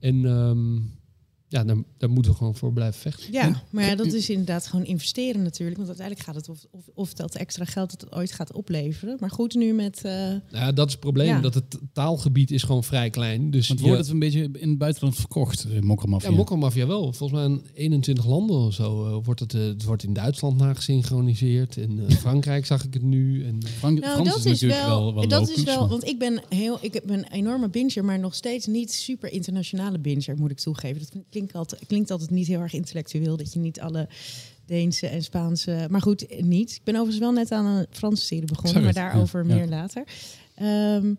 En 0.00 0.24
ehm, 0.24 0.76
ja, 1.50 1.64
daar, 1.64 1.76
daar 1.98 2.10
moeten 2.10 2.32
we 2.32 2.38
gewoon 2.38 2.54
voor 2.54 2.72
blijven 2.72 3.00
vechten. 3.00 3.32
Ja, 3.32 3.62
maar 3.70 3.84
ja, 3.84 3.94
dat 3.94 4.12
is 4.12 4.30
inderdaad 4.30 4.66
gewoon 4.66 4.84
investeren 4.84 5.42
natuurlijk. 5.42 5.76
Want 5.76 5.88
uiteindelijk 5.88 6.26
gaat 6.26 6.36
het 6.36 6.48
of, 6.48 6.64
of, 6.70 6.82
of 6.94 7.14
dat 7.14 7.34
extra 7.34 7.64
geld 7.64 7.90
het 7.90 8.12
ooit 8.12 8.32
gaat 8.32 8.52
opleveren. 8.52 9.16
Maar 9.20 9.30
goed, 9.30 9.54
nu 9.54 9.72
met... 9.72 10.04
eh, 10.04 10.30
ja, 10.50 10.72
dat 10.72 10.86
is 10.86 10.92
het 10.92 11.00
probleem. 11.00 11.26
Ja. 11.26 11.40
Dat 11.40 11.54
het 11.54 11.78
taalgebied 11.92 12.50
is 12.50 12.62
gewoon 12.62 12.84
vrij 12.84 13.10
klein. 13.10 13.50
Dus 13.50 13.68
Want 13.68 13.80
je- 13.80 13.86
wordt 13.86 14.00
het 14.02 14.10
een 14.10 14.18
beetje 14.18 14.48
in 14.52 14.68
het 14.68 14.78
buitenland 14.78 15.16
verkocht, 15.16 15.66
uh, 15.70 15.80
Mokkermafia? 15.80 16.30
Ja, 16.30 16.36
Mokkermafia 16.36 16.86
wel. 16.86 17.12
Volgens 17.12 17.40
mij 17.40 17.44
in 17.48 17.62
21 17.74 18.26
landen 18.26 18.56
of 18.56 18.74
zo 18.74 19.06
eh, 19.06 19.24
wordt 19.24 19.40
het, 19.40 19.54
eh, 19.54 19.60
het 19.60 19.84
wordt 19.84 20.02
in 20.02 20.12
Duitsland 20.12 20.58
nagesynchroniseerd. 20.58 21.76
In 21.76 22.00
eh, 22.08 22.16
Frankrijk 22.24 22.66
zag 22.66 22.84
ik 22.84 22.94
het 22.94 23.02
nu. 23.02 23.44
En, 23.44 23.58
Frank, 23.66 23.98
Nou, 24.00 24.12
Frans 24.12 24.28
dat 24.28 24.38
is 24.38 24.44
natuurlijk 24.44 24.80
wel, 24.80 25.02
wel, 25.04 25.14
wel 25.14 25.28
dat 25.28 25.40
logisch, 25.40 25.56
is 25.56 25.62
wel, 25.64 25.80
maar- 25.80 25.88
want 25.88 26.04
ik 26.06 26.18
ben 26.18 26.42
heel, 26.48 26.78
ik 26.80 27.00
ben 27.04 27.18
een 27.18 27.32
enorme 27.32 27.68
binger, 27.68 28.04
maar 28.04 28.18
nog 28.18 28.34
steeds 28.34 28.66
niet 28.66 28.92
super 28.92 29.32
internationale 29.32 29.98
binger, 29.98 30.36
moet 30.38 30.50
ik 30.50 30.58
toegeven. 30.58 30.98
Dat 31.00 31.22
klinkt 31.38 31.54
altijd, 31.54 31.86
klinkt 31.86 32.10
altijd 32.10 32.30
niet 32.30 32.46
heel 32.46 32.60
erg 32.60 32.72
intellectueel, 32.72 33.36
dat 33.36 33.52
je 33.52 33.58
niet 33.58 33.80
alle 33.80 34.08
Deense 34.66 35.06
en 35.06 35.22
Spaanse, 35.22 35.86
maar 35.90 36.00
goed, 36.02 36.40
niet. 36.40 36.70
Ik 36.70 36.80
ben 36.84 36.94
overigens 36.94 37.18
wel 37.24 37.32
net 37.32 37.52
aan 37.52 37.66
een 37.66 37.86
Franse 37.90 38.24
serie 38.24 38.44
begonnen, 38.44 38.82
maar 38.82 38.92
daarover 38.92 39.46
ja, 39.46 39.48
ja. 39.48 39.54
meer 39.56 39.68
later. 39.68 40.04
Ehm, 40.54 41.14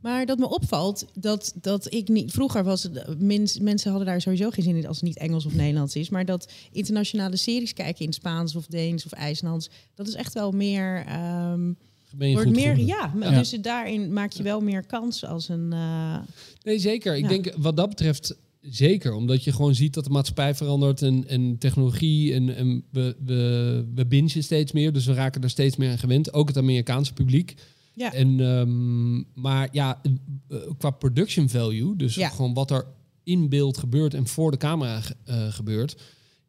maar 0.00 0.26
dat 0.26 0.38
me 0.38 0.48
opvalt 0.48 1.06
dat, 1.14 1.54
dat 1.60 1.92
ik 1.94 2.08
niet. 2.08 2.32
Vroeger 2.32 2.64
was 2.64 2.82
het. 2.82 3.20
Mens, 3.20 3.58
mensen 3.58 3.90
hadden 3.90 4.08
daar 4.08 4.20
sowieso 4.20 4.50
geen 4.50 4.64
zin 4.64 4.76
in 4.76 4.86
als 4.86 4.96
het 4.96 5.04
niet 5.04 5.18
Engels 5.18 5.46
of 5.46 5.54
Nederlands 5.54 5.96
is. 5.96 6.08
Maar 6.08 6.24
dat 6.24 6.52
internationale 6.72 7.36
series 7.36 7.72
kijken 7.72 8.04
in 8.04 8.12
Spaans 8.12 8.56
of 8.56 8.66
Deens 8.66 9.04
of 9.04 9.12
IJslands. 9.12 9.70
Dat 9.94 10.08
is 10.08 10.14
echt 10.14 10.32
wel 10.34 10.50
meer. 10.50 11.04
ehm, 11.06 11.72
wordt 12.18 12.50
meer 12.50 12.78
ja, 12.78 13.12
dus 13.30 13.50
daarin 13.50 14.12
maak 14.12 14.32
je 14.32 14.42
wel 14.42 14.60
meer 14.60 14.86
kans 14.86 15.24
als 15.24 15.48
een. 15.48 15.72
eh, 15.72 16.18
Nee, 16.62 16.78
zeker. 16.78 17.16
Ik 17.16 17.28
denk 17.28 17.52
wat 17.56 17.76
dat 17.76 17.88
betreft 17.88 18.36
zeker. 18.70 19.12
Omdat 19.14 19.44
je 19.44 19.52
gewoon 19.52 19.74
ziet 19.74 19.94
dat 19.94 20.04
de 20.04 20.10
maatschappij 20.10 20.54
verandert 20.54 21.02
en, 21.02 21.28
en 21.28 21.58
technologie. 21.58 22.32
En, 22.34 22.56
en 22.56 22.84
we, 22.90 23.16
we, 23.24 23.84
we 23.94 24.06
bingen 24.06 24.42
steeds 24.42 24.72
meer. 24.72 24.92
Dus 24.92 25.06
we 25.06 25.12
raken 25.12 25.42
er 25.42 25.50
steeds 25.50 25.76
meer 25.76 25.90
aan 25.90 25.98
gewend. 25.98 26.32
Ook 26.32 26.48
het 26.48 26.56
Amerikaanse 26.56 27.12
publiek. 27.12 27.54
ja, 27.94 28.12
En, 28.12 28.40
ehm, 28.40 29.40
maar 29.42 29.68
ja, 29.72 30.00
eh, 30.48 30.58
qua 30.78 30.90
production 30.90 31.48
value, 31.48 31.96
dus 31.96 32.14
Ja. 32.14 32.28
gewoon 32.28 32.54
wat 32.54 32.70
er 32.70 32.86
in 33.22 33.48
beeld 33.48 33.78
gebeurt 33.78 34.14
en 34.14 34.26
voor 34.26 34.50
de 34.50 34.56
camera 34.56 35.00
eh, 35.24 35.52
gebeurt. 35.52 35.96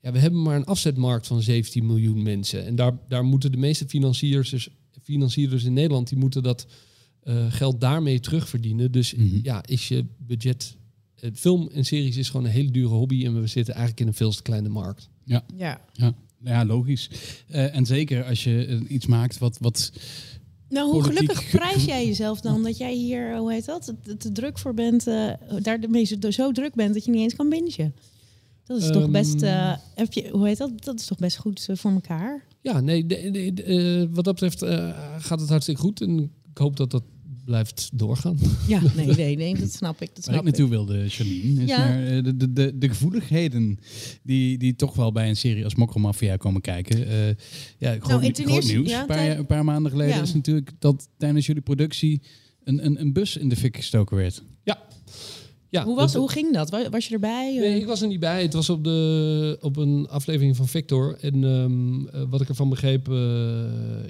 Ja, 0.01 0.11
we 0.11 0.19
hebben 0.19 0.41
maar 0.41 0.55
een 0.55 0.65
afzetmarkt 0.65 1.27
van 1.27 1.41
17 1.41 1.85
miljoen 1.85 2.23
mensen. 2.23 2.65
En 2.65 2.75
daar, 2.75 2.97
daar 3.07 3.23
moeten 3.23 3.51
de 3.51 3.57
meeste 3.57 3.87
financiers, 3.87 4.49
dus, 4.49 4.69
financiers 5.03 5.63
in 5.63 5.73
Nederland, 5.73 6.09
die 6.09 6.17
moeten 6.17 6.43
dat 6.43 6.67
eh, 7.23 7.45
geld 7.49 7.81
daarmee 7.81 8.19
terugverdienen. 8.19 8.91
Dus 8.91 9.15
Mhm. 9.15 9.39
ja, 9.43 9.63
is 9.65 9.87
je 9.87 10.05
budget... 10.17 10.75
eh, 11.25 11.31
film 11.33 11.69
en 11.73 11.85
series 11.85 12.17
is 12.17 12.29
gewoon 12.29 12.45
een 12.45 12.51
hele 12.51 12.71
dure 12.71 12.87
hobby 12.93 13.25
en 13.25 13.41
we 13.41 13.47
zitten 13.47 13.73
eigenlijk 13.73 14.01
in 14.01 14.07
een 14.07 14.13
veel 14.13 14.31
te 14.31 14.41
kleine 14.41 14.69
markt. 14.69 15.09
ja. 15.23 15.43
Ja, 15.55 15.81
ja 16.43 16.65
logisch. 16.65 17.09
Eh, 17.47 17.75
en 17.75 17.85
zeker 17.85 18.23
als 18.25 18.43
je 18.43 18.65
eh, 18.65 18.79
iets 18.87 19.05
maakt 19.05 19.37
wat, 19.37 19.57
wat 19.61 19.91
Nou, 20.69 20.91
hoe 20.91 21.01
Politiek 21.01 21.17
gelukkig 21.19 21.49
ge- 21.49 21.57
prijs 21.57 21.85
jij 21.85 22.05
jezelf 22.05 22.41
dan 22.41 22.63
dat 22.63 22.77
jij 22.77 22.93
hier, 22.93 23.37
hoe 23.37 23.51
heet 23.51 23.65
dat, 23.65 23.93
te, 24.03 24.17
te 24.17 24.31
druk 24.31 24.59
voor 24.59 24.73
bent, 24.73 25.07
eh, 25.07 25.29
daar 25.61 25.79
de 25.79 25.87
meeste 25.87 26.31
zo 26.31 26.51
druk 26.51 26.73
bent 26.75 26.93
dat 26.93 27.05
je 27.05 27.11
niet 27.11 27.21
eens 27.21 27.35
kan 27.35 27.49
bingen. 27.49 27.95
Dat 28.65 28.81
is 28.81 28.87
toch 28.91 29.01
Ehm. 29.03 29.11
best, 29.11 29.41
eh, 29.41 29.75
heb 29.95 30.13
je, 30.13 30.29
hoe 30.31 30.47
heet 30.47 30.57
dat? 30.57 30.83
Dat 30.83 30.99
is 30.99 31.05
toch 31.05 31.17
best 31.17 31.37
goed 31.37 31.65
eh, 31.69 31.75
voor 31.75 31.91
elkaar. 31.91 32.43
Ja, 32.61 32.79
nee, 32.79 33.05
de- 33.05 33.29
de- 33.31 33.53
de- 33.53 33.63
eh, 33.63 34.15
wat 34.15 34.23
dat 34.25 34.33
betreft 34.33 34.61
eh, 34.61 34.97
gaat 35.19 35.39
het 35.39 35.49
hartstikke 35.49 35.81
goed. 35.81 36.01
En 36.01 36.19
ik 36.51 36.57
hoop 36.57 36.77
dat 36.77 36.91
dat 36.91 37.03
blijft 37.45 37.89
doorgaan. 37.93 38.37
Ja, 38.67 38.81
nee, 38.95 39.05
nee, 39.07 39.35
nee, 39.37 39.55
dat 39.59 39.71
snap 39.71 40.01
ik. 40.01 40.15
Dat 40.15 40.15
waar 40.15 40.17
ik 40.17 40.23
snap 40.23 40.35
ik. 40.37 40.43
naartoe 40.43 40.69
wilde, 40.69 41.09
Charlene, 41.09 41.61
is 41.63 41.69
Ja. 41.69 41.77
naar 41.77 42.07
eh, 42.07 42.23
de, 42.23 42.37
de, 42.37 42.53
de, 42.53 42.77
de 42.77 42.87
gevoeligheden 42.87 43.79
die, 44.23 44.57
die 44.57 44.75
toch 44.75 44.95
wel 44.95 45.11
bij 45.11 45.29
een 45.29 45.35
serie 45.35 45.63
als 45.63 45.75
Mokromafia 45.75 46.35
komen 46.37 46.61
kijken. 46.61 47.07
Eh, 47.07 47.27
ja, 47.77 47.97
groot, 47.99 48.23
en 48.23 48.33
ten 48.33 48.45
groot 48.45 48.63
nieuws. 48.65 48.89
ja, 48.89 49.01
een, 49.01 49.07
paar, 49.07 49.37
een 49.37 49.45
paar 49.45 49.63
maanden 49.65 49.91
geleden 49.91 50.15
Ja. 50.15 50.21
is 50.21 50.33
natuurlijk 50.33 50.71
dat 50.79 51.07
tijdens 51.17 51.45
jullie 51.45 51.61
productie 51.61 52.21
een, 52.63 52.85
een, 52.85 53.01
een 53.01 53.13
bus 53.13 53.37
in 53.37 53.49
de 53.49 53.55
fik 53.55 53.75
gestoken 53.75 54.17
werd. 54.17 54.43
Ja. 54.63 54.81
ja 55.69 55.83
Hoe, 55.83 55.95
was, 55.95 56.11
dat- 56.11 56.21
hoe 56.21 56.31
ging 56.31 56.53
dat? 56.53 56.69
Was, 56.91 57.07
je 57.07 57.13
erbij? 57.13 57.53
Eh, 57.55 57.61
Nee, 57.61 57.79
ik 57.79 57.85
was 57.85 58.01
er 58.01 58.07
niet 58.07 58.19
bij. 58.19 58.41
Het 58.41 58.53
was 58.53 58.69
op, 58.69 58.83
de, 58.83 59.57
op 59.61 59.77
een 59.77 60.07
aflevering 60.09 60.55
van 60.55 60.67
Victor. 60.67 61.17
En 61.21 61.43
ehm, 61.43 62.07
eh, 62.07 62.23
wat 62.29 62.41
ik 62.41 62.49
ervan 62.49 62.69
begreep, 62.69 63.09
eh, 63.09 63.15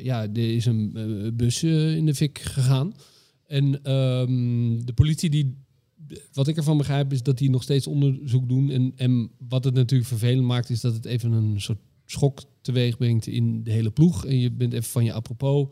ja, 0.03 0.21
er 0.21 0.55
is 0.55 0.65
een 0.65 0.91
eh, 0.95 1.31
bus 1.33 1.63
eh, 1.63 1.95
in 1.95 2.05
de 2.05 2.15
fik 2.15 2.39
gegaan. 2.39 2.93
En 3.47 3.83
ehm, 3.83 4.85
de 4.85 4.93
politie 4.95 5.29
die, 5.29 5.57
wat 6.33 6.47
ik 6.47 6.57
ervan 6.57 6.77
begrijp, 6.77 7.13
is 7.13 7.23
dat 7.23 7.37
die 7.37 7.49
nog 7.49 7.63
steeds 7.63 7.87
onderzoek 7.87 8.49
doen. 8.49 8.69
En, 8.69 8.93
en 8.95 9.31
wat 9.47 9.63
het 9.63 9.73
natuurlijk 9.73 10.09
vervelend 10.09 10.45
maakt, 10.45 10.69
is 10.69 10.81
dat 10.81 10.93
het 10.93 11.05
even 11.05 11.31
een 11.31 11.61
soort 11.61 11.79
schok 12.05 12.43
teweeg 12.61 12.97
brengt 12.97 13.27
in 13.27 13.63
de 13.63 13.71
hele 13.71 13.91
ploeg. 13.91 14.25
En 14.25 14.39
je 14.39 14.51
bent 14.51 14.73
even 14.73 14.89
van 14.89 15.03
je 15.03 15.13
apropos. 15.13 15.67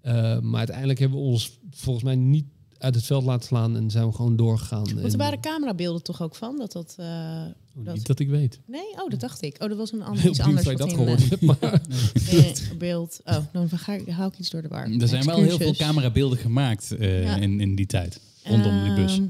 Eh, 0.00 0.40
maar 0.40 0.58
uiteindelijk 0.58 0.98
hebben 0.98 1.18
we 1.18 1.24
ons 1.24 1.58
volgens 1.70 2.04
mij 2.04 2.16
niet 2.16 2.46
uit 2.78 2.94
het 2.94 3.04
veld 3.04 3.24
laten 3.24 3.46
slaan 3.46 3.76
en 3.76 3.90
zijn 3.90 4.06
we 4.06 4.12
gewoon 4.12 4.36
doorgegaan. 4.36 4.84
Want 4.94 5.12
er 5.12 5.18
waren 5.18 5.40
camerabeelden 5.40 6.02
toch 6.02 6.22
ook 6.22 6.34
van? 6.34 6.56
Dat 6.56 6.72
dat, 6.72 6.94
eh, 6.98 7.44
Oh, 7.78 7.84
dat- 7.84 7.94
Niet 7.94 8.06
dat 8.06 8.18
ik 8.18 8.28
weet. 8.28 8.58
Nee? 8.66 8.80
Oh, 8.96 9.10
dat 9.10 9.20
dacht 9.20 9.42
ik. 9.42 9.56
Oh, 9.62 9.68
dat 9.68 9.78
was 9.78 9.92
een 9.92 10.02
ander, 10.10 10.26
iets 10.28 10.40
anders. 10.40 10.66
wat 10.66 10.78
dat 10.78 10.92
gehoord 10.92 11.22
eh, 11.22 11.28
hebt. 11.30 11.42
Maar 11.42 11.58
eh, 11.62 12.52
beeld. 12.78 13.20
Oh, 13.24 13.36
dan 13.52 13.68
ga 13.68 13.92
ik, 13.92 14.08
haal 14.08 14.28
ik 14.28 14.38
iets 14.38 14.50
door 14.50 14.62
de 14.62 14.68
war. 14.68 14.90
Er 14.90 15.08
zijn 15.08 15.24
wel 15.24 15.42
heel 15.42 15.56
veel 15.56 15.74
camerabeelden 15.74 16.38
gemaakt 16.38 16.90
eh, 16.98 17.22
Ja. 17.22 17.36
in, 17.36 17.60
in 17.60 17.74
die 17.74 17.86
tijd. 17.86 18.20
Rondom 18.44 18.82
die 18.84 18.94
bus. 18.94 19.12
Ehm, 19.18 19.24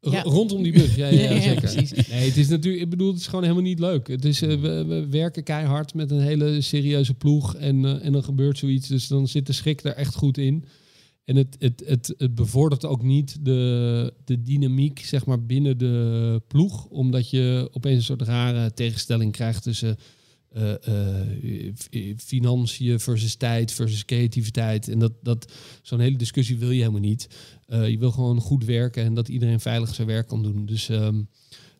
Ja. 0.00 0.22
Rondom 0.22 0.62
die 0.62 0.72
bus, 0.72 0.94
ja, 0.94 1.06
ja, 1.06 1.20
Ja, 1.22 1.30
ja, 1.30 1.40
zeker. 1.40 1.60
precies. 1.60 2.08
Nee, 2.08 2.26
het 2.28 2.36
is 2.36 2.48
natuurlijk, 2.48 2.82
ik 2.82 2.90
bedoel, 2.90 3.08
het 3.10 3.20
is 3.20 3.26
gewoon 3.26 3.42
helemaal 3.42 3.62
niet 3.62 3.78
leuk. 3.78 4.06
Het 4.08 4.24
is, 4.24 4.42
eh, 4.42 4.48
we, 4.60 4.84
we 4.84 5.06
werken 5.10 5.42
keihard 5.42 5.94
met 5.94 6.10
een 6.10 6.20
hele 6.20 6.60
serieuze 6.60 7.14
ploeg 7.14 7.54
en, 7.54 7.84
eh, 7.84 8.04
en 8.06 8.12
dan 8.12 8.24
gebeurt 8.24 8.58
zoiets. 8.58 8.88
Dus 8.88 9.08
dan 9.08 9.28
zit 9.28 9.46
de 9.46 9.52
schrik 9.52 9.84
er 9.84 9.94
echt 9.94 10.14
goed 10.14 10.38
in. 10.38 10.64
En 11.28 11.36
het, 11.36 11.56
het, 11.58 11.82
het, 11.86 12.14
het 12.18 12.34
bevordert 12.34 12.84
ook 12.84 13.02
niet 13.02 13.44
de, 13.44 14.12
de 14.24 14.42
dynamiek 14.42 14.98
zeg 15.00 15.26
maar, 15.26 15.42
binnen 15.44 15.78
de 15.78 16.42
ploeg. 16.46 16.84
Omdat 16.86 17.30
je 17.30 17.68
opeens 17.72 17.96
een 17.96 18.02
soort 18.04 18.22
rare 18.22 18.72
tegenstelling 18.72 19.32
krijgt 19.32 19.62
tussen 19.62 19.96
eh, 20.48 20.72
eh, 20.72 21.74
f- 21.76 21.88
financiën 22.16 23.00
versus 23.00 23.34
tijd 23.36 23.72
versus 23.72 24.04
creativiteit. 24.04 24.88
En 24.88 24.98
dat, 24.98 25.12
dat, 25.22 25.52
zo'n 25.82 26.00
hele 26.00 26.16
discussie 26.16 26.58
wil 26.58 26.70
je 26.70 26.78
helemaal 26.80 27.00
niet. 27.00 27.28
Eh, 27.66 27.88
je 27.88 27.98
wil 27.98 28.10
gewoon 28.10 28.40
goed 28.40 28.64
werken 28.64 29.04
en 29.04 29.14
dat 29.14 29.28
iedereen 29.28 29.60
veilig 29.60 29.94
zijn 29.94 30.06
werk 30.08 30.26
kan 30.28 30.42
doen. 30.42 30.66
Dus 30.66 30.88
ehm, 30.88 31.20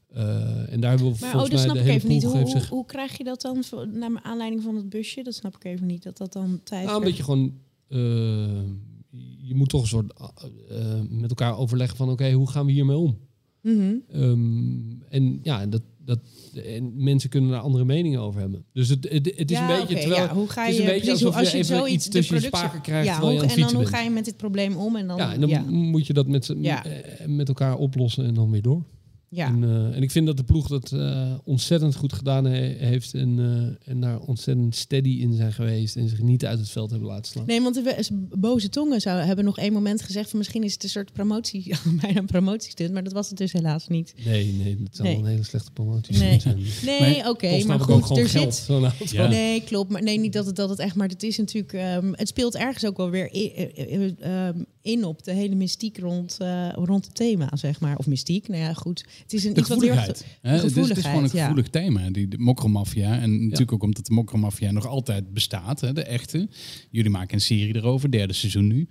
Eh, 0.08 0.72
en 0.72 0.80
daar 0.80 0.90
hebben 0.90 1.12
we 1.12 1.16
Maar 1.20 1.30
volgens 1.30 1.34
oh, 1.34 1.40
dat 1.40 1.50
mij 1.50 1.58
snap 1.61 1.74
de 1.74 1.78
ik 1.80 1.84
hele 1.87 1.96
even 1.96 2.08
niet. 2.08 2.22
Hoe, 2.22 2.37
hoe, 2.38 2.50
zich... 2.50 2.68
hoe 2.68 2.87
krijg 2.87 3.18
je 3.18 3.24
dat 3.24 3.40
dan 3.40 3.64
voor- 3.64 3.88
naar 3.88 4.20
aanleiding 4.22 4.62
van 4.62 4.76
het 4.76 4.88
busje? 4.88 5.22
Dat 5.22 5.34
snap 5.34 5.54
ik 5.56 5.64
even 5.64 5.87
niet. 5.87 6.02
Dat 6.02 6.16
dat 6.16 6.32
dan 6.32 6.61
tijd. 6.64 6.84
Nou, 6.87 6.98
een 6.98 7.04
beetje 7.04 7.22
gewoon... 7.22 7.54
eh, 7.88 8.61
je 9.48 9.54
moet 9.54 9.68
toch 9.68 9.80
een 9.80 9.87
soort 9.88 10.12
eh, 10.68 11.00
met 11.08 11.28
elkaar 11.30 11.58
overleggen 11.58 11.96
van... 11.96 12.11
oké, 12.11 12.32
hoe 12.32 12.50
gaan 12.50 12.66
we 12.66 12.72
hiermee 12.72 12.96
om? 12.96 13.18
Mhm. 13.62 13.94
Ehm, 14.11 15.00
en 15.08 15.38
ja, 15.42 15.66
dat, 15.66 15.82
dat, 16.04 16.18
en 16.64 16.92
mensen 17.04 17.30
kunnen 17.30 17.50
daar 17.50 17.61
andere 17.61 17.84
meningen 17.84 18.20
over 18.20 18.40
hebben. 18.40 18.64
Dus 18.72 18.88
het, 18.88 19.08
het, 19.11 19.32
het 19.37 19.50
is 19.50 19.56
Ja, 19.58 19.70
een 19.70 19.87
beetje... 19.87 19.98
terwijl, 20.00 20.22
ja, 20.22 20.34
hoe 20.34 20.48
ga 20.48 20.62
het 20.62 20.70
is 20.70 20.76
je 20.76 20.82
een 20.82 20.88
beetje 20.88 21.04
precies, 21.06 21.24
alsof 21.24 21.40
als 21.40 21.50
je 21.50 21.56
je 21.56 21.62
even 21.62 21.76
zoiets 21.76 21.94
iets 21.94 22.04
de 22.04 22.11
tussen 22.11 22.37
je 22.37 22.42
spaken 22.42 22.80
krijgt 22.80 23.06
Ja, 23.06 23.30
je 23.30 23.40
en 23.40 23.61
dan 23.61 23.74
hoe 23.74 23.87
ga 23.87 24.00
je 24.00 24.11
met 24.11 24.24
dit 24.24 24.37
probleem 24.37 24.76
om? 24.76 24.96
En 24.96 25.06
dan, 25.06 25.16
Ja, 25.16 25.32
en 25.32 25.40
dan 25.40 25.68
moet 25.68 26.06
je 26.06 26.12
dat 26.12 26.26
met, 26.26 26.48
eh, 26.48 26.76
met 27.26 27.48
elkaar 27.48 27.76
oplossen 27.76 28.24
en 28.24 28.34
dan 28.34 28.50
weer 28.50 28.62
door. 28.62 28.82
Ja. 29.30 29.46
En, 29.46 29.64
eh, 29.64 29.96
en 29.96 30.02
ik 30.02 30.10
vind 30.10 30.26
dat 30.26 30.36
de 30.36 30.44
ploeg 30.44 30.68
dat 30.68 30.92
eh, 30.92 31.32
ontzettend 31.44 31.94
goed 31.94 32.12
gedaan 32.12 32.44
he- 32.44 32.74
heeft 32.78 33.14
en, 33.14 33.38
eh, 33.84 33.90
en 33.92 34.00
daar 34.00 34.18
ontzettend 34.20 34.76
steady 34.76 35.08
in 35.08 35.32
zijn 35.34 35.52
geweest 35.52 35.96
en 35.96 36.08
zich 36.08 36.22
niet 36.22 36.44
uit 36.46 36.58
het 36.58 36.68
veld 36.70 36.90
hebben 36.90 37.08
laten 37.08 37.24
slaan. 37.32 37.46
Nee, 37.46 37.62
want 37.62 37.74
de 37.74 37.82
we- 37.82 38.26
boze 38.38 38.68
tongen 38.68 39.00
zou, 39.00 39.20
hebben 39.20 39.44
nog 39.44 39.58
één 39.58 39.72
moment 39.72 40.02
gezegd 40.02 40.30
van 40.30 40.38
misschien 40.38 40.62
is 40.62 40.72
het 40.72 40.82
een 40.82 40.88
soort 40.88 41.12
promotie, 41.12 41.74
bijna 42.00 42.18
een 42.20 42.26
promotiestunt, 42.26 42.92
maar 42.92 43.04
dat 43.04 43.12
was 43.12 43.28
het 43.28 43.38
dus 43.38 43.52
helaas 43.52 43.88
niet. 43.88 44.14
Nee, 44.24 44.52
nee, 44.52 44.76
dat 44.82 44.96
zou 44.96 45.08
Nee. 45.08 45.16
een 45.18 45.24
hele 45.26 45.44
slechte 45.44 45.70
promotie 45.70 46.16
Nee. 46.18 46.40
zijn. 46.40 46.58
Nee, 46.84 47.28
oké, 47.28 47.48
Kost 47.50 47.66
maar 47.66 47.80
goed, 47.80 48.18
er 48.18 48.28
geld, 48.28 48.54
zit. 48.54 49.10
Ja. 49.10 49.28
Nee, 49.28 49.62
klopt. 49.64 49.90
Maar 49.90 50.02
nee, 50.02 50.18
niet 50.18 50.32
dat 50.32 50.46
het, 50.46 50.56
dat 50.56 50.68
het 50.68 50.78
echt. 50.78 50.94
Maar 50.94 51.08
het 51.08 51.22
is 51.22 51.38
natuurlijk. 51.38 51.72
ehm, 51.72 52.12
het 52.12 52.28
speelt 52.28 52.56
ergens 52.56 52.86
ook 52.86 52.96
wel 52.96 53.10
weer 53.10 53.32
in, 53.32 53.50
eh, 53.54 53.94
eh, 53.94 54.12
ehm, 54.48 54.62
in 54.82 55.04
op 55.04 55.24
de 55.24 55.32
hele 55.32 55.54
mystiek 55.54 55.98
rond, 55.98 56.36
eh, 56.38 56.68
rond 56.74 57.04
het 57.04 57.14
thema, 57.14 57.48
zeg 57.54 57.80
maar. 57.80 57.96
Of 57.96 58.06
mystiek. 58.06 58.48
Nou 58.48 58.62
ja, 58.62 58.72
goed. 58.72 59.04
Het 59.22 59.33
is 59.33 59.44
een 59.44 59.54
De 59.54 59.61
iets 59.61 59.68
wat 59.68 59.81
heel 59.81 59.90
erg- 59.90 59.98
gevoeligheid. 59.98 60.38
hè? 60.40 60.50
Het, 60.50 60.76
is, 60.76 60.88
het 60.88 60.96
is 60.98 61.04
gewoon 61.04 61.24
een 61.24 61.31
ja. 61.33 61.42
gevoelig 61.42 61.68
thema, 61.68 62.11
die 62.11 62.28
de 62.28 62.38
mokromafia. 62.38 63.18
En 63.20 63.42
natuurlijk 63.42 63.72
ook 63.72 63.83
omdat 63.83 64.07
de 64.07 64.12
mokromafia 64.14 64.70
nog 64.70 64.87
altijd 64.87 65.33
bestaat, 65.33 65.81
hè, 65.81 65.92
de 65.92 66.02
echte. 66.02 66.48
Jullie 66.90 67.11
maken 67.11 67.35
een 67.35 67.40
serie 67.40 67.76
erover, 67.76 68.11
derde 68.11 68.33
seizoen 68.33 68.66
nu. 68.66 68.88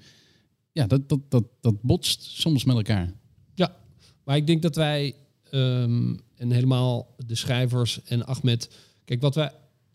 Ja, 0.72 0.88
dat, 0.88 1.10
dat, 1.10 1.20
dat, 1.32 1.44
dat 1.62 1.82
botst 1.82 2.24
soms 2.24 2.64
met 2.64 2.76
elkaar. 2.76 3.14
Ja, 3.56 3.76
maar 4.24 4.36
ik 4.36 4.48
denk 4.48 4.62
dat 4.62 4.76
wij 4.76 5.14
ehm, 5.52 6.16
en 6.36 6.52
helemaal 6.52 7.16
de 7.26 7.36
schrijvers 7.36 8.04
en 8.04 8.26
Ahmed. 8.26 8.70
Kijk, 9.06 9.22
wat 9.22 9.36
wij 9.36 9.52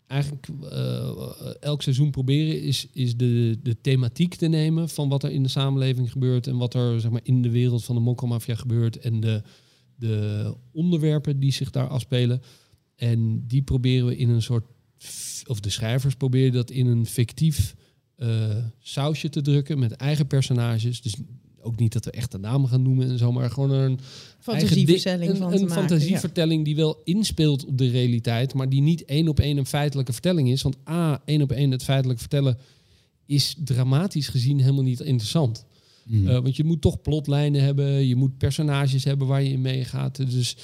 eigenlijk 0.07 0.47
eh, 0.71 1.09
elk 1.59 1.81
seizoen 1.81 2.11
proberen 2.11 2.61
is, 2.61 2.87
is 2.93 3.17
de, 3.17 3.59
de 3.63 3.81
thematiek 3.81 4.35
te 4.35 4.47
nemen 4.47 4.89
van 4.89 5.09
wat 5.09 5.23
er 5.23 5.31
in 5.31 5.43
de 5.43 5.49
samenleving 5.49 6.11
gebeurt 6.11 6.47
en 6.47 6.57
wat 6.57 6.73
er 6.73 6.99
zeg 7.01 7.11
maar, 7.11 7.21
in 7.23 7.41
de 7.41 7.49
wereld 7.49 7.83
van 7.83 7.95
de 7.95 8.01
mokkelmafia 8.01 8.55
gebeurt 8.55 8.99
en 8.99 9.19
de, 9.19 9.41
de 9.95 10.53
onderwerpen 10.71 11.39
die 11.39 11.51
zich 11.51 11.69
daar 11.69 11.87
afspelen. 11.87 12.41
En 12.95 13.47
die 13.47 13.61
proberen 13.61 14.07
we 14.07 14.17
in 14.17 14.29
een 14.29 14.41
soort, 14.41 14.65
of 15.47 15.59
de 15.59 15.69
schrijvers 15.69 16.15
proberen 16.15 16.51
dat 16.53 16.69
in 16.69 16.85
een 16.87 17.05
fictief 17.05 17.75
eh, 18.15 18.57
sausje 18.79 19.29
te 19.29 19.41
drukken 19.41 19.79
met 19.79 19.91
eigen 19.91 20.27
personages. 20.27 21.01
Dus 21.01 21.15
ook 21.61 21.79
niet 21.79 21.93
dat 21.93 22.05
we 22.05 22.11
echt 22.11 22.31
de 22.31 22.37
namen 22.37 22.69
gaan 22.69 22.81
noemen 22.81 23.09
en 23.09 23.17
zo, 23.17 23.31
maar 23.31 23.49
gewoon 23.51 23.71
een 23.71 23.99
Fantasievertelling 24.39 25.31
di- 25.31 25.37
van 25.37 25.47
een, 25.53 25.53
een 25.61 25.67
maken, 25.67 25.75
fantasievertelling 25.75 26.65
die 26.65 26.75
wel 26.75 27.01
inspeelt 27.03 27.65
op 27.65 27.77
de 27.77 27.89
realiteit, 27.89 28.53
maar 28.53 28.69
die 28.69 28.81
niet 28.81 29.05
één 29.05 29.27
op 29.27 29.39
één 29.39 29.57
een 29.57 29.65
feitelijke 29.65 30.11
vertelling 30.13 30.49
is. 30.49 30.61
Want 30.61 30.77
A, 30.89 31.21
één 31.25 31.41
op 31.41 31.51
één 31.51 31.71
het 31.71 31.83
feitelijk 31.83 32.19
vertellen 32.19 32.57
is 33.25 33.55
dramatisch 33.63 34.27
gezien 34.27 34.59
helemaal 34.59 34.83
niet 34.83 34.99
interessant. 34.99 35.65
Mhm. 36.05 36.27
Eh, 36.27 36.39
want 36.39 36.55
je 36.55 36.63
moet 36.63 36.81
toch 36.81 37.01
plotlijnen 37.01 37.63
hebben, 37.63 38.07
je 38.07 38.15
moet 38.15 38.37
personages 38.37 39.03
hebben 39.03 39.27
waar 39.27 39.43
je 39.43 39.49
in 39.49 39.61
meegaat. 39.61 40.15
Dus, 40.15 40.55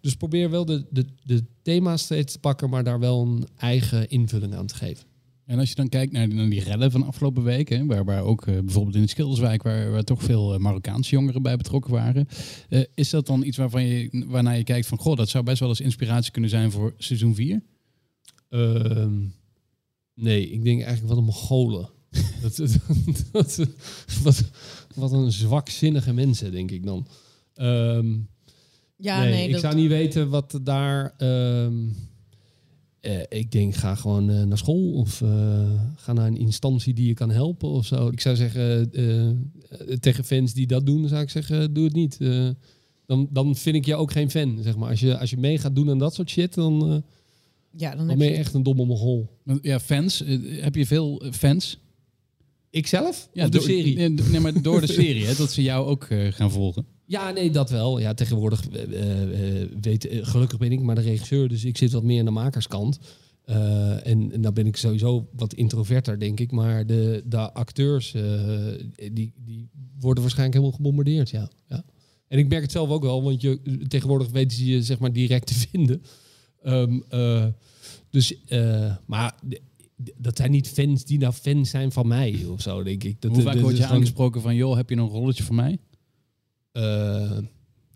dus 0.00 0.14
probeer 0.14 0.50
wel 0.50 0.64
de, 0.64 0.86
de, 0.90 1.04
de 1.24 1.44
thema's 1.62 2.02
steeds 2.02 2.32
te 2.32 2.38
pakken, 2.38 2.70
maar 2.70 2.84
daar 2.84 2.98
wel 3.00 3.22
een 3.22 3.46
eigen 3.56 4.08
invulling 4.08 4.54
aan 4.54 4.66
te 4.66 4.74
geven. 4.74 5.06
En 5.44 5.58
als 5.58 5.68
je 5.68 5.74
dan 5.74 5.88
kijkt 5.88 6.12
naar, 6.12 6.28
naar 6.28 6.48
die 6.50 6.62
rellen 6.62 6.90
van 6.90 7.02
afgelopen 7.06 7.42
weken, 7.42 7.86
waar, 7.86 8.04
waar 8.04 8.22
ook 8.22 8.46
eh, 8.46 8.58
bijvoorbeeld 8.58 8.94
in 8.96 9.02
de 9.02 9.08
Schilderswijk, 9.08 9.62
waar, 9.62 9.90
waar 9.90 10.02
toch 10.04 10.22
veel 10.22 10.54
eh, 10.54 10.58
Marokkaanse 10.60 11.10
jongeren 11.10 11.42
bij 11.42 11.56
betrokken 11.56 11.92
waren, 11.92 12.28
eh, 12.68 12.80
is 12.94 13.10
dat 13.10 13.26
dan 13.26 13.42
iets 13.42 13.56
waarvan 13.56 13.84
je, 13.84 14.24
waarnaar 14.28 14.56
je 14.56 14.64
kijkt 14.64 14.86
van, 14.86 14.98
goh, 14.98 15.16
dat 15.16 15.28
zou 15.28 15.44
best 15.44 15.60
wel 15.60 15.68
eens 15.68 15.80
inspiratie 15.80 16.32
kunnen 16.32 16.50
zijn 16.50 16.70
voor 16.70 16.94
seizoen 16.98 17.34
4? 17.34 17.62
Ehm, 18.48 19.18
nee, 20.14 20.50
ik 20.50 20.64
denk 20.64 20.82
eigenlijk 20.82 21.08
wat 21.08 21.18
een 21.18 21.24
Mongolen. 21.24 21.88
dat, 22.42 22.56
dat, 22.56 22.78
dat- 23.32 23.66
wat, 24.22 24.44
wat 24.98 25.12
een 25.12 25.32
zwakzinnige 25.32 26.12
mensen, 26.12 26.52
denk 26.52 26.70
ik 26.70 26.84
dan. 26.86 27.06
Ehm, 27.54 28.16
Ja, 28.96 29.20
nee, 29.20 29.30
nee, 29.32 29.46
ik 29.46 29.52
dat, 29.52 29.60
zou 29.60 29.74
niet 29.74 29.88
weten 29.88 30.28
wat 30.28 30.58
daar. 30.62 31.14
ehm, 31.16 31.74
eh, 33.00 33.20
ik 33.28 33.52
denk, 33.52 33.74
ga 33.74 33.94
gewoon 33.94 34.30
eh, 34.30 34.42
naar 34.42 34.58
school 34.58 34.92
of 34.92 35.22
eh, 35.22 35.70
ga 35.96 36.12
naar 36.12 36.26
een 36.26 36.36
instantie 36.36 36.94
die 36.94 37.06
je 37.06 37.14
kan 37.14 37.30
helpen 37.30 37.68
of 37.68 37.86
zo. 37.86 38.08
Ik 38.08 38.20
zou 38.20 38.36
zeggen, 38.36 38.90
tegen 40.00 40.24
fans 40.24 40.52
die 40.54 40.66
dat 40.66 40.86
doen, 40.86 41.08
zou 41.08 41.22
ik 41.22 41.30
zeggen, 41.30 41.72
doe 41.72 41.84
het 41.84 41.92
niet. 41.94 42.16
Eh, 42.20 42.48
dan, 43.06 43.28
dan 43.30 43.56
vind 43.56 43.76
ik 43.76 43.84
je 43.84 43.94
ook 43.94 44.12
geen 44.12 44.30
fan, 44.30 44.58
zeg 44.62 44.76
maar. 44.76 44.90
Als 44.90 45.00
je, 45.00 45.18
als 45.18 45.30
je 45.30 45.36
mee 45.36 45.58
gaat 45.58 45.74
doen 45.74 45.90
aan 45.90 45.98
dat 45.98 46.14
soort 46.14 46.30
shit, 46.30 46.54
dan, 46.54 47.02
ja, 47.76 47.88
dan 47.88 47.98
dan 47.98 48.08
heb 48.08 48.18
ben 48.18 48.28
je 48.28 48.34
echt 48.34 48.54
een 48.54 48.62
domme 48.62 48.84
mogol. 48.84 49.28
Ja, 49.62 49.80
fans. 49.80 50.22
heb 50.60 50.74
je 50.74 50.86
veel 50.86 51.22
fans? 51.32 51.78
Ikzelf? 52.70 53.28
Ja, 53.32 53.44
of 53.44 53.50
de 53.50 53.60
serie? 53.60 53.96
Nee, 53.96 54.08
nee, 54.08 54.40
maar 54.40 54.62
door 54.62 54.80
de 54.80 54.92
serie, 54.92 55.26
hè, 55.26 55.34
dat 55.34 55.52
ze 55.52 55.62
jou 55.62 55.86
ook 55.86 56.04
eh, 56.04 56.32
gaan 56.32 56.50
volgen. 56.50 56.86
Ja, 57.04 57.30
nee, 57.30 57.50
dat 57.50 57.70
wel. 57.70 57.98
Ja, 57.98 58.14
tegenwoordig 58.14 58.68
eh, 58.68 59.62
eh, 59.62 59.68
weet, 59.80 60.08
gelukkig 60.10 60.58
ben 60.58 60.72
ik 60.72 60.80
maar 60.80 60.94
de 60.94 61.00
regisseur, 61.00 61.48
dus 61.48 61.64
ik 61.64 61.76
zit 61.76 61.92
wat 61.92 62.02
meer 62.02 62.18
aan 62.18 62.24
de 62.24 62.30
makerskant. 62.30 62.98
En, 63.44 64.32
en 64.32 64.40
dan 64.40 64.54
ben 64.54 64.66
ik 64.66 64.76
sowieso 64.76 65.28
wat 65.36 65.54
introverter, 65.54 66.18
denk 66.18 66.40
ik. 66.40 66.50
Maar 66.50 66.86
de, 66.86 67.22
de 67.26 67.52
acteurs, 67.52 68.14
die, 69.12 69.32
die 69.36 69.68
worden 69.98 70.22
waarschijnlijk 70.22 70.58
helemaal 70.58 70.76
gebombardeerd, 70.76 71.30
ja. 71.30 71.50
ja. 71.68 71.84
En 72.28 72.38
ik 72.38 72.48
merk 72.48 72.62
het 72.62 72.72
zelf 72.72 72.88
ook 72.90 73.02
wel, 73.02 73.22
want 73.22 73.40
je, 73.40 73.82
tegenwoordig 73.88 74.30
weten 74.30 74.56
ze 74.56 74.66
je 74.66 74.82
zeg 74.82 74.98
maar 74.98 75.12
direct 75.12 75.46
te 75.46 75.54
vinden. 75.54 76.02
Ehm, 76.62 77.00
eh, 77.08 77.46
dus, 78.10 78.44
eh, 78.44 78.94
maar 79.06 79.34
dat 80.16 80.36
zijn 80.36 80.50
niet 80.50 80.68
fans 80.68 81.04
die 81.04 81.18
nou 81.18 81.32
fans 81.32 81.70
zijn 81.70 81.92
van 81.92 82.06
mij 82.08 82.44
of 82.50 82.60
zo, 82.60 82.82
denk 82.82 83.04
ik. 83.04 83.20
Dat, 83.20 83.30
Hoe 83.30 83.42
vaak 83.42 83.58
word 83.60 83.76
je 83.76 83.86
aangesproken 83.86 84.40
van, 84.40 84.54
joh, 84.54 84.76
heb 84.76 84.88
je 84.90 84.96
nog 84.96 85.12
een 85.12 85.18
rolletje 85.18 85.42
voor 85.42 85.54
mij? 85.54 85.78
eh, 86.72 87.38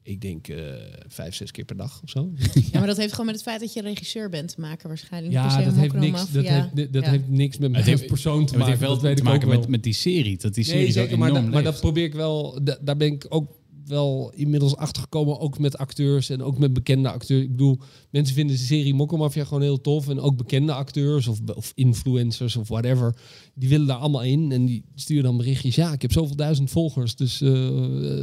ik 0.05 0.21
denk 0.21 0.49
eh, 0.49 0.63
vijf, 1.09 1.35
zes 1.35 1.51
keer 1.51 1.65
per 1.65 1.77
dag 1.77 2.01
of 2.03 2.11
zo. 2.11 2.33
Ja, 2.73 2.79
maar 2.79 2.87
dat 2.87 2.97
heeft 2.97 3.11
gewoon 3.11 3.27
met 3.27 3.35
het 3.35 3.45
feit 3.45 3.61
dat 3.61 3.73
je 3.73 3.81
regisseur 3.83 4.29
bent 4.29 4.55
te 4.55 4.61
maken 4.61 4.89
waarschijnlijk. 4.89 5.33
Ja, 5.35 5.49
se 5.51 5.65
dat 5.65 5.75
heeft, 5.75 5.95
niks, 5.95 6.31
dat, 6.33 6.45
heeft, 6.45 6.93
dat 6.93 7.05
Ja. 7.05 7.11
heeft 7.11 7.29
niks 7.29 7.59
met 7.59 7.63
Het 7.63 7.73
mijn 7.73 7.85
heeft- 7.85 8.07
persoon 8.07 8.39
te 8.39 8.43
Het 8.45 8.53
maken. 8.53 8.67
heeft 8.67 8.81
wel 8.81 8.91
dat 8.91 9.01
te 9.01 9.11
ik 9.11 9.19
ook 9.19 9.25
maken 9.25 9.49
met, 9.49 9.69
met 9.69 9.83
die 9.83 9.93
serie. 9.93 10.37
Dat 10.39 10.55
die 10.55 10.65
serie 10.65 10.83
nee, 10.83 10.91
zo 10.93 11.01
zeker, 11.01 11.19
maar, 11.19 11.29
enorm 11.31 11.45
dat, 11.45 11.53
maar 11.55 11.63
dat 11.63 11.81
probeer 11.81 12.05
ik 12.05 12.13
wel. 12.15 12.59
da- 12.65 12.79
daar 12.83 12.97
ben 12.97 13.13
ik 13.13 13.27
ook 13.29 13.51
wel 13.87 14.33
inmiddels 14.35 14.77
achter 14.77 15.03
gekomen. 15.03 15.39
Ook 15.39 15.59
met 15.59 15.79
acteurs 15.79 16.31
en 16.31 16.43
ook 16.43 16.59
met 16.59 16.73
bekende 16.73 17.11
acteurs. 17.11 17.43
Ik 17.43 17.51
bedoel, 17.51 17.79
mensen 18.11 18.35
vinden 18.35 18.57
de 18.57 18.63
serie 18.63 18.95
Mokkelmafia 18.95 19.45
gewoon 19.45 19.63
heel 19.63 19.81
tof. 19.81 20.09
En 20.09 20.21
ook 20.21 20.37
bekende 20.37 20.73
acteurs 20.73 21.29
of, 21.29 21.41
of 21.55 21.73
influencers 21.75 22.57
of 22.57 22.69
whatever. 22.69 23.17
Die 23.55 23.69
willen 23.69 23.87
daar 23.87 23.97
allemaal 23.97 24.23
in. 24.23 24.53
En 24.53 24.65
die 24.65 24.85
sturen 24.95 25.25
dan 25.25 25.37
berichtjes. 25.37 25.75
Ja, 25.75 25.93
ik 25.93 26.03
heb 26.03 26.13
zoveel 26.13 26.37
duizend 26.37 26.71
volgers. 26.71 27.17
Dus 27.17 27.41
eh, 27.41 27.71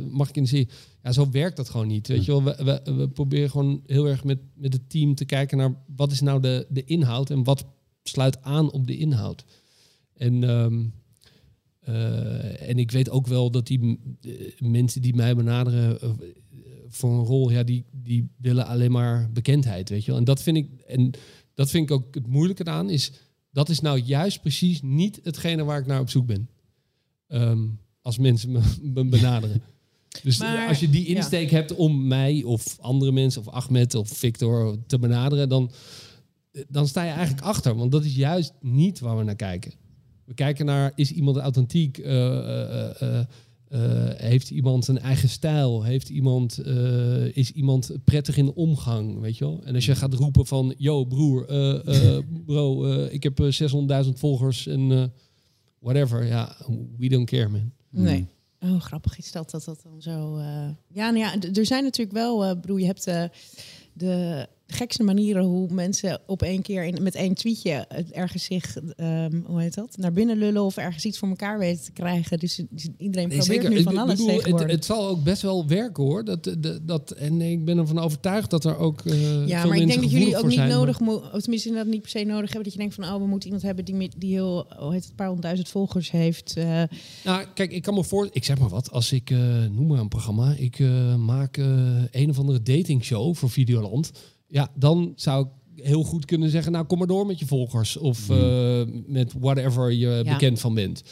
mag 0.09 0.29
ik 0.29 0.35
in 0.35 0.43
de 0.43 0.49
serie? 0.49 0.69
Ja, 1.03 1.11
zo 1.11 1.29
werkt 1.31 1.57
dat 1.57 1.69
gewoon 1.69 1.87
niet. 1.87 2.07
Weet 2.07 2.25
je 2.25 2.31
wel, 2.31 2.43
we, 2.43 2.63
we, 2.63 2.93
we 2.93 3.09
proberen 3.09 3.49
gewoon 3.49 3.81
heel 3.85 4.07
erg 4.07 4.23
met, 4.23 4.39
met 4.53 4.73
het 4.73 4.89
team 4.89 5.15
te 5.15 5.25
kijken 5.25 5.57
naar 5.57 5.75
wat 5.95 6.11
is 6.11 6.21
nou 6.21 6.41
de, 6.41 6.65
de 6.69 6.83
inhoud 6.83 7.29
en 7.29 7.43
wat 7.43 7.65
sluit 8.03 8.41
aan 8.41 8.71
op 8.71 8.87
de 8.87 8.97
inhoud. 8.97 9.45
En, 10.13 10.43
ehm, 10.43 10.79
eh, 10.79 10.85
en 12.59 12.77
ik 12.77 12.91
weet 12.91 13.09
ook 13.09 13.27
wel 13.27 13.51
dat 13.51 13.67
die 13.67 13.99
eh, 14.21 14.31
mensen 14.59 15.01
die 15.01 15.15
mij 15.15 15.35
benaderen 15.35 16.01
eh, 16.01 16.09
voor 16.87 17.11
een 17.11 17.25
rol, 17.25 17.49
ja, 17.49 17.63
die, 17.63 17.85
die 17.91 18.29
willen 18.37 18.65
alleen 18.65 18.91
maar 18.91 19.31
bekendheid, 19.31 19.89
weet 19.89 20.05
je 20.05 20.11
wel. 20.11 20.19
En 20.19 20.25
dat 20.25 20.41
vind 20.41 20.57
ik, 20.57 20.69
en 20.87 21.11
dat 21.53 21.69
vind 21.69 21.89
ik 21.89 21.95
ook 21.95 22.15
het 22.15 22.27
moeilijke 22.27 22.65
aan, 22.65 22.89
is 22.89 23.11
dat 23.51 23.69
is 23.69 23.79
nou 23.79 23.99
juist 23.99 24.41
precies 24.41 24.81
niet 24.81 25.19
hetgene 25.23 25.63
waar 25.63 25.79
ik 25.79 25.85
naar 25.85 25.99
op 25.99 26.09
zoek 26.09 26.25
ben. 26.25 26.49
Ehm, 27.27 27.67
als 28.01 28.17
mensen 28.17 28.51
me, 28.51 28.61
me 28.93 29.05
benaderen. 29.05 29.61
Dus 30.23 30.37
Maar, 30.37 30.67
als 30.67 30.79
je 30.79 30.89
die 30.89 31.09
ja. 31.09 31.15
insteek 31.15 31.49
hebt 31.49 31.75
om 31.75 32.07
mij 32.07 32.43
of 32.43 32.77
andere 32.79 33.11
mensen 33.11 33.41
of 33.41 33.47
Ahmed 33.47 33.95
of 33.95 34.09
Victor 34.09 34.77
te 34.87 34.99
benaderen, 34.99 35.49
dan, 35.49 35.71
dan 36.67 36.87
sta 36.87 37.03
je 37.03 37.11
eigenlijk 37.11 37.45
achter. 37.45 37.75
Want 37.75 37.91
dat 37.91 38.05
is 38.05 38.15
juist 38.15 38.53
niet 38.61 38.99
waar 38.99 39.17
we 39.17 39.23
naar 39.23 39.35
kijken. 39.35 39.71
We 40.29 40.35
kijken 40.35 40.65
naar, 40.65 40.91
is 40.95 41.11
iemand 41.11 41.37
authentiek? 41.37 41.97
Eh, 41.97 42.37
eh, 42.37 43.01
eh, 43.01 43.19
eh, 43.67 44.19
heeft 44.19 44.49
iemand 44.49 44.87
een 44.87 44.99
eigen 44.99 45.29
stijl? 45.29 45.83
Heeft 45.83 46.09
iemand, 46.09 46.57
eh, 46.57 47.35
is 47.37 47.51
iemand 47.51 47.91
prettig 48.03 48.37
in 48.37 48.45
de 48.45 48.55
omgang? 48.55 49.19
Weet 49.19 49.37
je 49.37 49.45
wel? 49.45 49.61
En 49.63 49.75
als 49.75 49.85
je 49.85 49.95
gaat 49.95 50.13
roepen 50.13 50.45
van, 50.45 50.73
yo 50.77 51.05
broer, 51.05 51.45
eh, 51.47 52.15
eh, 52.17 52.23
bro, 52.45 52.85
eh, 52.85 53.13
ik 53.13 53.23
heb 53.23 53.39
eh, 53.39 53.51
600.000 54.05 54.09
volgers 54.19 54.67
en 54.67 54.91
eh, 54.91 55.03
whatever. 55.79 56.25
Ja, 56.25 56.55
we 56.97 57.09
don't 57.09 57.29
care 57.29 57.49
man. 57.49 57.71
Nee. 57.89 58.25
Oh, 58.59 58.81
grappig 58.81 59.17
is 59.17 59.31
dat 59.31 59.51
dat 59.51 59.63
dat 59.65 59.81
dan 59.83 60.01
zo. 60.01 60.37
eh, 60.37 60.69
Ja, 60.87 61.09
nou 61.11 61.17
ja, 61.17 61.35
er 61.53 61.65
zijn 61.65 61.83
natuurlijk 61.83 62.17
wel. 62.17 62.45
eh 62.45 62.59
bedoel, 62.61 62.77
je 62.77 62.85
hebt 62.85 63.07
eh, 63.07 63.23
de 63.93 64.47
gekste 64.73 65.03
manieren 65.03 65.43
hoe 65.43 65.73
mensen 65.73 66.21
op 66.25 66.41
één 66.41 66.61
keer 66.61 66.83
in, 66.85 67.03
met 67.03 67.15
één 67.15 67.33
tweetje 67.33 67.85
het 67.87 68.11
ergens 68.11 68.43
zich, 68.43 68.77
ehm, 68.95 69.39
hoe 69.45 69.61
heet 69.61 69.73
dat, 69.73 69.97
naar 69.97 70.13
binnen 70.13 70.37
lullen 70.37 70.63
of 70.63 70.77
ergens 70.77 71.05
iets 71.05 71.17
voor 71.17 71.27
elkaar 71.29 71.59
weten 71.59 71.83
te 71.83 71.91
krijgen. 71.91 72.39
Dus 72.39 72.55
dus 72.69 72.87
iedereen 72.97 73.27
Nee, 73.27 73.37
probeert 73.37 73.61
zeker. 73.61 73.69
nu 73.77 73.81
van 73.83 73.93
Ik 73.93 73.99
alles 73.99 74.11
bedoel, 74.11 74.27
het, 74.27 74.37
tegenwoordig. 74.37 74.71
het 74.75 74.85
zal 74.85 75.07
ook 75.07 75.23
best 75.23 75.41
wel 75.41 75.67
werken 75.67 76.03
hoor. 76.03 76.23
Dat, 76.25 76.55
dat, 76.59 76.79
dat, 76.87 77.11
en 77.11 77.41
ik 77.41 77.65
ben 77.65 77.77
ervan 77.77 77.99
overtuigd 77.99 78.49
dat 78.49 78.65
er 78.65 78.77
ook. 78.77 78.99
eh, 79.05 79.13
veel 79.13 79.47
ja, 79.47 79.65
maar 79.65 79.77
ik 79.77 79.87
denk 79.87 80.01
dat 80.01 80.11
jullie 80.11 80.37
ook 80.37 80.43
niet 80.45 80.53
zijn, 80.53 80.69
nodig 80.69 80.99
moeten, 80.99 81.33
of 81.33 81.41
tenminste 81.41 81.73
dat 81.73 81.85
niet 81.87 82.01
per 82.01 82.09
se 82.09 82.23
nodig 82.23 82.45
hebben, 82.45 82.63
dat 82.63 82.73
je 82.73 82.79
denkt 82.79 82.95
van, 82.95 83.03
oh, 83.03 83.15
we 83.21 83.27
moeten 83.27 83.45
iemand 83.47 83.65
hebben 83.65 83.85
die, 83.85 84.09
die 84.17 84.33
heel, 84.33 84.65
hoe 84.77 84.91
heet 84.91 85.01
het, 85.01 85.09
een 85.09 85.15
paar 85.15 85.25
honderdduizend 85.25 85.69
volgers 85.69 86.11
heeft. 86.11 86.53
eh, 86.57 86.83
Nou, 87.23 87.45
kijk, 87.53 87.71
ik 87.71 87.81
kan 87.81 87.93
me 87.93 88.03
voor, 88.03 88.29
ik 88.31 88.43
zeg 88.43 88.57
maar 88.59 88.69
wat, 88.69 88.91
als 88.91 89.11
ik 89.11 89.29
eh, 89.29 89.37
noem 89.71 89.87
maar 89.87 89.99
een 89.99 90.07
programma, 90.07 90.53
ik 90.57 90.79
eh, 90.79 91.15
maak 91.15 91.57
eh, 91.57 91.65
een 92.11 92.29
of 92.29 92.39
andere 92.39 92.61
datingshow 92.61 93.35
voor 93.35 93.49
Videoland, 93.49 94.11
ja, 94.49 94.71
dan 94.75 95.13
zou 95.15 95.45
ik 95.75 95.83
heel 95.83 96.03
goed 96.03 96.25
kunnen 96.25 96.49
zeggen, 96.49 96.71
nou 96.71 96.85
kom 96.85 96.97
maar 96.97 97.07
door 97.07 97.25
met 97.25 97.39
je 97.39 97.45
volgers 97.45 97.97
of 97.97 98.29
eh, 98.29 98.81
met 99.05 99.33
whatever 99.39 99.91
je 99.91 100.07
Ja. 100.07 100.23
bekend 100.23 100.59
van 100.59 100.73
bent. 100.73 101.03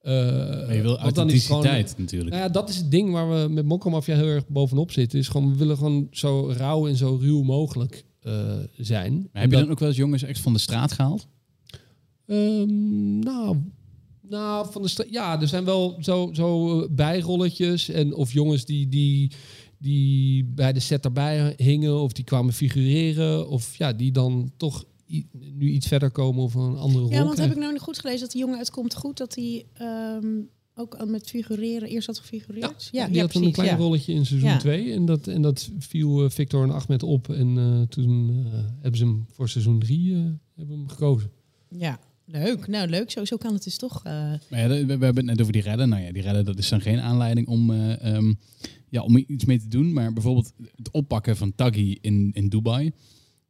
Eh, 0.00 0.12
Maar 0.12 0.74
je 0.74 0.82
wil 0.82 0.98
want 1.00 1.14
dan 1.14 1.26
is 1.30 1.32
het 1.34 1.42
gewoon- 1.42 1.62
authenticiteit 1.64 1.98
natuurlijk. 1.98 2.30
Nou 2.30 2.42
ja, 2.42 2.48
dat 2.48 2.68
is 2.68 2.76
het 2.76 2.90
ding 2.90 3.12
waar 3.12 3.30
we 3.42 3.48
met 3.48 3.64
Mokkomafia 3.64 4.14
heel 4.16 4.26
erg 4.26 4.48
bovenop 4.48 4.92
zitten. 4.92 5.18
Is 5.18 5.28
gewoon, 5.28 5.50
we 5.50 5.56
willen 5.56 5.76
gewoon 5.76 6.06
zo 6.10 6.50
rauw 6.56 6.86
en 6.88 6.96
zo 6.96 7.18
ruw 7.20 7.42
mogelijk 7.42 8.04
eh, 8.20 8.54
zijn. 8.76 9.28
Maar 9.32 9.42
heb 9.42 9.50
je 9.50 9.56
dan 9.58 9.70
ook 9.70 9.78
wel 9.78 9.88
eens 9.88 9.96
jongens 9.96 10.22
echt 10.22 10.40
van 10.40 10.52
de 10.52 10.58
straat 10.58 10.92
gehaald? 10.92 11.26
Ehm, 12.26 13.18
nou, 13.18 13.56
nou, 14.20 14.66
van 14.72 14.82
de 14.82 14.88
stra- 14.88 15.04
ja, 15.10 15.40
er 15.40 15.48
zijn 15.48 15.64
wel 15.64 15.96
zo, 16.00 16.30
zo 16.32 16.86
bijrolletjes 16.90 17.88
en 17.88 18.14
of 18.14 18.32
jongens 18.32 18.64
die, 18.64 18.88
die, 18.88 19.32
die 19.78 20.44
bij 20.44 20.72
de 20.72 20.80
set 20.80 21.04
erbij 21.04 21.54
hingen 21.56 22.00
of 22.00 22.12
die 22.12 22.24
kwamen 22.24 22.52
figureren 22.52 23.48
of 23.48 23.76
ja, 23.76 23.92
die 23.92 24.12
dan 24.12 24.50
toch 24.56 24.84
nu 25.56 25.68
iets 25.70 25.86
verder 25.86 26.10
komen 26.10 26.42
of 26.42 26.54
een 26.54 26.76
andere 26.76 27.04
rol 27.04 27.12
Ja, 27.12 27.24
want 27.24 27.38
heb 27.38 27.50
ik 27.50 27.56
nou 27.56 27.72
niet 27.72 27.80
goed 27.82 27.98
gelezen 27.98 28.20
dat 28.20 28.30
die 28.30 28.40
jongen 28.40 28.58
uitkomt 28.58 28.94
goed 28.94 29.16
dat 29.16 29.34
hij 29.34 29.64
ehm, 29.72 30.26
ook 30.74 30.94
al 30.94 31.06
met 31.06 31.28
figureren 31.30 31.88
eerst 31.88 32.06
had 32.06 32.18
gefigureerd? 32.18 32.88
Ja, 32.92 33.08
die 33.08 33.20
had 33.20 33.34
een 33.34 33.52
klein 33.52 33.70
ja. 33.70 33.76
rolletje 33.76 34.12
in 34.12 34.26
seizoen 34.26 34.48
Ja. 34.50 34.58
2 34.58 34.92
en 34.92 35.04
dat, 35.06 35.26
en 35.26 35.42
dat 35.42 35.70
viel 35.78 36.24
eh, 36.24 36.30
Victor 36.30 36.62
en 36.62 36.70
Ahmed 36.70 37.02
op 37.02 37.28
en 37.28 37.58
eh, 37.58 37.80
toen 37.88 38.30
eh, 38.46 38.52
hebben 38.80 38.96
ze 38.98 39.04
hem 39.04 39.26
voor 39.32 39.48
seizoen 39.48 39.78
3 39.78 40.14
hebben 40.56 40.76
hem 40.78 40.88
gekozen. 40.88 41.30
Ja, 41.70 41.98
leuk. 42.24 42.66
Nou, 42.66 42.88
leuk. 42.88 43.10
Zo, 43.10 43.24
zo 43.24 43.36
kan 43.36 43.52
het 43.52 43.64
dus 43.64 43.76
toch. 43.76 44.04
eh, 44.04 44.12
Maar 44.50 44.60
ja, 44.60 44.68
we, 44.68 44.84
we 44.86 44.90
hebben 45.04 45.16
het 45.16 45.24
net 45.24 45.40
over 45.40 45.52
die 45.52 45.62
redden. 45.62 45.88
Nou 45.88 46.02
ja, 46.02 46.12
die 46.12 46.22
redden, 46.22 46.44
dat 46.44 46.58
is 46.58 46.68
dan 46.68 46.80
geen 46.80 47.00
aanleiding 47.00 47.46
om, 47.48 47.70
eh, 47.70 48.14
ehm, 48.14 48.32
ja, 48.88 49.02
om 49.02 49.24
iets 49.26 49.44
mee 49.44 49.58
te 49.58 49.68
doen. 49.68 49.92
Maar 49.92 50.12
bijvoorbeeld 50.12 50.52
het 50.76 50.90
oppakken 50.90 51.36
van 51.36 51.54
Taggy 51.54 51.96
in, 52.00 52.30
in 52.32 52.48
Dubai. 52.48 52.90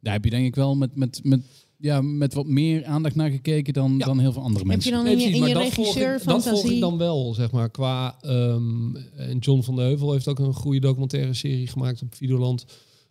Daar 0.00 0.12
heb 0.12 0.24
je 0.24 0.30
denk 0.30 0.46
ik 0.46 0.54
wel 0.54 0.76
met, 0.76 0.96
met, 0.96 1.20
met, 1.22 1.40
ja, 1.78 2.00
met 2.00 2.34
wat 2.34 2.46
meer 2.46 2.84
aandacht 2.84 3.14
naar 3.14 3.30
gekeken 3.30 3.72
dan, 3.72 3.94
Ja. 3.98 4.04
dan 4.04 4.18
heel 4.18 4.32
veel 4.32 4.42
andere 4.42 4.58
heb 4.58 4.66
mensen. 4.72 4.90
je 4.90 4.96
dan 4.96 5.06
in 5.06 5.18
je, 5.18 5.24
in 5.26 5.32
je 5.34 5.40
maar 5.40 5.48
dat 5.48 5.62
volg 5.62 5.74
regisseur 5.76 6.16
ik- 6.16 6.24
Dat 6.24 6.48
volg 6.48 6.70
ik 6.70 6.80
dan 6.80 6.98
wel, 6.98 7.34
zeg 7.34 7.50
maar. 7.52 7.70
Qua, 7.70 8.16
ehm, 8.20 8.96
en 9.16 9.38
John 9.38 9.62
van 9.62 9.74
de 9.76 9.82
Heuvel 9.82 10.12
heeft 10.12 10.28
ook 10.28 10.38
een 10.38 10.54
goede 10.54 10.80
documentaire 10.80 11.34
serie 11.34 11.66
gemaakt 11.66 12.02
op 12.02 12.14
Videoland 12.14 12.64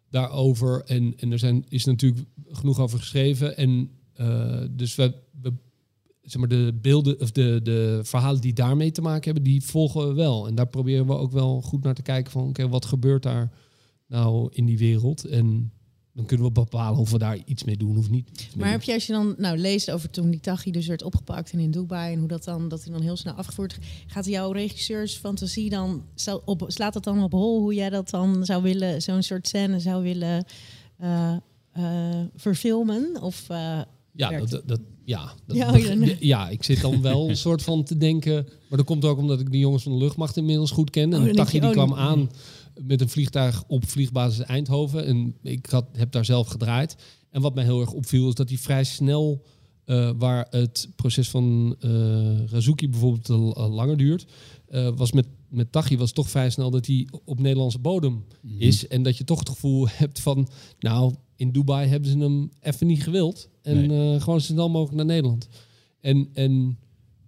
daarover. 0.10 0.84
En, 0.86 1.14
en 1.18 1.32
er 1.32 1.40
zijn, 1.40 1.66
is 1.70 1.86
natuurlijk 1.86 2.24
genoeg 2.48 2.80
over 2.80 3.00
geschreven. 3.00 3.58
En 3.58 3.90
eh, 4.14 4.62
dus 4.72 4.96
we, 4.96 5.14
we, 5.42 5.54
zeg 6.26 6.40
maar, 6.40 6.50
de 6.50 6.78
beelden 6.82 7.20
of 7.20 7.32
de, 7.32 7.60
de 7.64 8.00
verhalen 8.04 8.42
die 8.42 8.54
daarmee 8.54 8.92
te 8.92 9.02
maken 9.02 9.24
hebben, 9.24 9.44
die 9.44 9.64
volgen 9.64 10.08
we 10.08 10.14
wel. 10.14 10.48
En 10.48 10.56
daar 10.56 10.68
proberen 10.68 11.08
we 11.08 11.14
ook 11.14 11.32
wel 11.32 11.62
goed 11.62 11.84
naar 11.84 11.94
te 11.94 12.02
kijken 12.02 12.32
van, 12.32 12.48
oké, 12.48 12.68
wat 12.68 12.86
gebeurt 12.86 13.24
daar 13.24 13.52
nou 14.08 14.50
in 14.52 14.66
die 14.66 14.78
wereld? 14.78 15.26
En 15.26 15.72
dan 16.16 16.26
kunnen 16.26 16.46
we 16.46 16.52
bepalen 16.52 17.00
of 17.00 17.12
we 17.12 17.18
daar 17.18 17.38
iets 17.46 17.64
mee 17.64 17.78
doen 17.78 17.98
of 17.98 18.10
niet. 18.10 18.50
Maar 18.58 18.72
heb 18.72 18.84
je 18.84 18.94
als 18.94 19.06
je 19.06 19.14
dan 19.14 19.36
nou, 19.38 19.58
leest 19.58 19.92
over 19.92 20.10
toen 20.10 20.30
die 20.30 20.40
Taghi 20.40 20.72
dus 20.72 20.88
werd 20.88 21.04
opgepakt 21.04 21.52
en 21.52 21.60
in 21.60 21.72
Dubai 21.72 22.14
en 22.14 22.20
hoe 22.20 22.28
dat 22.28 22.44
dan, 22.44 22.68
dat 22.68 22.84
hij 22.84 22.94
dan 22.94 23.02
heel 23.02 23.16
snel 23.16 23.34
afgevoerd 23.34 23.78
gaat 24.08 24.26
jouw 24.26 24.52
regisseursfantasie 24.52 25.70
dan, 25.70 26.04
zou 26.14 26.42
op, 26.46 26.64
slaat 26.68 26.94
dat 26.94 27.04
dan 27.04 27.24
op 27.24 27.32
hol 27.32 27.60
hoe 27.60 27.74
jij 27.74 27.90
dat 27.90 28.10
dan 28.10 28.46
zou 28.46 28.64
willen, 28.64 29.02
zo'n 29.02 29.24
soort 29.24 29.48
scène 29.48 29.80
zou 29.80 30.04
willen 30.04 30.46
eh, 30.98 31.36
eh, 31.72 32.22
verfilmen? 32.36 33.22
Of, 33.22 33.50
eh, 33.50 33.82
Ja, 34.16 34.40
dat, 34.40 34.62
dat, 34.66 34.80
ja, 35.04 35.34
dat 35.46 35.58
Ja, 36.20 36.50
ik 36.50 36.64
zit 36.64 36.82
dan 36.82 37.02
wel 37.02 37.28
een 37.30 37.38
soort 37.38 37.64
van 37.64 37.84
te 37.84 37.98
denken. 37.98 38.48
Maar 38.70 38.78
dat 38.78 38.86
komt 38.86 39.06
ook 39.06 39.18
omdat 39.18 39.40
ik 39.40 39.52
de 39.52 39.58
jongens 39.60 39.84
van 39.84 39.92
de 39.92 39.98
luchtmacht 39.98 40.38
inmiddels 40.38 40.72
goed 40.72 40.90
ken. 40.90 41.14
En 41.14 41.22
Oh, 41.30 41.34
Tachi 41.34 41.56
je, 41.56 41.60
die 41.60 41.70
oh, 41.70 41.76
kwam 41.76 41.94
aan 41.94 42.30
met 42.84 43.02
een 43.02 43.10
vliegtuig 43.10 43.64
op 43.68 43.88
vliegbasis 43.90 44.46
Eindhoven. 44.46 45.06
En 45.06 45.36
ik 45.44 45.66
had, 45.66 45.86
heb 45.92 46.12
daar 46.12 46.26
zelf 46.26 46.48
gedraaid. 46.48 46.96
En 47.30 47.42
wat 47.42 47.56
mij 47.56 47.64
heel 47.64 47.82
erg 47.82 47.92
opviel 47.92 48.28
is 48.28 48.34
dat 48.34 48.50
hij 48.50 48.58
vrij 48.58 48.84
snel, 48.84 49.44
eh, 49.86 50.12
waar 50.18 50.48
het 50.50 50.90
proces 50.96 51.30
van 51.30 51.76
eh 51.80 52.50
Razuki 52.50 52.90
bijvoorbeeld 52.90 53.28
langer 53.72 53.98
duurt, 53.98 54.26
eh, 54.68 54.90
was 54.96 55.12
met, 55.12 55.28
met 55.50 55.72
Tachi 55.72 55.98
was 55.98 56.12
toch 56.12 56.30
vrij 56.30 56.50
snel 56.50 56.72
dat 56.72 56.86
hij 56.86 57.08
op 57.26 57.40
Nederlandse 57.40 57.80
bodem 57.80 58.24
Mhm. 58.42 58.62
is. 58.62 58.88
En 58.88 59.04
dat 59.04 59.18
je 59.18 59.24
toch 59.24 59.40
het 59.40 59.50
gevoel 59.50 59.88
hebt 59.90 60.20
van, 60.20 60.48
nou, 60.80 61.14
in 61.36 61.52
Dubai 61.52 61.88
hebben 61.88 62.10
ze 62.10 62.18
hem 62.18 62.50
even 62.62 62.88
niet 62.88 63.04
gewild. 63.04 63.50
En 63.62 63.92
eh, 63.92 64.22
gewoon 64.22 64.42
zo 64.42 64.54
snel 64.54 64.70
mogelijk 64.70 64.96
naar 64.96 65.06
Nederland. 65.06 65.48
En, 66.02 66.30
en 66.34 66.78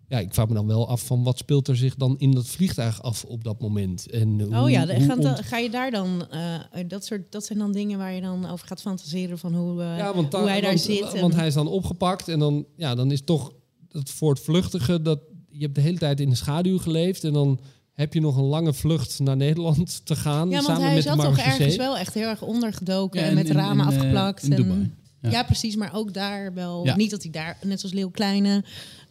ja, 0.07 0.19
ik 0.19 0.33
vraag 0.33 0.47
me 0.47 0.53
dan 0.53 0.67
wel 0.67 0.87
af 0.87 1.05
van 1.05 1.23
wat 1.23 1.37
speelt 1.37 1.67
er 1.67 1.77
zich 1.77 1.95
dan 1.95 2.15
in 2.17 2.31
dat 2.31 2.47
vliegtuig 2.47 3.01
af 3.01 3.23
op 3.23 3.43
dat 3.43 3.61
moment. 3.61 4.09
En 4.09 4.41
oh 4.47 4.59
hoe- 4.59 4.69
ja, 4.71 4.85
de- 4.85 5.03
hoe 5.05 5.15
ont- 5.27 5.39
ga 5.39 5.57
je 5.57 5.69
daar 5.69 5.91
dan, 5.91 6.27
eh, 6.29 6.59
dat, 6.87 7.05
soort, 7.05 7.31
dat 7.31 7.45
zijn 7.45 7.59
dan 7.59 7.71
dingen 7.71 7.97
waar 7.97 8.13
je 8.13 8.21
dan 8.21 8.45
over 8.49 8.67
gaat 8.67 8.81
fantaseren 8.81 9.37
van 9.37 9.55
hoe, 9.55 9.81
eh, 9.81 9.97
ja, 9.97 10.13
want, 10.13 10.33
hoe 10.33 10.41
daar- 10.41 10.49
hij 10.51 10.61
daar 10.61 10.69
want, 10.69 10.81
zit. 10.81 11.13
en- 11.13 11.21
Want 11.21 11.35
hij 11.35 11.47
is 11.47 11.53
dan 11.53 11.67
opgepakt 11.67 12.27
en 12.27 12.39
dan, 12.39 12.65
ja, 12.75 12.95
dan 12.95 13.11
is 13.11 13.21
toch 13.21 13.53
dat 13.87 14.09
voortvluchtige 14.09 15.01
dat 15.01 15.19
je 15.49 15.63
hebt 15.63 15.75
de 15.75 15.81
hele 15.81 15.97
tijd 15.97 16.19
in 16.19 16.29
de 16.29 16.35
schaduw 16.35 16.77
geleefd 16.79 17.23
en 17.23 17.33
dan 17.33 17.59
heb 17.97 18.13
je 18.13 18.19
nog 18.21 18.37
een 18.37 18.43
lange 18.43 18.73
vlucht 18.73 19.19
naar 19.19 19.35
Nederland 19.37 20.01
te 20.05 20.15
gaan 20.15 20.47
ja, 20.49 20.53
want 20.53 20.65
samen 20.65 20.83
hij 20.85 20.93
met 20.93 21.03
zat 21.03 21.19
toch 21.21 21.37
ergens 21.37 21.75
wel 21.75 21.97
echt 21.97 22.13
heel 22.13 22.27
erg 22.27 22.41
ondergedoken 22.41 23.19
Ja, 23.21 23.27
en 23.27 23.33
met 23.33 23.49
in- 23.49 23.55
ramen 23.55 23.85
in, 23.85 23.91
eh, 23.91 23.97
afgeplakt. 23.97 24.43
in 24.43 24.51
en, 24.53 24.61
Dubai. 24.61 24.91
Ja. 25.21 25.29
Ja. 25.29 25.43
precies, 25.43 25.75
maar 25.75 25.93
ook 25.93 26.13
daar 26.13 26.53
wel. 26.53 26.85
Ja. 26.85 26.95
Niet 26.95 27.09
dat 27.11 27.21
hij 27.21 27.31
daar, 27.31 27.57
net 27.63 27.79
zoals 27.79 27.95
Leeuw 27.95 28.09
Kleine, 28.09 28.63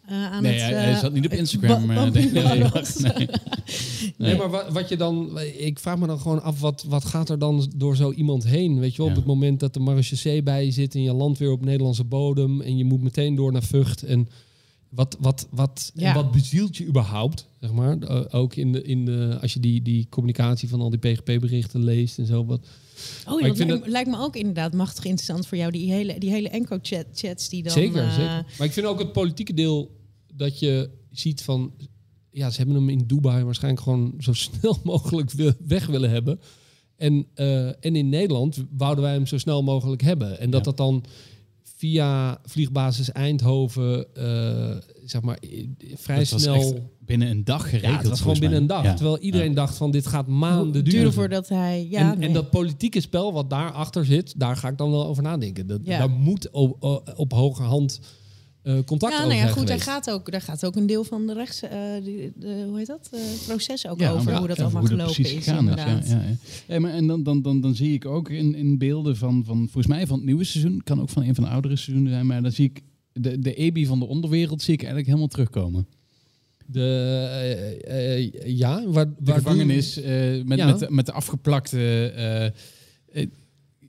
eh, 0.05 0.31
aan 0.31 0.41
Nee, 0.43 0.53
het... 0.53 0.61
hij, 0.61 0.73
hij 0.73 0.91
eh, 0.93 0.99
zat 0.99 1.13
niet 1.13 1.25
op 1.25 1.31
Instagram. 1.31 1.85
nee, 1.85 2.09
nee, 2.09 2.31
nee. 2.31 2.63
Nee, 3.01 3.27
Nee. 4.17 4.35
maar 4.37 4.49
wat, 4.49 4.71
wat 4.71 4.89
je 4.89 4.97
dan... 4.97 5.39
Ik 5.57 5.79
vraag 5.79 5.97
me 5.97 6.07
dan 6.07 6.19
gewoon 6.19 6.41
af, 6.43 6.59
wat, 6.59 6.85
wat 6.87 7.05
gaat 7.05 7.29
er 7.29 7.39
dan 7.39 7.71
door 7.75 7.95
zo 7.95 8.11
iemand 8.11 8.43
heen? 8.45 8.79
Weet 8.79 8.91
je 8.91 8.97
wel, 8.97 9.05
Ja. 9.05 9.11
op 9.11 9.17
het 9.17 9.27
moment 9.27 9.59
dat 9.59 9.73
de 9.73 9.79
marechaussee 9.79 10.43
bij 10.43 10.65
je 10.65 10.71
zit... 10.71 10.95
en 10.95 11.01
je 11.01 11.13
landt 11.13 11.39
weer 11.39 11.51
op 11.51 11.65
Nederlandse 11.65 12.03
bodem... 12.03 12.61
en 12.61 12.77
je 12.77 12.85
moet 12.85 13.01
meteen 13.01 13.35
door 13.35 13.51
naar 13.51 13.63
Vught. 13.63 14.03
En 14.03 14.27
wat, 14.89 15.17
wat, 15.19 15.47
wat, 15.51 15.91
Ja. 15.95 16.07
en 16.09 16.15
wat 16.15 16.31
bezielt 16.31 16.77
je 16.77 16.85
überhaupt, 16.85 17.47
zeg 17.59 17.71
maar? 17.71 17.97
Eh, 17.99 18.21
ook 18.29 18.55
in 18.55 18.71
de, 18.71 18.81
in 18.83 19.05
de, 19.05 19.37
als 19.41 19.53
je 19.53 19.59
die, 19.59 19.81
die 19.81 20.07
communicatie 20.09 20.69
van 20.69 20.81
al 20.81 20.89
die 20.89 20.99
PGP-berichten 20.99 21.83
leest 21.83 22.17
en 22.17 22.25
zo. 22.25 22.45
Wat, 22.45 22.67
Oh 23.27 23.39
ja, 23.41 23.47
lijkt, 23.47 23.67
dat- 23.67 23.87
lijkt 23.87 24.09
me 24.09 24.17
ook 24.19 24.35
inderdaad 24.35 24.73
machtig 24.73 25.05
interessant 25.05 25.47
voor 25.47 25.57
jou. 25.57 25.71
Die 25.71 25.91
hele, 25.91 26.19
die 26.19 26.29
hele 26.29 26.49
enco-chats 26.49 27.49
die 27.49 27.63
dan... 27.63 27.71
zeker, 27.71 28.03
eh, 28.03 28.15
zeker. 28.15 28.45
Maar 28.57 28.67
ik 28.67 28.73
vind 28.73 28.85
ook 28.85 28.99
het 28.99 29.11
politieke 29.11 29.53
deel... 29.53 29.95
dat 30.33 30.59
je 30.59 30.89
ziet 31.11 31.41
van... 31.41 31.73
Ja, 32.31 32.49
ze 32.49 32.57
hebben 32.57 32.75
hem 32.75 32.89
in 32.89 33.03
Dubai 33.07 33.43
waarschijnlijk 33.43 33.83
gewoon 33.83 34.13
zo 34.19 34.33
snel 34.49 34.79
mogelijk 34.83 35.31
weg 35.67 35.85
willen 35.85 36.09
hebben. 36.09 36.39
En, 36.95 37.25
eh, 37.33 37.67
en 37.67 37.95
in 37.95 38.09
Nederland 38.09 38.63
wouden 38.77 39.03
wij 39.03 39.13
hem 39.13 39.25
zo 39.25 39.37
snel 39.37 39.63
mogelijk 39.63 40.01
hebben. 40.01 40.39
En 40.39 40.49
dat 40.49 40.59
Ja. 40.59 40.65
dat 40.65 40.77
dan 40.77 41.03
via 41.77 42.39
vliegbasis 42.45 43.11
Eindhoven, 43.11 44.15
eh, 44.15 44.77
zeg 45.05 45.21
maar, 45.21 45.37
vrij 45.95 46.17
Dat 46.17 46.29
was 46.29 46.41
snel... 46.41 46.55
echt 46.55 46.73
binnen 46.99 47.29
een 47.29 47.43
dag 47.43 47.63
geregeld. 47.63 47.91
ja, 47.91 47.97
het 47.97 48.07
was 48.07 48.21
gewoon 48.21 48.39
binnen 48.39 48.59
een 48.59 48.67
dag. 48.67 48.83
Ja. 48.83 48.93
Terwijl 48.93 49.19
iedereen 49.19 49.53
dacht 49.53 49.77
van 49.77 49.91
dit 49.91 50.07
gaat 50.07 50.27
maanden 50.27 50.83
duren 50.83 50.91
duren. 50.91 51.13
voordat 51.13 51.49
hij... 51.49 51.87
Ja, 51.89 52.11
en, 52.11 52.19
nee. 52.19 52.27
en 52.27 52.33
dat 52.33 52.49
politieke 52.49 53.01
spel 53.01 53.33
wat 53.33 53.49
daarachter 53.49 54.05
zit, 54.05 54.39
daar 54.39 54.55
ga 54.55 54.67
ik 54.67 54.77
dan 54.77 54.91
wel 54.91 55.05
over 55.05 55.23
nadenken. 55.23 55.67
Dat, 55.67 55.79
Ja. 55.83 55.97
Daar 55.97 56.09
moet 56.09 56.49
op, 56.51 56.83
op, 56.83 57.13
op 57.15 57.31
hoge 57.31 57.63
hand 57.63 57.99
eh, 58.67 58.83
contact 58.85 59.13
ja, 59.13 59.19
over 59.23 59.35
nou 59.35 59.47
ja, 59.47 59.53
goed, 59.53 59.67
daar 59.67 59.79
gaat, 59.79 60.09
ook, 60.11 60.31
daar 60.31 60.41
gaat 60.41 60.65
ook 60.65 60.75
een 60.75 60.85
deel 60.85 61.03
van 61.03 61.27
de 61.27 61.33
rechts... 61.33 61.61
eh, 61.61 61.69
de, 62.03 62.31
de, 62.35 62.63
hoe 62.67 62.77
heet 62.77 62.87
dat? 62.87 63.09
Eh, 63.13 63.19
proces 63.45 63.87
ook 63.87 63.99
Ja, 63.99 64.11
over 64.11 64.31
ja, 64.31 64.37
hoe 64.39 64.47
dat 64.47 64.59
allemaal 64.59 64.81
hoe 64.81 64.89
dat 64.89 64.99
gelopen 64.99 65.23
is, 65.23 65.31
gegaan 65.31 65.59
inderdaad. 65.59 66.07
Ja, 66.07 66.15
ja, 66.15 66.21
ja. 66.27 66.73
Ja, 66.73 66.79
maar 66.79 66.91
en 66.91 67.07
dan, 67.07 67.23
dan, 67.23 67.41
dan, 67.41 67.61
dan 67.61 67.75
zie 67.75 67.93
ik 67.93 68.05
ook 68.05 68.29
in, 68.29 68.55
in 68.55 68.77
beelden 68.77 69.17
van, 69.17 69.43
van, 69.45 69.57
volgens 69.57 69.87
mij 69.87 70.07
van 70.07 70.17
het 70.17 70.25
nieuwe 70.25 70.43
seizoen, 70.43 70.81
kan 70.83 71.01
ook 71.01 71.09
van 71.09 71.23
een 71.23 71.35
van 71.35 71.43
de 71.43 71.49
oudere 71.49 71.75
seizoenen 71.75 72.13
zijn, 72.13 72.25
maar 72.25 72.41
dan 72.41 72.51
zie 72.51 72.65
ik 72.65 72.81
de, 73.13 73.39
de 73.39 73.53
Ebi 73.53 73.85
van 73.85 73.99
de 73.99 74.05
onderwereld 74.05 74.61
zie 74.61 74.73
ik 74.73 74.79
eigenlijk 74.79 75.07
helemaal 75.07 75.29
terugkomen. 75.29 75.87
De, 76.65 76.81
eh, 77.31 78.15
eh, 78.17 78.31
ja, 78.57 78.83
waar, 78.87 79.05
De 79.09 79.13
waar 79.19 79.35
gevangenis 79.37 79.97
eh, 80.01 80.43
met, 80.43 80.57
Ja. 80.57 80.65
met, 80.65 80.79
de- 80.79 80.87
met 80.91 81.05
de 81.05 81.11
afgeplakte... 81.11 82.07
eh, 83.11 83.25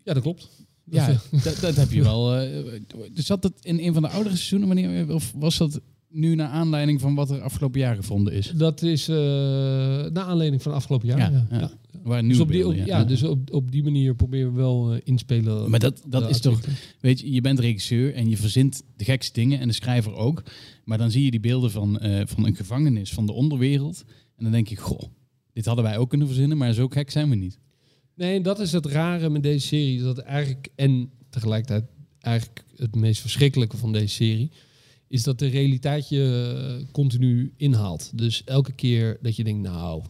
Ja, 0.04 0.12
dat 0.14 0.22
klopt. 0.22 0.48
Ja, 0.90 1.20
dat, 1.44 1.58
dat 1.60 1.76
heb 1.76 1.90
je 1.92 2.02
wel. 2.02 2.36
eh 2.36 2.74
zat 3.14 3.42
dat 3.42 3.52
in 3.62 3.78
een 3.78 3.92
van 3.92 4.02
de 4.02 4.08
oudere 4.08 4.34
seizoenen, 4.36 4.68
wanneer, 4.68 5.14
of 5.14 5.32
was 5.36 5.56
dat 5.56 5.80
nu 6.10 6.34
naar 6.34 6.48
aanleiding 6.48 7.00
van 7.00 7.14
wat 7.14 7.30
er 7.30 7.40
afgelopen 7.40 7.80
jaar 7.80 7.96
gevonden 7.96 8.32
is? 8.32 8.52
Dat 8.56 8.82
is 8.82 9.08
eh 9.08 9.16
naar 9.16 10.24
aanleiding 10.24 10.62
van 10.62 10.72
afgelopen 10.72 11.08
jaar. 11.08 11.18
Ja, 11.18 11.46
Ja, 11.50 11.58
ja. 11.58 11.70
Waar 12.02 12.22
Dus 12.22 12.40
op 12.40 12.48
die, 12.52 12.66
op- 12.66 12.74
ja, 12.74 13.04
dus 13.04 13.22
op, 13.22 13.52
op 13.52 13.70
die 13.72 13.82
manier 13.82 14.14
proberen 14.14 14.50
we 14.52 14.56
wel 14.58 14.92
eh, 14.92 15.00
inspelen. 15.04 15.70
Maar 15.70 15.80
dat, 15.80 16.02
dat 16.06 16.30
is 16.30 16.40
toch, 16.40 16.60
weet 17.00 17.20
je, 17.20 17.32
je 17.32 17.40
bent 17.40 17.58
regisseur 17.58 18.14
en 18.14 18.28
je 18.28 18.36
verzint 18.36 18.82
de 18.96 19.04
gekste 19.04 19.40
dingen 19.40 19.60
en 19.60 19.68
de 19.68 19.74
schrijver 19.74 20.14
ook. 20.14 20.42
Maar 20.84 20.98
dan 20.98 21.10
zie 21.10 21.24
je 21.24 21.30
die 21.30 21.40
beelden 21.40 21.70
van, 21.70 21.98
van 22.24 22.46
een 22.46 22.56
gevangenis, 22.56 23.12
van 23.12 23.26
de 23.26 23.32
onderwereld. 23.32 24.04
En 24.36 24.42
dan 24.42 24.52
denk 24.52 24.68
je, 24.68 24.76
goh, 24.76 25.02
dit 25.52 25.64
hadden 25.64 25.84
wij 25.84 25.98
ook 25.98 26.08
kunnen 26.08 26.26
verzinnen, 26.26 26.56
maar 26.56 26.72
zo 26.72 26.88
gek 26.88 27.10
zijn 27.10 27.28
we 27.28 27.34
niet. 27.36 27.58
Nee, 28.18 28.40
dat 28.40 28.60
is 28.60 28.72
het 28.72 28.86
rare 28.86 29.28
met 29.28 29.42
deze 29.42 29.66
serie. 29.66 30.02
Dat 30.02 30.18
eigenlijk, 30.18 30.68
en 30.74 31.10
tegelijkertijd 31.30 31.84
eigenlijk 32.20 32.64
het 32.76 32.94
meest 32.94 33.20
verschrikkelijke 33.20 33.76
van 33.76 33.92
deze 33.92 34.14
serie, 34.14 34.50
is 35.08 35.22
dat 35.22 35.38
de 35.38 35.46
realiteit 35.46 36.08
je 36.08 36.78
eh, 36.80 36.92
continu 36.92 37.52
inhaalt. 37.56 38.10
Dus 38.14 38.44
elke 38.44 38.72
keer 38.72 39.18
dat 39.22 39.36
je 39.36 39.44
denkt, 39.44 39.68
nou, 39.68 40.02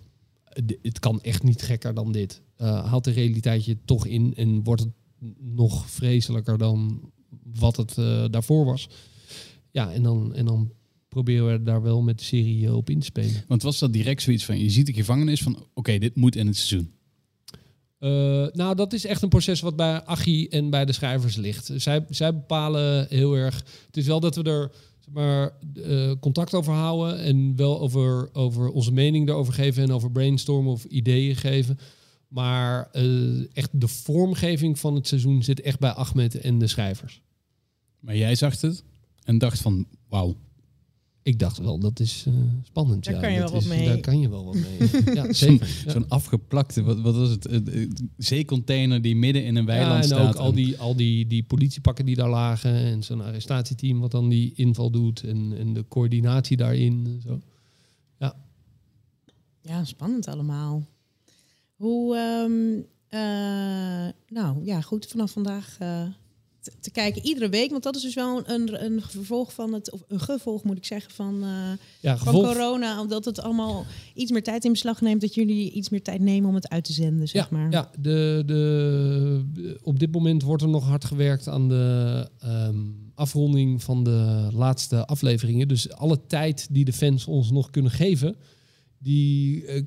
het 0.82 0.98
kan 0.98 1.22
echt 1.22 1.42
niet 1.42 1.62
gekker 1.62 1.94
dan 1.94 2.12
dit. 2.12 2.42
eh, 2.56 2.90
haalt 2.90 3.04
de 3.04 3.10
realiteit 3.10 3.64
je 3.64 3.76
toch 3.84 4.06
in 4.06 4.34
en 4.36 4.62
wordt 4.62 4.82
het 4.82 4.92
nog 5.40 5.90
vreselijker 5.90 6.58
dan 6.58 7.00
wat 7.54 7.76
het 7.76 7.98
eh, 7.98 8.24
daarvoor 8.30 8.64
was. 8.64 8.88
Ja, 9.70 9.92
en 9.92 10.02
dan, 10.02 10.34
en 10.34 10.44
dan 10.44 10.72
proberen 11.08 11.52
we 11.52 11.62
daar 11.62 11.82
wel 11.82 12.02
met 12.02 12.18
de 12.18 12.24
serie 12.24 12.74
op 12.74 12.90
in 12.90 12.98
te 12.98 13.06
spelen. 13.06 13.44
Want 13.48 13.62
was 13.62 13.78
dat 13.78 13.92
direct 13.92 14.22
zoiets 14.22 14.44
van, 14.44 14.58
je 14.58 14.70
ziet 14.70 14.86
de 14.86 14.92
gevangenis 14.92 15.42
van, 15.42 15.66
oké, 15.74 15.98
dit 15.98 16.16
moet 16.16 16.36
in 16.36 16.46
het 16.46 16.56
seizoen. 16.56 16.96
Eh, 17.98 18.46
nou, 18.52 18.74
dat 18.74 18.92
is 18.92 19.04
echt 19.04 19.22
een 19.22 19.28
proces 19.28 19.60
wat 19.60 19.76
bij 19.76 20.04
Achie 20.04 20.48
en 20.48 20.70
bij 20.70 20.84
de 20.84 20.92
schrijvers 20.92 21.36
ligt. 21.36 21.70
Zij, 21.76 22.04
zij 22.08 22.34
bepalen 22.34 23.06
heel 23.08 23.34
erg. 23.34 23.64
Het 23.86 23.96
is 23.96 24.06
wel 24.06 24.20
dat 24.20 24.36
we 24.36 24.42
er 24.42 24.70
zeg 24.98 25.14
maar, 25.14 25.52
eh, 25.74 26.12
contact 26.20 26.54
over 26.54 26.72
houden 26.72 27.18
en 27.18 27.56
wel 27.56 27.80
over, 27.80 28.28
over 28.32 28.68
onze 28.68 28.92
mening 28.92 29.28
erover 29.28 29.52
geven 29.52 29.82
en 29.82 29.92
over 29.92 30.10
brainstormen 30.10 30.72
of 30.72 30.84
ideeën 30.84 31.36
geven. 31.36 31.78
Maar 32.28 32.88
eh, 32.92 33.56
echt 33.56 33.80
de 33.80 33.88
vormgeving 33.88 34.78
van 34.78 34.94
het 34.94 35.06
seizoen 35.06 35.42
zit 35.42 35.60
echt 35.60 35.78
bij 35.78 35.92
Ahmed 35.92 36.40
en 36.40 36.58
de 36.58 36.66
schrijvers. 36.66 37.22
Maar 38.00 38.16
jij 38.16 38.34
zag 38.34 38.60
het 38.60 38.84
en 39.24 39.38
dacht 39.38 39.60
van, 39.60 39.86
wauw. 40.08 40.36
Ik 41.28 41.38
dacht 41.38 41.58
wel, 41.58 41.78
dat 41.78 42.00
is 42.00 42.24
eh, 42.26 42.34
spannend. 42.62 43.04
Daar 43.04 43.14
ja, 43.14 43.20
kan 43.20 43.32
je 43.32 43.38
dat 43.40 43.50
wel 43.50 43.60
wat 43.60 43.70
is- 43.70 43.76
mee. 43.76 43.86
Daar 43.86 44.00
kan 44.00 44.20
je 44.20 44.28
wel 44.28 44.44
wat 44.44 44.54
mee. 44.54 44.90
ja, 45.18 45.32
zeker. 45.32 45.68
Ja. 45.84 45.90
Zo'n 45.92 46.08
afgeplakte, 46.08 46.82
wat, 46.82 47.00
wat 47.00 47.14
was 47.16 47.28
het, 47.30 47.46
eh, 47.46 47.82
eh, 47.82 47.90
zeecontainer 48.16 49.02
die 49.02 49.16
midden 49.16 49.44
in 49.44 49.56
een 49.56 49.62
Ja, 49.62 49.68
weiland 49.68 50.00
en 50.02 50.08
staat. 50.08 50.28
ook 50.28 50.40
al 50.40 50.52
die, 50.52 50.78
al 50.78 50.96
die, 50.96 51.26
die 51.26 51.42
politiepakken 51.42 52.04
die 52.06 52.14
daar 52.16 52.28
lagen. 52.30 52.74
En 52.74 53.02
zo'n 53.02 53.20
arrestatieteam 53.20 54.00
wat 54.00 54.10
dan 54.10 54.28
die 54.28 54.52
inval 54.54 54.90
doet. 54.90 55.22
En, 55.24 55.52
en 55.58 55.72
de 55.72 55.84
coördinatie 55.88 56.56
daarin. 56.56 57.02
En 57.06 57.20
zo. 57.22 57.40
Ja, 59.62 59.84
spannend 59.84 60.28
allemaal. 60.28 60.86
Hoe, 61.76 62.16
ehm, 62.16 62.78
eh, 63.08 64.12
nou 64.28 64.64
ja, 64.64 64.80
goed, 64.80 65.06
vanaf 65.06 65.30
vandaag 65.32 65.76
eh, 65.78 66.02
te, 66.68 66.80
te 66.80 66.90
kijken 66.90 67.26
iedere 67.26 67.48
week. 67.48 67.70
Want 67.70 67.82
dat 67.82 67.96
is 67.96 68.02
dus 68.02 68.14
wel 68.14 68.48
een, 68.48 68.84
een 68.84 69.02
vervolg 69.02 69.52
van 69.52 69.72
het, 69.72 69.92
of 69.92 70.02
een 70.08 70.20
gevolg 70.20 70.64
moet 70.64 70.76
ik 70.76 70.84
zeggen, 70.84 71.12
van, 71.12 71.42
eh, 71.42 71.48
Ja, 72.00 72.16
van 72.16 72.26
gevolg, 72.26 72.52
corona. 72.52 73.00
Omdat 73.00 73.24
het 73.24 73.40
allemaal 73.40 73.86
iets 74.14 74.30
meer 74.30 74.42
tijd 74.42 74.64
in 74.64 74.72
beslag 74.72 75.00
neemt. 75.00 75.20
Dat 75.20 75.34
jullie 75.34 75.70
iets 75.70 75.88
meer 75.88 76.02
tijd 76.02 76.20
nemen 76.20 76.48
om 76.48 76.54
het 76.54 76.68
uit 76.68 76.84
te 76.84 76.92
zenden, 76.92 77.28
zeg 77.28 77.42
ja, 77.50 77.56
maar. 77.56 77.70
ja 77.70 77.90
de, 78.00 78.42
de, 78.46 79.78
op 79.82 79.98
dit 79.98 80.12
moment 80.12 80.42
wordt 80.42 80.62
er 80.62 80.68
nog 80.68 80.84
hard 80.84 81.04
gewerkt 81.04 81.48
aan 81.48 81.68
de 81.68 82.28
ehm, 82.38 82.76
afronding 83.14 83.82
van 83.82 84.04
de 84.04 84.48
laatste 84.52 85.06
afleveringen. 85.06 85.68
Dus 85.68 85.92
alle 85.92 86.26
tijd 86.26 86.66
die 86.70 86.84
de 86.84 86.92
fans 86.92 87.26
ons 87.26 87.50
nog 87.50 87.70
kunnen 87.70 87.90
geven, 87.90 88.36
die 88.98 89.64
eh, 89.66 89.82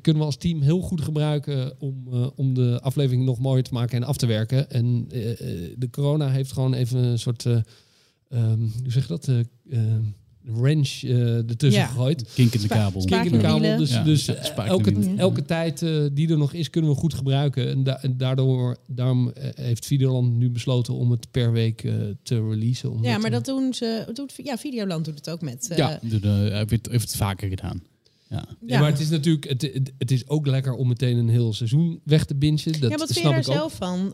kunnen 0.00 0.22
we 0.22 0.24
als 0.28 0.36
team 0.36 0.60
heel 0.62 0.80
goed 0.80 1.00
gebruiken 1.00 1.80
om, 1.80 2.04
eh, 2.12 2.26
om 2.36 2.54
de 2.54 2.78
aflevering 2.82 3.24
nog 3.24 3.38
mooier 3.38 3.62
te 3.64 3.72
maken 3.72 3.96
en 3.96 4.04
af 4.04 4.16
te 4.16 4.26
werken. 4.26 4.70
En 4.70 5.06
eh, 5.10 5.30
eh, 5.30 5.74
de 5.76 5.90
corona 5.90 6.30
heeft 6.30 6.52
gewoon 6.52 6.74
even 6.74 6.98
een 7.04 7.18
soort, 7.18 7.46
eh, 7.46 7.58
ehm, 8.28 8.58
hoe 8.60 8.90
zeg 8.92 9.02
je 9.02 9.08
dat, 9.08 9.28
Eh 9.28 9.38
eh, 9.70 9.80
wrench 10.42 11.02
eh 11.04 11.36
ertussen 11.36 11.82
Ja. 11.82 11.86
gegooid. 11.86 12.32
Kink 12.34 12.54
in 12.54 12.60
de 12.60 12.68
kabel. 12.68 13.04
Kink 13.04 13.24
in 13.24 13.32
de 13.32 13.38
kabel. 13.38 13.76
Dus, 13.78 13.90
Ja, 13.90 14.02
dus 14.02 14.28
eh, 14.28 14.66
elke, 14.66 15.14
elke 15.16 15.42
tijd 15.42 15.82
eh, 15.82 16.04
die 16.12 16.30
er 16.30 16.38
nog 16.38 16.52
is, 16.52 16.70
kunnen 16.70 16.90
we 16.90 16.96
goed 16.96 17.14
gebruiken. 17.14 17.68
En, 17.68 17.82
da- 17.84 18.02
en 18.02 18.16
daardoor 18.16 18.76
daarom 18.86 19.30
eh, 19.30 19.48
heeft 19.54 19.86
Videoland 19.86 20.36
nu 20.36 20.50
besloten 20.50 20.94
om 20.94 21.10
het 21.10 21.30
per 21.30 21.52
week 21.52 21.84
eh, 21.84 21.94
te 22.22 22.48
releasen. 22.48 22.90
Omdat, 22.90 23.06
Ja, 23.06 23.16
maar 23.18 23.26
eh, 23.26 23.32
dat 23.32 23.44
doen 23.44 23.74
ze. 23.74 24.10
Doet, 24.12 24.32
ja, 24.44 24.56
Videoland 24.58 25.04
doet 25.04 25.14
het 25.14 25.30
ook 25.30 25.40
met. 25.40 25.68
eh, 25.70 25.76
Ja. 25.76 25.98
Heeft, 26.02 26.88
heeft 26.90 27.04
het 27.08 27.16
vaker 27.16 27.48
gedaan. 27.48 27.82
Ja. 28.30 28.48
ja. 28.66 28.80
maar 28.80 28.90
het 28.90 29.00
is 29.00 29.08
natuurlijk, 29.08 29.48
het, 29.48 29.62
het, 29.62 29.92
het 29.98 30.10
is 30.10 30.28
ook 30.28 30.46
lekker 30.46 30.72
om 30.74 30.88
meteen 30.88 31.16
een 31.16 31.28
heel 31.28 31.52
seizoen 31.52 32.00
weg 32.04 32.24
te 32.24 32.34
bingen. 32.34 32.80
Dat 32.80 32.90
ja, 32.90 32.96
wat 32.96 33.12
vind 33.12 33.14
je 33.14 33.22
daar 33.22 33.44
zelf 33.44 33.74
van? 33.74 34.12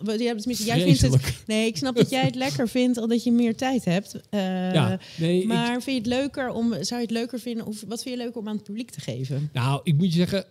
Ja, 0.59 0.77
jij 0.77 0.87
vindt 1.11 1.15
het. 1.37 1.47
Nee, 1.47 1.67
ik 1.67 1.77
snap 1.77 1.97
dat 1.97 2.11
jij 2.11 2.25
het 2.25 2.35
lekker 2.35 2.69
vindt, 2.69 2.99
al 2.99 3.09
dat 3.09 3.25
je 3.25 3.33
meer 3.33 3.57
tijd 3.57 3.85
hebt. 3.85 4.21
Eh, 4.31 4.41
Ja, 4.73 4.99
nee, 5.19 5.41
ik- 5.41 5.47
Maar 5.47 5.83
vind 5.83 5.85
je 5.85 5.93
het 6.13 6.21
leuker 6.21 6.51
om, 6.51 6.73
zou 6.81 7.01
je 7.01 7.07
het 7.07 7.11
leuker 7.17 7.39
vinden, 7.41 7.67
of 7.67 7.85
wat 7.89 8.03
vind 8.03 8.15
je 8.17 8.23
leuker 8.23 8.41
om 8.41 8.49
aan 8.49 8.55
het 8.55 8.65
publiek 8.65 8.91
te 8.91 9.01
geven? 9.01 9.51
Nou, 9.53 9.81
ik 9.83 9.95
moet 9.97 10.07
je 10.13 10.19
zeggen, 10.19 10.45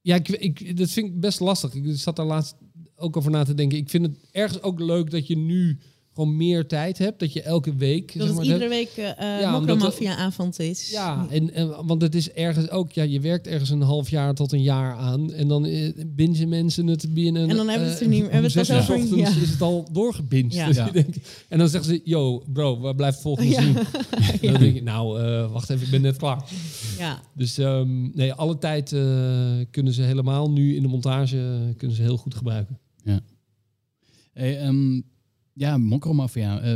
ja, 0.00 0.14
ik, 0.14 0.28
ik, 0.28 0.76
dat 0.76 0.90
vind 0.90 1.06
ik 1.06 1.20
best 1.20 1.40
lastig. 1.40 1.74
Ik 1.74 1.82
zat 1.96 2.16
daar 2.16 2.26
laatst 2.26 2.54
ook 2.96 3.16
over 3.16 3.30
na 3.30 3.44
te 3.44 3.54
denken. 3.54 3.78
Ik 3.78 3.90
vind 3.90 4.06
het 4.06 4.16
ergens 4.30 4.62
ook 4.62 4.80
leuk 4.80 5.10
dat 5.10 5.26
je 5.26 5.36
nu 5.36 5.78
gewoon 6.18 6.36
meer 6.36 6.66
tijd 6.66 6.98
hebt. 6.98 7.18
Dat 7.20 7.32
je 7.32 7.42
elke 7.42 7.74
week... 7.74 8.06
Dat 8.06 8.12
zeg 8.16 8.26
het 8.26 8.34
maar, 8.36 8.44
iedere 8.44 8.68
week 8.68 8.90
uh, 8.98 9.04
Ja, 9.18 9.56
omdat 9.58 9.60
Mokromafia 9.76 10.16
avond 10.16 10.58
is. 10.60 10.90
Ja, 10.90 11.26
en, 11.30 11.54
en, 11.54 11.86
want 11.86 12.02
het 12.02 12.14
is 12.14 12.30
ergens 12.32 12.70
ook, 12.70 12.92
ja, 12.92 13.02
je 13.02 13.20
werkt 13.20 13.46
ergens 13.46 13.70
een 13.70 13.80
half 13.82 14.10
jaar 14.10 14.34
tot 14.34 14.52
een 14.52 14.62
jaar 14.62 14.94
aan. 14.96 15.32
En 15.32 15.48
dan 15.48 15.64
eh, 15.64 15.92
bingen 16.06 16.48
mensen 16.48 16.86
het 16.86 17.14
binnen. 17.14 17.48
En 17.50 17.56
dan 17.56 17.68
hebben 17.68 17.86
we 17.86 17.92
het 17.92 18.00
er 18.02 18.06
eh, 18.06 18.12
niet- 18.12 18.30
hebben 18.30 18.50
we 18.52 18.58
het 18.58 18.66
zes 18.66 18.88
uur 18.88 18.94
ochtends 18.96 19.36
ja. 19.36 19.42
is 19.42 19.50
het 19.50 19.62
al 19.62 19.88
doorgebinged. 19.92 20.54
Ja. 20.54 20.66
Dus 20.66 20.76
Ja. 20.76 20.86
je 20.86 20.92
denkt- 20.92 21.18
en 21.48 21.58
dan 21.58 21.68
zeggen 21.68 21.90
ze, 21.94 22.00
yo, 22.04 22.42
bro, 22.52 22.78
waar 22.78 22.94
blijft 22.94 23.14
het 23.14 23.22
volgende 23.22 23.50
Ja. 23.50 23.60
seizoen? 23.62 23.84
En 24.40 24.52
Dan 24.52 24.60
denk 24.60 24.76
ik, 24.76 24.82
nou, 24.82 25.20
eh, 25.22 25.52
wacht 25.52 25.70
even, 25.70 25.84
ik 25.84 25.90
ben 25.90 26.00
net 26.02 26.16
klaar. 26.16 26.44
ja. 26.98 27.20
Dus 27.34 27.58
ehm, 27.58 28.16
nee, 28.16 28.32
alle 28.32 28.58
tijd 28.58 28.92
eh, 28.92 29.00
kunnen 29.70 29.92
ze 29.92 30.02
helemaal 30.02 30.50
nu 30.50 30.76
in 30.76 30.82
de 30.82 30.88
montage 30.88 31.74
kunnen 31.76 31.96
ze 31.96 32.02
heel 32.02 32.16
goed 32.16 32.34
gebruiken. 32.34 32.78
Hey, 34.32 34.58
ehm, 34.60 35.00
ja, 35.58 35.76
Mokromafia. 35.78 36.60
eh 36.60 36.72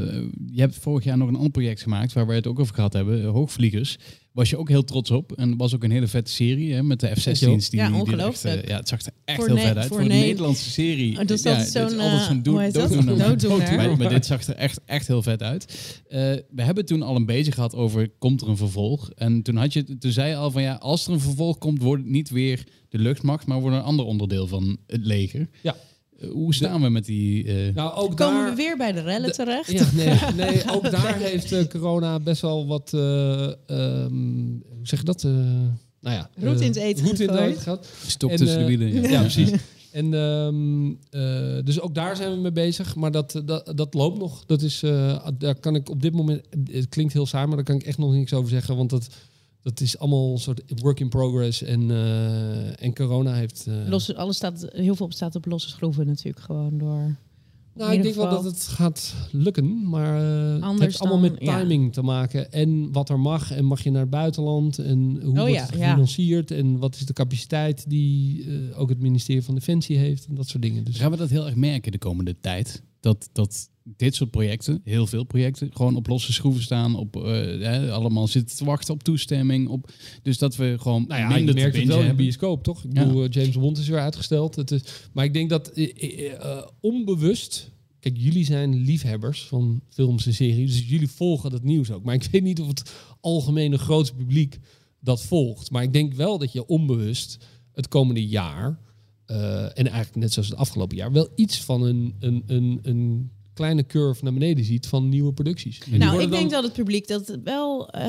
je 0.53 0.61
hebt 0.61 0.77
vorig 0.77 1.05
jaar 1.05 1.19
nog 1.19 1.29
een 1.29 1.35
ander 1.37 1.51
project 1.51 1.83
gemaakt 1.83 2.13
waar 2.13 2.27
we 2.27 2.35
het 2.35 2.47
ook 2.47 2.59
over 2.59 2.75
gehad 2.75 2.93
hebben. 2.93 3.23
eh, 3.23 3.31
Hoogvliegers. 3.31 3.97
Was 4.33 4.51
je 4.51 4.57
ook 4.57 4.69
heel 4.69 4.85
trots 4.85 5.11
op. 5.11 5.33
En 5.33 5.57
was 5.57 5.75
ook 5.75 5.85
een 5.85 5.91
hele 5.91 6.07
vette 6.07 6.31
serie 6.33 6.75
hè, 6.75 6.83
met 6.83 7.01
de 7.01 7.07
F-16's. 7.07 7.71
Die, 7.71 7.81
Ja, 7.81 7.87
die 7.87 7.95
echt, 7.97 8.03
ongelooflijk. 8.09 8.63
eh, 8.63 8.69
ja, 8.69 8.77
het 8.77 8.89
zag 8.89 9.01
er 9.03 9.13
echt 9.25 9.39
Voor 9.39 9.47
heel 9.49 9.57
vet 9.67 9.77
uit. 9.77 9.87
voor 9.87 10.01
een 10.01 10.07
Ne- 10.09 10.15
Nederlandse 10.15 10.71
serie. 10.71 11.11
Oh, 11.13 11.17
dat 11.19 11.31
is 11.31 11.43
ja, 11.43 11.65
zo'n, 11.65 11.83
altijd 11.83 12.03
eh, 12.21 12.27
zo'n 12.27 12.43
dood- 12.43 12.73
dooddoener. 12.73 13.77
Maar, 13.77 13.97
maar 13.97 14.09
dit 14.09 14.27
zag 14.27 14.47
er 14.47 14.55
echt, 14.55 14.81
echt 14.85 15.07
heel 15.07 15.23
vet 15.23 15.43
uit. 15.43 15.65
Eh, 16.09 16.19
we 16.51 16.63
hebben 16.63 16.85
toen 16.85 17.03
al 17.03 17.17
een 17.17 17.27
beetje 17.27 17.53
gehad 17.53 17.75
over, 17.75 18.09
komt 18.19 18.41
er 18.41 18.49
een 18.49 18.57
vervolg? 18.57 19.11
En 19.11 19.43
toen, 19.43 19.57
had 19.57 19.73
je, 19.73 19.99
toen 19.99 20.13
zei 20.13 20.29
je 20.29 20.37
al 20.37 20.51
van, 20.51 20.63
ja, 20.63 20.75
als 20.75 21.07
er 21.07 21.13
een 21.13 21.21
vervolg 21.21 21.59
komt, 21.59 21.83
wordt 21.83 22.03
het 22.03 22.13
niet 22.13 22.31
weer 22.31 22.65
de 22.89 22.99
luchtmacht, 22.99 23.47
maar 23.47 23.61
wordt 23.61 23.77
een 23.77 23.83
ander 23.83 24.05
onderdeel 24.05 24.47
van 24.47 24.77
het 24.87 25.07
leger. 25.07 25.49
Ja. 25.63 25.77
Eh, 26.23 26.31
hoe 26.31 26.55
staan 26.55 26.83
we 26.83 26.89
met 26.89 27.05
die... 27.05 27.45
eh, 27.45 27.75
Nou, 27.75 27.95
ook 27.95 28.17
Komen 28.17 28.41
daar... 28.41 28.51
we 28.51 28.57
weer 28.57 28.77
bij 28.77 28.93
de 28.93 29.01
rellen 29.01 29.29
de- 29.29 29.35
terecht? 29.35 29.71
Ja, 29.71 29.87
nee, 29.95 30.19
nee, 30.47 30.63
ook 30.73 30.91
daar 30.91 31.17
heeft 31.19 31.53
eh, 31.53 31.65
corona 31.69 32.21
best 32.21 32.43
wel 32.43 32.67
wat, 32.67 32.91
eh, 32.95 33.43
ehm, 33.67 34.15
hoe 34.69 34.83
zeg 34.83 34.99
je 34.99 35.05
dat? 35.05 35.25
Eh, 35.25 35.31
nou 36.01 36.17
ja, 36.17 36.31
Roet 36.37 36.61
in 36.61 36.67
het 36.67 36.77
eten 36.77 37.05
roet 37.07 37.21
in 37.21 37.29
het 37.29 37.39
eten 37.39 37.63
gehad. 37.63 37.89
Stok 38.07 38.31
En, 38.31 38.37
tussen 38.37 38.59
de 38.59 38.65
wielen. 38.67 39.11
Ja, 39.11 39.21
precies. 39.21 39.51
En 39.93 40.15
ehm, 40.15 40.87
eh, 41.11 41.65
dus 41.65 41.81
ook 41.81 41.95
daar 41.95 42.17
zijn 42.17 42.31
we 42.35 42.37
mee 42.41 42.53
bezig, 42.53 42.97
maar 42.97 43.11
dat, 43.11 43.43
dat, 43.45 43.73
dat 43.77 43.95
loopt 43.95 44.19
nog. 44.19 44.45
Dat 44.47 44.63
is, 44.63 44.83
eh, 44.83 45.27
daar 45.39 45.55
kan 45.55 45.75
ik 45.75 45.91
op 45.91 46.03
dit 46.03 46.13
moment, 46.13 46.43
het 46.71 46.89
klinkt 46.89 47.13
heel 47.13 47.27
saai, 47.27 47.47
maar 47.47 47.57
daar 47.57 47.65
kan 47.65 47.75
ik 47.75 47.83
echt 47.83 47.99
nog 47.99 48.13
niks 48.13 48.33
over 48.33 48.51
zeggen, 48.51 48.77
want 48.77 48.91
dat, 48.91 49.09
dat 49.63 49.81
is 49.81 49.99
allemaal 49.99 50.33
een 50.33 50.39
soort 50.39 50.63
work 50.81 51.01
in 51.01 51.09
progress 51.09 51.63
en, 51.63 51.91
eh, 51.91 52.83
en 52.83 52.95
corona 52.95 53.35
heeft. 53.35 53.67
eh, 53.67 53.75
Los, 53.89 54.15
alles 54.15 54.37
staat, 54.37 54.67
heel 54.73 54.95
veel 54.97 55.13
staat 55.13 55.35
op 55.35 55.47
losse 55.47 55.69
schroeven 55.69 56.07
natuurlijk 56.07 56.45
gewoon 56.45 56.79
door. 56.79 57.17
Nou, 57.75 57.93
ik 57.93 58.03
denk 58.03 58.15
wel 58.15 58.31
dat 58.31 58.45
het 58.45 58.63
gaat 58.63 59.15
lukken, 59.31 59.89
maar 59.89 60.17
eh, 60.61 60.71
het 60.71 60.81
heeft 60.81 60.99
allemaal 61.01 61.21
dan- 61.21 61.31
met 61.33 61.43
ja. 61.43 61.59
timing 61.59 61.93
te 61.93 62.03
maken. 62.03 62.53
En 62.53 62.93
wat 62.93 63.09
er 63.09 63.21
mag 63.21 63.51
en 63.53 63.65
mag 63.65 63.83
je 63.83 63.91
naar 63.91 64.01
het 64.01 64.11
buitenland 64.11 64.79
en 64.79 64.99
hoe 65.23 65.31
Oh 65.31 65.37
wordt 65.39 65.53
ja, 65.53 65.61
het 65.67 65.71
ja. 65.77 65.85
gefinancierd 65.87 66.51
en 66.51 66.79
wat 66.79 66.95
is 66.95 67.07
de 67.07 67.13
capaciteit 67.13 67.85
die 67.91 68.45
eh, 68.45 68.81
ook 68.81 68.89
het 68.89 69.01
ministerie 69.01 69.43
van 69.43 69.55
Defensie 69.55 69.97
heeft 69.99 70.27
en 70.27 70.35
dat 70.35 70.49
soort 70.49 70.63
dingen. 70.63 70.85
Dus 70.85 70.97
Gaan 70.97 71.11
we 71.11 71.17
dat 71.17 71.31
heel 71.31 71.47
erg 71.47 71.55
merken 71.57 71.93
de 71.93 71.99
komende 71.99 72.37
tijd? 72.41 72.83
Dat, 73.03 73.29
dat 73.33 73.71
dit 73.85 74.15
soort 74.15 74.31
projecten, 74.31 74.81
heel 74.85 75.07
veel 75.07 75.25
projecten, 75.25 75.71
gewoon 75.73 75.97
op 75.97 76.07
losse 76.07 76.33
schroeven 76.33 76.63
staan. 76.63 76.97
Op, 76.97 77.17
eh, 77.25 77.91
allemaal 77.93 78.27
zitten 78.29 78.57
te 78.57 78.65
wachten 78.65 78.95
op 78.95 79.03
toestemming. 79.03 79.69
Op, 79.69 79.91
dus 80.23 80.39
dat 80.39 80.57
we 80.57 80.77
gewoon 80.81 81.05
nou 81.09 81.21
ja, 81.21 81.29
minder 81.29 81.55
te 81.55 81.61
merkt 81.61 81.77
het 81.77 81.85
wel 81.87 81.95
in 81.95 82.01
de 82.01 82.07
hebben. 82.07 82.25
bioscoop, 82.25 82.63
toch? 82.63 82.85
Ik 82.85 82.93
Ja. 82.93 83.07
bedoel, 83.07 83.25
eh, 83.25 83.31
James 83.31 83.59
Bond 83.59 83.79
is 83.79 83.89
weer 83.89 83.99
uitgesteld. 84.01 84.57
Het 84.57 84.71
is, 84.71 84.83
maar 85.13 85.25
ik 85.25 85.33
denk 85.33 85.51
dat 85.51 85.69
eh, 85.69 86.63
onbewust... 86.81 87.71
Kijk, 88.01 88.17
jullie 88.19 88.45
zijn 88.45 88.75
liefhebbers 88.85 89.43
van 89.43 89.81
films 89.89 90.27
en 90.27 90.35
series, 90.35 90.77
dus 90.77 90.89
jullie 90.89 91.09
volgen 91.11 91.51
dat 91.51 91.63
nieuws 91.63 91.91
ook. 91.91 92.05
Maar 92.05 92.15
ik 92.15 92.29
weet 92.31 92.43
niet 92.43 92.61
of 92.61 92.67
het 92.67 92.93
algemene 93.21 93.79
grootste 93.79 94.15
publiek 94.17 94.59
dat 95.01 95.23
volgt. 95.23 95.71
Maar 95.71 95.83
ik 95.83 95.93
denk 95.93 96.15
wel 96.15 96.39
dat 96.39 96.53
je 96.53 96.67
onbewust 96.67 97.39
het 97.73 97.89
komende 97.89 98.27
jaar 98.27 98.79
eh, 99.33 99.63
en 99.65 99.87
eigenlijk 99.87 100.17
net 100.17 100.33
zoals 100.33 100.49
het 100.49 100.59
afgelopen 100.59 100.97
jaar, 100.97 101.13
wel 101.13 101.29
iets 101.35 101.61
van 101.65 101.83
een, 101.83 102.15
een, 102.21 102.43
een, 102.47 102.79
een 102.83 103.31
kleine 103.55 103.87
curve 103.87 104.25
naar 104.25 104.33
beneden 104.33 104.65
ziet 104.65 104.87
van 104.87 105.09
nieuwe 105.09 105.33
producties. 105.33 105.79
En 105.93 105.99
Nou, 105.99 106.23
ik 106.23 106.31
denk 106.31 106.43
dan- 106.43 106.49
dat 106.51 106.63
het 106.65 106.73
publiek 106.73 107.09
dat 107.09 107.39
wel... 107.45 107.89
eh, 107.91 108.03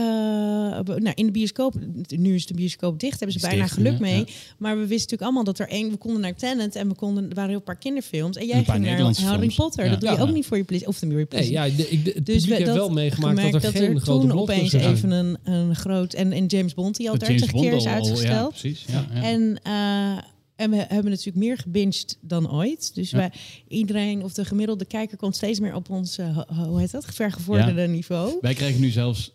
nou, 0.79 1.11
in 1.15 1.25
de 1.25 1.31
bioscoop, 1.31 1.73
nu 2.07 2.33
is 2.35 2.45
de 2.45 2.53
bioscoop 2.53 2.99
dicht, 2.99 3.19
hebben 3.19 3.39
ze 3.39 3.47
bijna 3.47 3.67
geluk 3.67 3.99
mee. 3.99 4.17
ja. 4.17 4.25
Maar 4.57 4.73
we 4.73 4.79
wisten 4.79 4.95
natuurlijk 4.97 5.21
allemaal 5.21 5.43
dat 5.43 5.59
er 5.59 5.67
één... 5.67 5.89
We 5.89 5.97
konden 5.97 6.21
naar 6.21 6.35
Tenet 6.35 6.75
en 6.75 6.87
we 6.87 6.95
konden, 6.95 7.29
er 7.29 7.35
waren 7.35 7.49
heel 7.49 7.61
paar 7.61 7.77
kinderfilms. 7.77 8.37
En 8.37 8.45
jij 8.45 8.63
ging 8.63 8.85
naar 8.85 8.99
Harry 8.99 9.13
films. 9.39 9.55
Potter. 9.55 9.83
Ja. 9.83 9.89
Dat 9.91 9.99
doe 10.01 10.09
je 10.09 10.15
Ja. 10.15 10.21
ook 10.21 10.33
niet 10.33 10.45
voor 10.45 10.57
je 10.57 10.63
plezier. 10.63 10.87
Of 10.87 10.99
de 10.99 11.05
Nee, 11.05 11.51
ja, 11.51 11.63
de, 11.69 11.89
ik, 11.89 12.05
de, 12.05 12.11
het 12.15 12.25
Dus 12.25 12.45
publiek 12.45 12.65
we, 12.65 12.73
wel 12.73 12.89
meegemaakt 12.89 13.51
dat 13.51 13.63
er 13.63 13.71
geen 13.71 13.99
grote 14.01 14.19
toen 14.27 14.29
blockbusters 14.35 14.73
opeens 14.83 14.83
zijn. 14.83 14.95
even 14.95 15.11
een, 15.11 15.37
een 15.53 15.75
groot... 15.75 16.13
En, 16.13 16.31
en 16.31 16.45
James 16.45 16.73
Bond, 16.73 16.95
die 16.95 17.09
al 17.09 17.17
Dat 17.17 17.27
30 17.27 17.45
James 17.51 17.61
keer 17.63 17.73
is 17.77 17.83
Bond 17.83 17.95
al- 17.95 18.01
al- 18.01 18.07
uitgesteld. 18.07 18.53
Ja, 18.53 18.59
precies. 18.59 18.85
Ja, 18.87 19.05
ja. 19.13 19.21
En, 19.21 19.59
eh, 19.63 20.23
en 20.55 20.69
we 20.69 20.75
hebben 20.75 21.11
natuurlijk 21.11 21.45
meer 21.45 21.57
gebinged 21.57 22.17
dan 22.21 22.51
ooit. 22.51 22.95
Dus 22.95 23.09
Ja. 23.09 23.17
wij, 23.17 23.31
iedereen 23.67 24.23
of 24.23 24.33
de 24.33 24.45
gemiddelde 24.45 24.85
kijker 24.85 25.17
komt 25.17 25.35
steeds 25.35 25.59
meer 25.59 25.75
op 25.75 25.89
ons, 25.89 26.17
eh, 26.17 26.37
ho- 26.37 26.65
hoe 26.65 26.79
heet 26.79 26.91
dat, 26.91 27.05
vergevorderde 27.05 27.87
niveau. 27.87 28.37
Wij 28.41 28.53
krijgen 28.53 28.81
nu 28.81 28.89
zelfs 28.89 29.31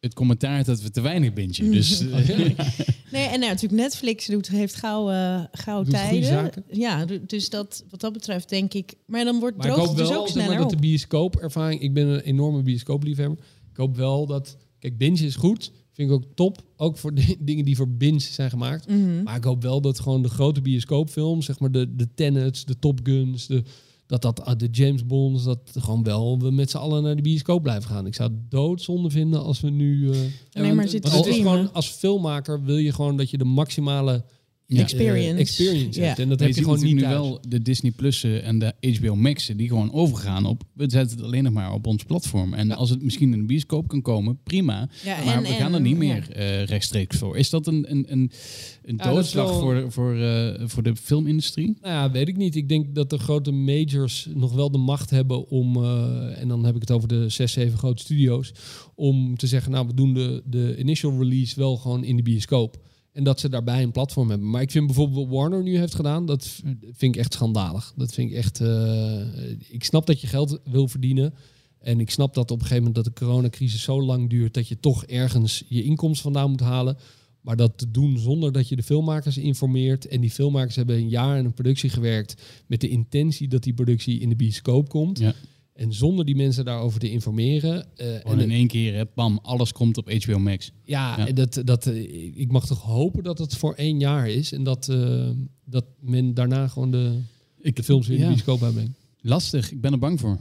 het 0.00 0.14
commentaar 0.14 0.64
dat 0.64 0.80
we 0.82 0.90
te 0.90 1.00
weinig 1.00 1.32
bingen. 1.32 1.70
Dus 1.72 2.00
eh, 2.10 2.28
Nee, 3.12 3.24
en 3.26 3.38
nou, 3.40 3.52
natuurlijk 3.52 3.82
Netflix 3.82 4.26
doet, 4.26 4.48
heeft 4.48 4.74
gauw, 4.74 5.10
eh 5.10 5.44
gauw 5.52 5.82
Doet 5.82 5.94
goede 5.96 6.08
tijden. 6.10 6.28
zaken. 6.28 6.64
Ja, 6.70 7.04
du- 7.04 7.24
dus 7.26 7.50
dat, 7.50 7.84
wat 7.90 8.00
dat 8.00 8.12
betreft 8.12 8.48
denk 8.48 8.74
ik... 8.74 8.94
Maar 9.06 9.24
dan 9.24 9.38
wordt 9.40 9.56
het 9.64 9.96
dus 9.96 10.08
wel 10.08 10.20
ook 10.20 10.26
zeg 10.26 10.34
maar, 10.36 10.44
sneller 10.44 10.58
dat 10.60 10.70
de 10.70 10.74
op. 10.76 10.80
bioscoopervaring... 10.80 11.80
Ik 11.80 11.94
ben 11.94 12.06
een 12.06 12.20
enorme 12.20 12.62
bioscoopliefhebber. 12.62 13.38
Ik 13.70 13.76
hoop 13.76 13.96
wel 13.96 14.26
dat... 14.26 14.56
Kijk, 14.78 14.98
binge 14.98 15.24
is 15.26 15.36
goed. 15.36 15.72
Vind 15.92 16.10
ik 16.10 16.14
ook 16.14 16.24
top. 16.34 16.62
Ook 16.76 16.98
voor 16.98 17.14
de 17.14 17.36
dingen 17.40 17.64
die 17.64 17.76
voor 17.76 17.88
binge 17.88 18.20
zijn 18.20 18.50
gemaakt. 18.50 18.88
Mhm. 18.88 19.22
Maar 19.22 19.36
ik 19.36 19.44
hoop 19.44 19.62
wel 19.62 19.80
dat 19.80 20.00
gewoon 20.00 20.22
de 20.22 20.28
grote 20.28 20.60
bioscoopfilms... 20.60 21.46
Zeg 21.46 21.58
maar 21.58 21.70
de, 21.70 21.96
de 21.96 22.08
Tenets, 22.14 22.64
de 22.64 22.78
Top 22.78 23.00
Guns... 23.02 23.46
De, 23.46 23.62
dat 24.06 24.22
dat 24.22 24.44
ah, 24.44 24.58
de 24.58 24.68
James 24.70 25.06
Bonds... 25.06 25.44
Dat 25.44 25.60
gewoon 25.78 26.02
wel 26.02 26.38
we 26.38 26.50
met 26.50 26.70
z'n 26.70 26.76
allen 26.76 27.02
naar 27.02 27.16
de 27.16 27.22
bioscoop 27.22 27.62
blijven 27.62 27.90
gaan. 27.90 28.06
Ik 28.06 28.14
zou 28.14 28.30
het 28.30 28.50
doodzonde 28.50 29.10
vinden 29.10 29.42
als 29.42 29.60
we 29.60 29.70
nu... 29.70 30.10
eh 30.10 30.18
Alleen 30.52 30.74
maar 30.74 30.84
het 30.84 31.04
is 31.04 31.10
streamen. 31.12 31.34
gewoon... 31.34 31.72
Als 31.72 31.88
filmmaker 31.88 32.64
wil 32.64 32.76
je 32.76 32.92
gewoon 32.92 33.16
dat 33.16 33.30
je 33.30 33.38
de 33.38 33.44
maximale... 33.44 34.24
Ja. 34.76 34.80
Experience. 34.80 35.34
eh, 35.34 35.38
experience 35.40 36.00
Ja. 36.00 36.16
En 36.16 36.28
dat 36.28 36.38
heb 36.38 36.48
je 36.48 36.54
ziet 36.54 36.64
gewoon 36.64 36.78
niet 36.84 36.94
natuurlijk 36.94 37.12
thuis. 37.20 37.26
nu 37.28 37.30
wel 37.32 37.40
de 37.48 37.62
Disney 37.62 37.90
Plus'en 37.90 38.42
en 38.42 38.58
de 38.58 38.74
HBO 38.98 39.14
Max'en 39.16 39.56
die 39.56 39.68
gewoon 39.68 39.92
overgaan 39.92 40.46
op... 40.46 40.62
We 40.74 40.84
zetten 40.90 41.16
het 41.16 41.26
alleen 41.26 41.42
nog 41.44 41.52
maar 41.52 41.72
op 41.72 41.86
ons 41.86 42.02
platform. 42.04 42.54
En 42.54 42.70
als 42.72 42.90
het 42.90 43.02
misschien 43.02 43.32
in 43.32 43.38
de 43.38 43.44
bioscoop 43.46 43.88
kan 43.88 44.02
komen, 44.02 44.38
prima. 44.42 44.88
Ja, 45.04 45.24
maar 45.24 45.34
en- 45.36 45.42
we 45.42 45.48
en- 45.48 45.54
gaan 45.54 45.74
er 45.74 45.80
niet 45.80 45.96
meer 45.96 46.30
eh, 46.30 46.64
rechtstreeks 46.64 47.16
voor. 47.16 47.36
Is 47.36 47.50
dat 47.50 47.66
een, 47.66 47.90
een, 47.90 48.04
een, 48.12 48.30
een 48.82 48.96
Ja, 48.96 49.04
dat 49.04 49.24
is 49.24 49.32
doodslag 49.32 49.46
wel- 49.50 49.60
voor, 49.60 49.92
voor, 49.92 50.16
eh, 50.16 50.62
voor 50.68 50.82
de 50.82 50.96
filmindustrie? 50.96 51.76
Nou 51.80 51.94
ja, 51.94 52.10
weet 52.10 52.28
ik 52.28 52.36
niet. 52.36 52.56
Ik 52.56 52.68
denk 52.68 52.94
dat 52.94 53.10
de 53.10 53.18
grote 53.18 53.50
majors 53.50 54.28
nog 54.34 54.52
wel 54.54 54.70
de 54.70 54.78
macht 54.78 55.10
hebben 55.10 55.48
om, 55.48 55.76
eh, 55.76 56.40
en 56.40 56.48
dan 56.48 56.64
heb 56.64 56.74
ik 56.74 56.80
het 56.80 56.90
over 56.90 57.08
de 57.08 57.28
zes, 57.28 57.52
zeven 57.52 57.78
grote 57.78 58.02
studio's, 58.02 58.52
om 58.94 59.36
te 59.36 59.46
zeggen, 59.46 59.72
nou, 59.72 59.86
we 59.86 59.94
doen 59.94 60.14
de, 60.14 60.42
de 60.46 60.76
initial 60.78 61.18
release 61.18 61.54
wel 61.56 61.76
gewoon 61.76 62.04
in 62.04 62.16
de 62.16 62.22
bioscoop. 62.22 62.88
En 63.20 63.26
dat 63.26 63.40
ze 63.40 63.48
daarbij 63.48 63.82
een 63.82 63.92
platform 63.92 64.28
hebben. 64.30 64.50
Maar 64.50 64.62
ik 64.62 64.70
vind 64.70 64.86
bijvoorbeeld 64.86 65.28
wat 65.28 65.36
Warner 65.36 65.62
nu 65.62 65.78
heeft 65.78 65.94
gedaan, 65.94 66.26
dat 66.26 66.46
vind 66.92 67.14
ik 67.14 67.16
echt 67.16 67.32
schandalig. 67.32 67.92
Dat 67.96 68.12
vind 68.12 68.30
ik 68.30 68.36
echt. 68.36 68.60
eh, 68.60 69.50
ik 69.68 69.84
snap 69.84 70.06
dat 70.06 70.20
je 70.20 70.26
geld 70.26 70.60
wil 70.64 70.88
verdienen. 70.88 71.34
En 71.78 72.00
ik 72.00 72.10
snap 72.10 72.34
dat 72.34 72.50
op 72.50 72.56
een 72.56 72.66
gegeven 72.66 72.84
moment 72.84 73.04
dat 73.04 73.14
de 73.14 73.24
coronacrisis 73.24 73.82
zo 73.82 74.02
lang 74.02 74.30
duurt 74.30 74.54
dat 74.54 74.68
je 74.68 74.80
toch 74.80 75.04
ergens 75.04 75.64
je 75.68 75.82
inkomsten 75.82 76.22
vandaan 76.22 76.50
moet 76.50 76.60
halen. 76.60 76.96
Maar 77.40 77.56
dat 77.56 77.78
te 77.78 77.90
doen 77.90 78.18
zonder 78.18 78.52
dat 78.52 78.68
je 78.68 78.76
de 78.76 78.82
filmmakers 78.82 79.38
informeert. 79.38 80.06
En 80.08 80.20
die 80.20 80.30
filmmakers 80.30 80.76
hebben 80.76 80.96
een 80.96 81.08
jaar 81.08 81.38
in 81.38 81.44
een 81.44 81.54
productie 81.54 81.90
gewerkt 81.90 82.42
met 82.66 82.80
de 82.80 82.88
intentie 82.88 83.48
dat 83.48 83.62
die 83.62 83.74
productie 83.74 84.20
in 84.20 84.28
de 84.28 84.36
bioscoop 84.36 84.88
komt. 84.88 85.18
Ja. 85.18 85.34
En 85.80 85.92
zonder 85.92 86.24
die 86.24 86.36
mensen 86.36 86.64
daarover 86.64 87.00
te 87.00 87.10
informeren. 87.10 87.86
eh, 87.96 88.30
en 88.30 88.38
in 88.40 88.50
één 88.50 88.66
keer, 88.66 88.94
hè, 88.94 89.04
bam, 89.14 89.38
alles 89.42 89.72
komt 89.72 89.98
op 89.98 90.12
HBO 90.12 90.38
Max. 90.38 90.72
ja, 90.84 91.18
Ja. 91.18 91.26
en 91.26 91.34
Dat, 91.34 91.62
dat, 91.64 91.86
eh, 91.86 92.36
ik 92.36 92.52
mag 92.52 92.66
toch 92.66 92.82
hopen 92.82 93.22
dat 93.22 93.38
het 93.38 93.56
voor 93.56 93.74
één 93.74 93.98
jaar 93.98 94.28
is. 94.28 94.52
En 94.52 94.62
dat, 94.62 94.88
eh, 94.88 95.30
dat 95.64 95.84
men 96.00 96.34
daarna 96.34 96.68
gewoon 96.68 96.90
de, 96.90 97.18
de 97.62 97.82
films 97.82 98.06
weer 98.06 98.16
in 98.16 98.22
ja. 98.22 98.28
de 98.28 98.34
bioscoop 98.34 98.62
uitbrengt. 98.62 98.98
Lastig, 99.20 99.70
ik 99.72 99.80
ben 99.80 99.92
er 99.92 99.98
bang 99.98 100.20
voor. 100.20 100.38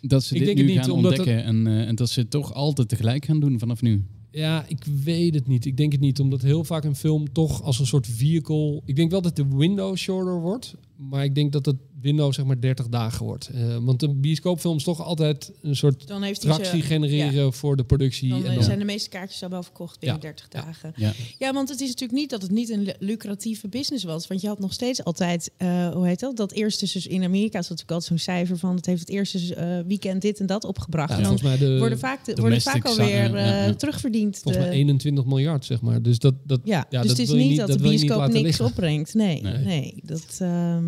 Dat 0.00 0.24
ze 0.24 0.34
Ik 0.34 0.38
dit 0.38 0.46
denk 0.46 0.58
nu 0.58 0.64
het 0.64 0.74
niet, 0.74 0.84
gaan 0.86 0.96
ontdekken 0.96 1.44
en, 1.44 1.66
en 1.66 1.94
dat 1.94 2.10
ze 2.10 2.20
het 2.20 2.30
toch 2.30 2.54
altijd 2.54 2.88
tegelijk 2.88 3.24
gaan 3.24 3.40
doen 3.40 3.58
vanaf 3.58 3.82
nu. 3.82 4.04
Ja, 4.30 4.64
ik 4.68 4.84
weet 5.04 5.34
het 5.34 5.46
niet. 5.46 5.64
Ik 5.64 5.76
denk 5.76 5.92
het 5.92 6.00
niet, 6.00 6.20
omdat 6.20 6.42
heel 6.42 6.64
vaak 6.64 6.84
een 6.84 6.96
film 6.96 7.32
toch 7.32 7.62
als 7.62 7.78
een 7.78 7.86
soort 7.86 8.06
vehicle... 8.06 8.82
Ik 8.84 8.96
denk 8.96 9.10
wel 9.10 9.22
dat 9.22 9.36
de 9.36 9.46
window 9.48 9.96
shorter 9.96 10.40
wordt, 10.40 10.74
maar 10.96 11.24
ik 11.24 11.34
denk 11.34 11.52
dat 11.52 11.66
het 11.66 11.76
window 12.00 12.32
zeg 12.32 12.44
maar 12.44 12.60
30 12.60 12.88
dagen 12.88 13.24
wordt. 13.26 13.48
Eh, 13.48 13.76
want 13.80 14.02
een 14.02 14.20
bioscoopfilm 14.20 14.76
is 14.76 14.82
toch 14.84 15.02
altijd 15.02 15.52
een 15.62 15.76
soort 15.76 16.06
Dan 16.06 16.22
heeft 16.22 16.40
tractie 16.40 16.80
ze- 16.80 16.86
genereren 16.86 17.52
voor 17.52 17.76
de 17.76 17.84
productie. 17.84 18.28
Dan 18.28 18.38
en 18.44 18.46
eh, 18.48 18.54
dan, 18.54 18.62
zijn 18.64 18.78
de 18.78 18.84
meeste 18.84 19.08
kaartjes 19.08 19.42
al 19.42 19.48
wel 19.48 19.62
verkocht 19.62 19.98
binnen 20.00 20.18
Ja. 20.22 20.26
30 20.26 20.48
dagen. 20.48 20.92
Ja. 20.96 21.12
Ja, 21.38 21.52
want 21.52 21.68
het 21.68 21.80
is 21.80 21.88
natuurlijk 21.88 22.18
niet 22.18 22.30
dat 22.30 22.42
het 22.42 22.50
niet 22.50 22.70
een 22.70 22.82
lu- 22.82 22.92
lucratieve 22.98 23.68
business 23.68 24.04
was. 24.04 24.26
Want 24.26 24.40
je 24.40 24.46
had 24.48 24.58
nog 24.58 24.72
steeds 24.72 25.04
altijd, 25.04 25.50
eh, 25.56 25.88
hoe 25.92 26.06
heet 26.06 26.20
dat? 26.20 26.36
Dat 26.36 26.52
eerste, 26.52 26.88
dus 26.92 27.06
in 27.06 27.24
Amerika 27.24 27.58
is 27.58 27.68
dat 27.68 27.78
natuurlijk 27.78 27.90
altijd 27.90 28.08
zo'n 28.08 28.34
cijfer 28.34 28.58
van... 28.58 28.76
het 28.76 28.86
heeft 28.86 29.00
het 29.00 29.08
eerste 29.08 29.54
eh, 29.54 29.78
weekend 29.86 30.22
dit 30.22 30.40
en 30.40 30.46
dat 30.46 30.64
opgebracht. 30.64 31.10
Ja, 31.10 31.16
en 31.16 31.22
dan 31.22 31.38
volgens 31.38 31.58
mij 31.60 31.68
de, 31.68 31.78
worden 31.78 31.98
vaak, 31.98 32.24
de, 32.24 32.34
worden 32.34 32.60
vaak 32.60 32.84
alweer 32.84 33.06
sa- 33.28 33.36
ja, 33.38 33.60
eh, 33.60 33.66
ja. 33.66 33.74
terugverdiend. 33.74 34.38
volgens 34.38 34.64
mij 34.64 34.72
de- 34.72 34.78
21 34.78 35.24
miljard, 35.24 35.64
zeg 35.64 35.80
maar. 35.80 36.02
Dus 36.02 36.18
dat, 36.18 36.34
dat, 36.44 36.60
ja, 36.64 36.86
ja, 36.90 37.00
dus 37.00 37.08
dat 37.08 37.18
het 37.18 37.28
is 37.28 37.34
niet 37.34 37.56
dat, 37.56 37.68
dat 37.68 37.78
de 37.78 37.82
bioscoop 37.88 38.32
niks 38.32 38.60
opbrengt. 38.60 39.14
Nee, 39.14 39.42
Nee. 39.42 39.58
nee. 39.64 39.94
dat, 40.02 40.38
ehm, 40.38 40.84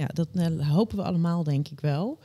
ja, 0.00 0.06
dat 0.12 0.28
eh, 0.32 0.70
hopen 0.70 0.96
we 0.96 1.02
allemaal, 1.02 1.44
denk 1.44 1.68
ik 1.68 1.80
wel. 1.80 2.18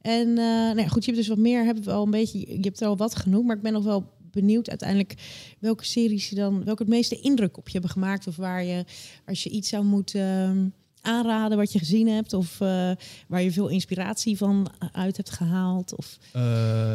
En 0.00 0.28
eh, 0.28 0.34
nou 0.44 0.78
ja, 0.78 0.88
goed, 0.88 1.04
je 1.04 1.10
hebt 1.10 1.22
dus 1.22 1.28
wat 1.28 1.38
meer, 1.38 1.64
hebben 1.64 1.84
we 1.84 1.92
al 1.92 2.04
een 2.04 2.10
beetje, 2.10 2.38
je 2.38 2.60
hebt 2.60 2.80
er 2.80 2.86
al 2.86 2.96
wat 2.96 3.16
genoemd, 3.16 3.46
maar 3.46 3.56
ik 3.56 3.62
ben 3.62 3.72
nog 3.72 3.84
wel 3.84 4.12
benieuwd 4.30 4.68
uiteindelijk 4.68 5.14
welke 5.58 5.84
series 5.84 6.28
je 6.28 6.34
dan, 6.34 6.64
welke 6.64 6.82
het 6.82 6.92
meeste 6.92 7.20
indruk 7.20 7.56
op 7.56 7.66
je 7.66 7.72
hebben 7.72 7.90
gemaakt, 7.90 8.26
of 8.26 8.36
waar 8.36 8.64
je, 8.64 8.84
als 9.26 9.42
je 9.42 9.50
iets 9.50 9.68
zou 9.68 9.84
moeten 9.84 10.20
ehm, 10.20 10.66
aanraden 11.00 11.58
wat 11.58 11.72
je 11.72 11.78
gezien 11.78 12.08
hebt, 12.08 12.32
of 12.32 12.60
eh, 12.60 12.90
waar 13.28 13.42
je 13.42 13.52
veel 13.52 13.68
inspiratie 13.68 14.36
van 14.36 14.66
uit 14.92 15.16
hebt 15.16 15.30
gehaald, 15.30 15.96
of 15.96 16.18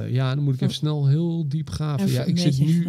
ja, 0.09 0.35
dan 0.35 0.43
moet 0.43 0.53
ik 0.53 0.61
even 0.61 0.73
snel 0.73 1.07
heel 1.07 1.45
diep 1.47 1.69
graven. 1.69 2.05
Even 2.05 2.19
Ja, 2.19 2.23
ik 2.23 2.37
zit 2.37 2.59
nu, 2.59 2.87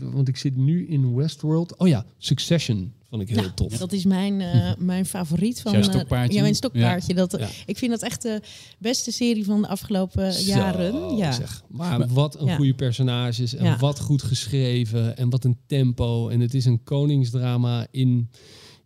want 0.00 0.28
ik 0.28 0.36
zit 0.36 0.56
nu 0.56 0.86
in 0.86 1.14
Westworld. 1.14 1.76
Oh 1.76 1.88
ja, 1.88 2.04
Succession 2.18 2.92
vond 3.16 3.28
ik 3.28 3.34
heel 3.34 3.44
Nou, 3.44 3.54
tof. 3.54 3.78
Dat 3.78 3.92
is 3.92 4.04
mijn, 4.04 4.40
eh, 4.40 4.72
mijn 4.92 5.06
favoriet 5.06 5.60
van. 5.60 5.72
Jouw 5.72 5.80
eh, 5.80 5.88
stokpaardje? 5.88 6.34
ja, 6.36 6.42
mijn 6.42 6.54
stokpaardje. 6.54 7.14
Dat, 7.14 7.36
Ja. 7.38 7.48
Ik 7.66 7.78
vind 7.78 7.90
dat 7.90 8.02
echt 8.02 8.22
de 8.22 8.40
beste 8.78 9.12
serie 9.12 9.44
van 9.44 9.62
de 9.62 9.68
afgelopen 9.68 10.32
Zo, 10.32 10.40
jaren. 10.50 11.16
Ja. 11.16 11.32
zeg. 11.32 11.62
Maar 11.68 12.08
wat 12.08 12.40
een 12.40 12.46
Ja. 12.46 12.56
goede 12.56 12.74
personages 12.74 13.54
en 13.54 13.64
Ja. 13.64 13.76
wat 13.78 14.00
goed 14.00 14.22
geschreven 14.22 15.16
en 15.16 15.30
wat 15.30 15.44
een 15.44 15.58
tempo. 15.66 16.28
En 16.28 16.40
het 16.40 16.54
is 16.54 16.64
een 16.64 16.82
koningsdrama 16.82 17.86
in, 17.90 18.30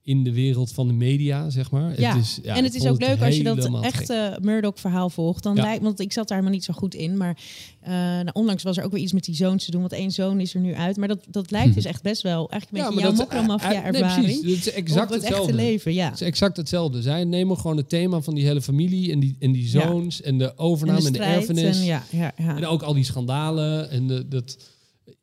in 0.09 0.25
de 0.25 0.33
wereld 0.33 0.73
van 0.73 0.87
de 0.87 0.93
media, 0.93 1.51
zeg 1.51 1.71
maar. 1.71 2.01
Ja, 2.01 2.15
Het 2.15 2.23
is, 2.25 2.39
ja, 2.43 2.57
en 2.57 2.65
het 2.65 2.75
is 2.75 2.87
ook 2.87 3.01
leuk 3.01 3.23
als 3.23 3.37
je 3.37 3.43
dat 3.43 3.57
helemaal 3.57 3.83
echte 3.83 4.39
Murdoch-verhaal 4.43 5.11
volgt. 5.11 5.43
Dan 5.43 5.55
Ja. 5.57 5.63
lijkt, 5.63 5.83
want 5.83 6.01
ik 6.01 6.13
zat 6.13 6.29
daar 6.29 6.43
maar 6.43 6.51
niet 6.51 6.65
zo 6.65 6.73
goed 6.75 6.95
in. 6.95 7.17
Maar 7.17 7.39
eh, 7.81 7.93
nou, 7.93 8.31
onlangs 8.33 8.63
was 8.63 8.77
er 8.77 8.85
ook 8.85 8.93
weer 8.93 9.03
iets 9.03 9.13
met 9.13 9.25
die 9.25 9.35
zoons 9.35 9.65
te 9.65 9.71
doen. 9.71 9.81
Want 9.81 9.93
één 9.93 10.11
zoon 10.11 10.41
is 10.41 10.55
er 10.55 10.61
nu 10.61 10.75
uit. 10.75 10.97
Maar 10.97 11.09
dat, 11.09 11.19
dat 11.31 11.51
lijkt 11.51 11.75
dus 11.75 11.85
echt 11.85 12.03
best 12.03 12.23
wel 12.23 12.51
eigenlijk 12.51 12.85
een 12.85 12.95
beetje 12.95 13.09
jouw 13.09 13.17
dat- 13.17 13.29
eh, 13.29 13.39
eh, 13.39 13.47
mokromafia-ervaring. 13.47 14.27
Nee, 14.27 14.41
precies. 14.41 14.57
Het 14.57 14.67
is 14.67 14.73
exact 14.73 15.11
het 15.11 15.21
hetzelfde. 15.23 15.53
echte 15.53 15.63
leven, 15.65 15.95
ja. 15.95 16.05
Het 16.11 16.21
is 16.21 16.27
exact 16.27 16.57
hetzelfde. 16.57 17.03
Zij 17.03 17.25
nemen 17.25 17.57
gewoon 17.57 17.77
het 17.77 17.89
thema 17.89 18.21
van 18.21 18.35
die 18.35 18.45
hele 18.47 18.63
familie 18.63 19.13
en 19.13 19.21
die, 19.21 19.37
en 19.39 19.53
die 19.53 19.63
Ja. 19.63 19.69
zoons 19.87 20.23
en 20.23 20.39
de 20.39 20.59
overname 20.59 20.99
en 20.99 21.05
de, 21.05 21.19
strijd 21.19 21.39
erfenis. 21.41 21.79
En, 21.79 21.85
ja, 21.85 22.03
ja, 22.11 22.33
ja. 22.37 22.57
En 22.57 22.67
ook 22.67 22.83
al 22.83 22.95
die 22.95 23.05
schandalen. 23.05 23.91
En 23.91 24.07
de, 24.07 24.29
dat, 24.29 24.57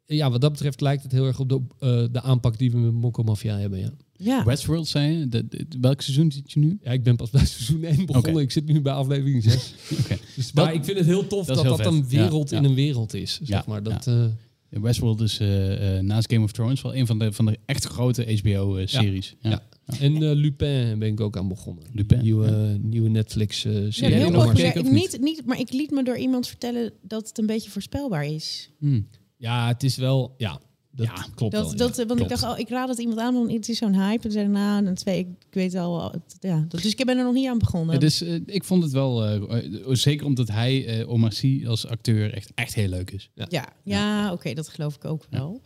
ja, 0.05 0.31
wat 0.31 0.41
dat 0.41 0.51
betreft 0.51 0.81
lijkt 0.81 1.03
het 1.03 1.11
heel 1.11 1.25
erg 1.25 1.39
op 1.39 1.49
de, 1.49 1.61
eh, 1.79 2.03
de 2.11 2.21
aanpak 2.21 2.57
die 2.57 2.71
we 2.71 2.77
met 2.77 2.93
Mokko 2.93 3.23
Mafia 3.23 3.57
hebben. 3.57 3.79
Ja. 3.79 3.89
Ja. 4.18 4.43
Westworld 4.45 4.88
zei 4.88 5.18
je? 5.18 5.28
De, 5.28 5.47
de- 5.47 5.66
welk 5.82 6.01
seizoen 6.01 6.32
zit 6.32 6.51
je 6.51 6.59
nu? 6.59 6.78
ja, 6.84 6.91
ik 6.91 7.03
ben 7.03 7.16
pas 7.16 7.30
bij 7.30 7.45
seizoen 7.45 7.84
1 7.84 8.05
begonnen. 8.05 8.41
Ik 8.41 8.51
zit 8.51 8.66
nu 8.66 8.82
bij 8.82 8.93
aflevering 8.93 9.43
6. 9.43 9.74
Oké. 9.99 10.18
Dus, 10.36 10.51
maar 10.53 10.66
Dat- 10.66 10.74
ik 10.76 10.84
vind 10.86 10.97
het 10.97 11.07
heel 11.07 11.28
tof 11.28 11.45
dat 11.45 11.63
dat 11.63 11.86
een. 11.86 11.95
Ja, 11.95 12.03
wereld 12.22 12.49
ja. 12.49 12.57
in 12.57 12.63
een 12.63 12.76
wereld 12.76 13.13
is. 13.13 13.34
Zeg 13.43 13.47
Ja, 13.47 13.63
maar. 13.68 13.84
Dat, 13.84 14.07
eh, 14.07 14.26
Ja, 14.70 14.82
Westworld 14.82 15.22
is 15.22 15.39
eh, 15.39 15.97
eh, 15.97 16.03
naast 16.03 16.32
Game 16.32 16.43
of 16.43 16.51
Thrones 16.51 16.82
wel 16.82 16.95
een 16.95 17.05
van 17.07 17.20
de, 17.20 17.32
van 17.32 17.45
de 17.45 17.57
echt 17.66 17.86
grote 17.86 18.39
HBO-series. 18.41 19.36
ja. 19.41 19.49
Ja. 19.49 19.63
En 19.99 20.16
eh, 20.16 20.36
Lupin 20.36 20.99
ben 20.99 21.07
ik 21.11 21.20
ook 21.20 21.38
aan 21.38 21.47
begonnen. 21.47 21.84
Lupin, 21.93 22.22
Nieuwe, 22.22 22.78
nieuwe 22.82 23.09
Netflix-serie. 23.09 24.18
Ja, 24.18 24.28
of 24.28 24.53
niet? 24.53 24.91
niet, 24.91 25.18
niet, 25.22 25.45
maar 25.45 25.59
ik 25.59 25.72
liet 25.72 25.91
me 25.91 26.03
door 26.03 26.18
iemand 26.18 26.47
vertellen 26.47 26.91
dat 27.01 27.28
het 27.28 27.38
een 27.38 27.45
beetje 27.45 27.70
voorspelbaar 27.70 28.26
is. 28.26 28.70
Hmm. 28.80 29.07
Ja, 29.38 29.68
het 29.68 29.84
is 29.84 29.95
wel... 29.97 30.34
Ja, 30.38 30.59
dat 30.95 31.05
Ja, 31.05 31.13
klopt 31.35 31.53
Dat, 31.53 31.67
wel. 31.67 31.75
dat, 31.77 31.95
ja. 31.97 32.05
want 32.05 32.19
ik 32.19 32.29
dacht, 32.29 32.43
oh, 32.43 32.59
ik 32.59 32.69
raad 32.69 32.89
het 32.89 32.99
iemand 32.99 33.19
aan, 33.19 33.33
want 33.33 33.51
het 33.51 33.69
is 33.69 33.77
zo'n 33.77 33.93
hype. 34.01 34.23
En 34.25 34.31
zei 34.31 34.47
nou, 34.47 34.85
en 34.85 34.95
twee, 34.95 35.19
ik, 35.19 35.27
ik 35.27 35.53
weet 35.53 35.75
al, 35.75 36.11
het- 36.11 36.35
ja. 36.39 36.65
Dat, 36.67 36.81
dus 36.81 36.95
ik 36.95 37.05
ben 37.05 37.17
er 37.17 37.23
nog 37.23 37.33
niet 37.33 37.47
aan 37.49 37.57
begonnen. 37.57 37.93
Ja, 37.93 37.99
dus 37.99 38.21
eh, 38.21 38.33
ik 38.45 38.63
vond 38.63 38.83
het 38.83 38.91
wel, 38.91 39.25
eh, 39.25 39.57
eh, 39.65 39.83
zeker 39.91 40.25
omdat 40.25 40.47
hij, 40.47 40.85
eh 40.85 41.09
Omar 41.09 41.31
Sy 41.33 41.63
als 41.67 41.87
acteur, 41.87 42.33
echt, 42.33 42.51
echt 42.55 42.73
heel 42.73 42.87
leuk 42.89 43.11
is. 43.11 43.29
Ja, 43.49 43.73
ja, 43.83 44.31
oké, 44.33 44.53
dat 44.53 44.67
geloof 44.69 44.95
ik 44.95 45.05
ook 45.05 45.25
wel. 45.29 45.61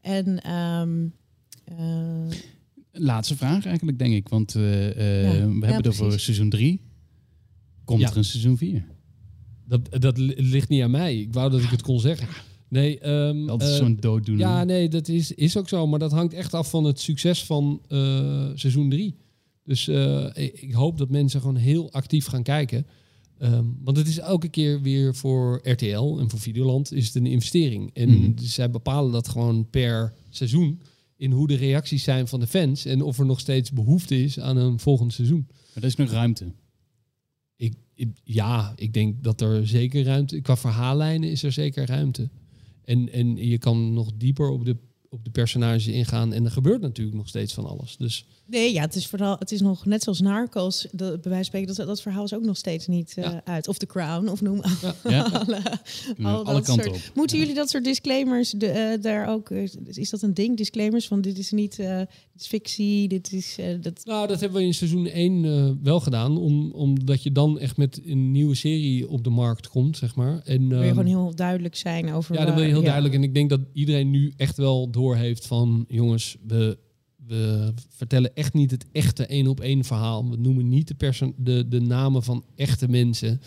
En 0.00 0.42
ehm, 0.42 1.06
eh, 1.64 2.36
Laatste 2.96 3.36
vraag 3.36 3.66
eigenlijk, 3.66 3.98
denk 3.98 4.14
ik. 4.14 4.28
Want 4.28 4.54
eh, 4.54 4.90
eh, 4.90 5.24
Ja, 5.24 5.30
we 5.32 5.38
ja, 5.38 5.44
hebben 5.46 5.76
het 5.76 5.86
over 5.86 6.02
precies. 6.06 6.24
seizoen 6.24 6.50
3. 6.50 6.80
Komt 7.84 8.00
Ja. 8.00 8.10
er 8.10 8.16
een 8.16 8.24
seizoen 8.24 8.56
4? 8.56 8.86
Dat, 9.68 9.80
dat 10.02 10.18
li- 10.18 10.34
ligt 10.36 10.68
niet 10.68 10.82
aan 10.82 10.90
mij. 10.90 11.18
Ik 11.20 11.32
wou 11.32 11.50
dat 11.50 11.62
ik 11.62 11.70
het 11.70 11.82
kon 11.82 12.00
zeggen. 12.00 12.28
Nee, 12.74 12.98
ehm, 12.98 13.46
Dat 13.46 13.62
is 13.62 13.68
eh, 13.70 13.74
zo'n 13.76 13.96
dooddoener. 14.00 14.46
Ja, 14.46 14.64
nee, 14.64 14.88
dat 14.88 15.08
is, 15.08 15.32
is 15.32 15.56
ook 15.56 15.68
zo. 15.68 15.86
Maar 15.86 15.98
dat 15.98 16.12
hangt 16.12 16.32
echt 16.34 16.54
af 16.54 16.70
van 16.70 16.84
het 16.84 17.00
succes 17.00 17.44
van 17.44 17.80
eh, 17.88 18.50
seizoen 18.54 18.90
3. 18.90 19.14
Dus 19.64 19.88
eh, 19.88 20.24
ik, 20.34 20.60
ik 20.62 20.72
hoop 20.72 20.98
dat 20.98 21.10
mensen 21.10 21.40
gewoon 21.40 21.56
heel 21.56 21.92
actief 21.92 22.26
gaan 22.26 22.42
kijken. 22.42 22.86
Ehm, 23.38 23.64
want 23.82 23.96
het 23.96 24.06
is 24.08 24.18
elke 24.18 24.48
keer 24.48 24.82
weer 24.82 25.14
voor 25.14 25.60
RTL 25.62 26.18
en 26.18 26.30
voor 26.30 26.38
Videoland 26.40 26.92
is 26.92 27.06
het 27.06 27.14
een 27.14 27.26
investering. 27.26 27.90
En 27.94 28.08
Mhm. 28.10 28.30
zij 28.36 28.70
bepalen 28.70 29.12
dat 29.12 29.28
gewoon 29.28 29.70
per 29.70 30.12
seizoen 30.30 30.80
in 31.16 31.30
hoe 31.30 31.46
de 31.46 31.54
reacties 31.56 32.02
zijn 32.02 32.28
van 32.28 32.40
de 32.40 32.46
fans. 32.46 32.84
En 32.84 33.02
of 33.02 33.18
er 33.18 33.26
nog 33.26 33.40
steeds 33.40 33.70
behoefte 33.72 34.22
is 34.22 34.40
aan 34.40 34.56
een 34.56 34.78
volgend 34.78 35.12
seizoen. 35.12 35.46
Maar 35.48 35.82
er 35.82 35.84
is 35.84 35.96
nog 35.96 36.10
ruimte. 36.10 36.52
Ik, 37.56 37.74
ik- 37.94 38.20
ja, 38.24 38.72
ik 38.76 38.92
denk 38.92 39.22
dat 39.22 39.40
er 39.40 39.66
zeker 39.66 40.02
ruimte... 40.04 40.40
Qua 40.40 40.56
verhaallijnen 40.56 41.30
is 41.30 41.42
er 41.42 41.52
zeker 41.52 41.86
ruimte. 41.86 42.28
En, 42.84 43.12
en 43.12 43.36
je 43.36 43.58
kan 43.58 43.92
nog 43.92 44.12
dieper 44.16 44.50
op 44.50 44.64
de, 44.64 44.76
op 45.14 45.24
de 45.24 45.30
personages 45.30 45.86
ingaan. 45.86 46.32
En 46.32 46.44
er 46.44 46.50
gebeurt 46.50 46.80
natuurlijk 46.80 47.16
nog 47.16 47.28
steeds 47.28 47.52
van 47.54 47.66
alles. 47.66 47.96
Dus 47.96 48.26
Nee, 48.46 48.72
ja, 48.72 48.80
het 48.80 48.94
is 48.94 49.06
vooral, 49.06 49.36
het 49.38 49.52
is 49.52 49.60
nog 49.60 49.86
net 49.86 50.02
zoals 50.02 50.20
Narcos, 50.20 50.86
de, 50.90 50.96
bij 50.96 51.06
wijze 51.06 51.34
van 51.34 51.44
spreken, 51.44 51.74
dat, 51.74 51.86
dat 51.86 52.02
verhaal 52.02 52.24
is 52.24 52.34
ook 52.34 52.44
nog 52.44 52.56
steeds 52.56 52.86
niet 52.86 53.14
eh, 53.16 53.24
Ja. 53.24 53.40
uit. 53.44 53.68
Of 53.68 53.78
The 53.78 53.86
Crown, 53.86 54.28
of 54.28 54.40
noem 54.42 54.62
Ja, 55.08 55.22
alle, 55.32 55.62
alle 56.22 56.44
dat 56.44 56.64
kanten 56.64 56.84
soort. 56.84 56.96
op. 56.96 57.14
Moeten 57.14 57.38
jullie 57.38 57.54
dat 57.54 57.70
soort 57.70 57.84
disclaimers 57.84 58.50
de, 58.50 58.66
eh, 58.66 59.02
daar 59.02 59.28
ook, 59.28 59.50
eh, 59.50 59.68
is 59.86 60.10
dat 60.10 60.22
een 60.22 60.34
ding, 60.34 60.56
disclaimers 60.56 61.06
van 61.06 61.20
dit 61.20 61.38
is 61.38 61.50
niet, 61.50 61.76
dit 61.76 62.42
is 62.42 62.46
fictie, 62.46 63.08
dit 63.08 63.32
is, 63.32 63.58
dat, 63.80 64.00
nou, 64.04 64.26
dat 64.26 64.40
hebben 64.40 64.58
we 64.58 64.66
in 64.66 64.74
seizoen 64.74 65.06
1 65.06 65.44
eh, 65.44 65.70
wel 65.82 66.00
gedaan. 66.00 66.38
Om, 66.38 66.70
omdat 66.72 67.22
je 67.22 67.32
dan 67.32 67.58
echt 67.58 67.76
met 67.76 68.00
een 68.04 68.30
nieuwe 68.32 68.54
serie 68.54 69.08
op 69.08 69.24
de 69.24 69.30
markt 69.30 69.68
komt, 69.68 69.96
zeg 69.96 70.14
maar. 70.14 70.40
En, 70.44 70.68
wil 70.68 70.78
je 70.78 70.84
ehm, 70.84 70.94
gewoon 70.94 71.06
heel 71.06 71.34
duidelijk 71.34 71.76
zijn 71.76 72.12
over 72.12 72.34
Ja, 72.34 72.44
dat 72.44 72.54
wil 72.54 72.62
je 72.64 72.70
heel 72.70 72.82
duidelijk. 72.82 73.14
En 73.14 73.22
ik 73.22 73.34
denk 73.34 73.50
dat 73.50 73.60
iedereen 73.72 74.10
nu 74.10 74.32
echt 74.36 74.56
wel 74.56 74.90
doorheeft 75.04 75.46
van... 75.46 75.84
jongens, 75.88 76.36
we, 76.46 76.78
we 77.26 77.72
vertellen 77.88 78.34
echt 78.34 78.54
niet 78.54 78.70
het 78.70 78.86
echte 78.92 79.26
één 79.26 79.46
op 79.46 79.60
één 79.60 79.84
verhaal. 79.84 80.30
We 80.30 80.36
noemen 80.36 80.68
niet 80.68 80.88
de, 80.88 80.94
perso- 80.94 81.34
de, 81.36 81.68
de 81.68 81.80
namen 81.80 82.22
van 82.22 82.44
echte 82.56 82.88
mensen. 82.88 83.40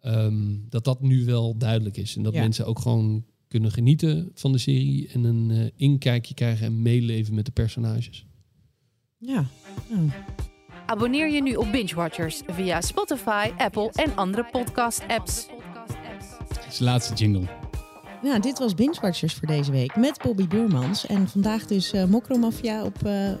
Ehm, 0.00 0.56
dat 0.68 0.84
dat 0.84 1.00
nu 1.02 1.24
wel 1.24 1.56
duidelijk 1.58 1.96
is. 1.96 2.16
En 2.16 2.22
dat 2.22 2.34
Ja. 2.34 2.40
mensen 2.40 2.66
ook 2.66 2.78
gewoon 2.78 3.24
kunnen 3.48 3.70
genieten 3.72 4.30
van 4.34 4.52
de 4.52 4.58
serie... 4.58 5.08
en 5.08 5.24
een 5.24 5.50
eh, 5.50 5.70
inkijkje 5.76 6.34
krijgen 6.34 6.66
en 6.66 6.82
meeleven 6.82 7.34
met 7.34 7.44
de 7.46 7.52
personages. 7.52 8.26
Ja. 9.18 9.46
Nou, 9.90 10.10
Abonneer 10.86 11.32
je 11.32 11.42
nu 11.42 11.54
op 11.54 11.72
Binge 11.72 11.94
Watchers 11.94 12.42
via 12.46 12.80
Spotify, 12.80 13.50
Apple 13.56 13.90
en 13.92 14.16
andere 14.16 14.48
podcast-apps. 14.52 15.46
Dat 16.48 16.66
is 16.68 16.78
de 16.78 16.84
laatste 16.84 17.14
jingle. 17.14 17.61
Nou, 18.22 18.40
dit 18.40 18.58
was 18.58 18.74
Binge 18.74 18.98
Watchers 19.00 19.34
voor 19.34 19.46
deze 19.48 19.70
week 19.70 19.96
met 19.96 20.18
Bobby 20.22 20.46
Burmans. 20.46 21.06
En 21.06 21.28
vandaag 21.28 21.66
dus 21.66 21.92
eh 21.92 22.04
Mokromafia 22.04 22.84
op, 22.84 22.96
eh, 23.06 23.30
eh, 23.30 23.36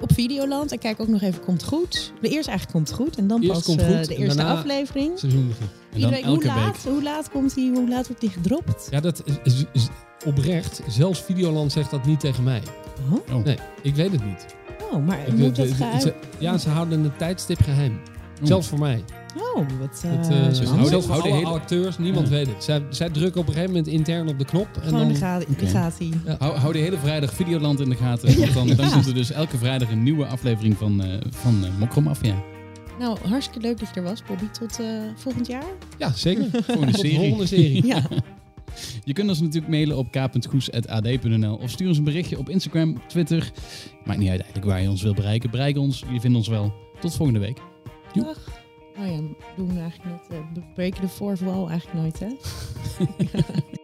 op 0.00 0.12
Videoland. 0.12 0.72
En 0.72 0.78
kijk 0.78 1.00
ook 1.00 1.08
nog 1.08 1.22
even 1.22 1.40
Komt 1.44 1.64
Goed. 1.64 2.12
De 2.20 2.28
eerste 2.28 2.50
eigenlijk 2.50 2.70
Komt 2.86 2.92
Goed. 2.98 3.16
En 3.16 3.26
dan 3.26 3.40
Eerst 3.42 3.52
pas 3.52 3.64
Komt 3.64 3.80
eh, 3.80 3.86
Goed 3.86 4.06
de 4.08 4.14
en 4.14 4.20
eerste 4.20 4.36
daarna- 4.36 4.54
aflevering. 4.58 5.18
Seizoen 5.18 5.48
drie. 5.58 5.68
En 5.68 6.00
dan 6.00 6.00
Iedereen, 6.00 6.24
hoe, 6.24 6.34
elke 6.34 6.46
laat, 6.46 6.82
week. 6.82 6.92
hoe 6.94 7.02
laat 7.02 7.30
komt 7.30 7.54
die, 7.54 7.70
hoe 7.72 7.88
laat 7.88 8.06
wordt 8.06 8.20
die 8.22 8.30
gedropt? 8.30 8.86
Ja, 8.90 9.00
dat 9.00 9.22
is, 9.24 9.34
is- 9.54 9.64
is 9.72 9.88
oprecht. 10.26 10.82
Zelfs 10.88 11.20
Videoland 11.22 11.72
zegt 11.72 11.90
dat 11.90 12.06
niet 12.06 12.20
tegen 12.20 12.44
mij. 12.44 12.62
Oh, 13.12 13.36
Oh. 13.36 13.44
Nee, 13.44 13.58
ik 13.82 13.94
weet 13.94 14.12
het 14.12 14.24
niet. 14.24 14.46
oh 14.92 15.06
maar 15.06 15.20
Ik- 15.26 15.36
moet 15.36 15.54
de- 15.56 15.62
dat 15.62 15.68
de- 15.70 15.74
geheim? 15.74 16.00
ze- 16.00 16.14
Ja, 16.38 16.58
ze 16.58 16.68
houden 16.68 17.04
een 17.04 17.16
tijdstip 17.16 17.62
geheim. 17.62 18.00
Zelfs 18.42 18.68
voor 18.68 18.78
mij. 18.78 19.04
Oh, 19.36 19.56
wat 19.80 20.02
uh, 20.06 20.10
Het, 20.12 20.28
dus 20.28 20.56
zelfs 20.56 20.70
houden- 20.70 20.90
houden 21.08 21.30
alle 21.32 21.32
hele- 21.34 21.46
acteurs, 21.50 21.98
niemand 21.98 22.28
Ja. 22.28 22.32
weet 22.34 22.46
het. 22.46 22.64
Zij, 22.64 22.82
zij 22.90 23.10
drukken 23.10 23.40
op 23.40 23.46
een 23.46 23.52
gegeven 23.52 23.74
moment 23.74 23.92
intern 23.92 24.28
op 24.28 24.38
de 24.38 24.44
knop. 24.44 24.68
En 24.74 24.82
Gewoon, 24.82 24.98
dan, 24.98 25.08
de 25.08 25.46
de 25.58 25.66
gaat 25.66 25.98
hij. 25.98 26.36
Hou, 26.38 26.56
hou 26.56 26.72
de 26.72 26.78
hele 26.78 26.98
vrijdag 26.98 27.32
Videoland 27.34 27.80
in 27.80 27.88
de 27.88 27.96
gaten. 27.96 28.38
Want 28.38 28.54
dan, 28.54 28.66
dan 28.76 28.90
komt 28.92 29.06
er 29.06 29.14
dus 29.14 29.30
elke 29.32 29.58
vrijdag 29.58 29.90
een 29.90 30.02
nieuwe 30.02 30.26
aflevering 30.26 30.76
van, 30.76 31.02
eh 31.04 31.20
van 31.30 31.64
uh, 31.64 31.70
Mokromafia. 31.78 32.34
Nou, 32.98 33.18
hartstikke 33.28 33.60
leuk 33.66 33.78
dat 33.78 33.88
je 33.88 34.00
er 34.00 34.02
was, 34.06 34.22
Bobby. 34.26 34.44
Tot 34.48 34.80
eh, 34.80 34.86
volgend 35.16 35.46
jaar. 35.46 35.64
ja, 35.98 36.12
zeker. 36.12 36.44
Volgende 36.52 36.92
Tot 36.92 36.92
de 36.92 36.98
serie. 37.08 37.18
volgende 37.18 37.46
serie. 37.46 37.86
Ja. 37.86 38.02
Je 39.04 39.12
kunt 39.12 39.28
ons 39.28 39.40
natuurlijk 39.40 39.68
mailen 39.72 39.96
op 39.96 40.10
k.goes.ad.nl 40.10 41.54
of 41.56 41.70
stuur 41.70 41.88
ons 41.88 41.98
een 41.98 42.04
berichtje 42.04 42.38
op 42.38 42.48
Instagram, 42.48 43.00
Twitter. 43.06 43.50
Maakt 44.04 44.18
niet 44.18 44.28
uit 44.30 44.40
eigenlijk 44.40 44.70
waar 44.70 44.82
je 44.82 44.88
ons 44.90 45.02
wil 45.02 45.14
bereiken. 45.14 45.50
Bereik 45.50 45.78
ons, 45.78 46.04
je 46.12 46.20
vindt 46.20 46.36
ons 46.36 46.48
wel. 46.48 46.72
Tot 47.00 47.14
volgende 47.16 47.40
week. 47.40 47.58
Dag. 48.14 48.38
Oh 48.98 49.06
ja, 49.06 49.20
doen 49.56 49.74
we 49.74 49.80
eigenlijk 49.80 50.28
net. 50.28 50.40
we 50.54 50.60
breken 50.74 51.00
de 51.00 51.08
fourth 51.08 51.40
wall 51.40 51.68
eigenlijk 51.68 52.00
nooit, 52.00 52.18
hè? 52.18 52.28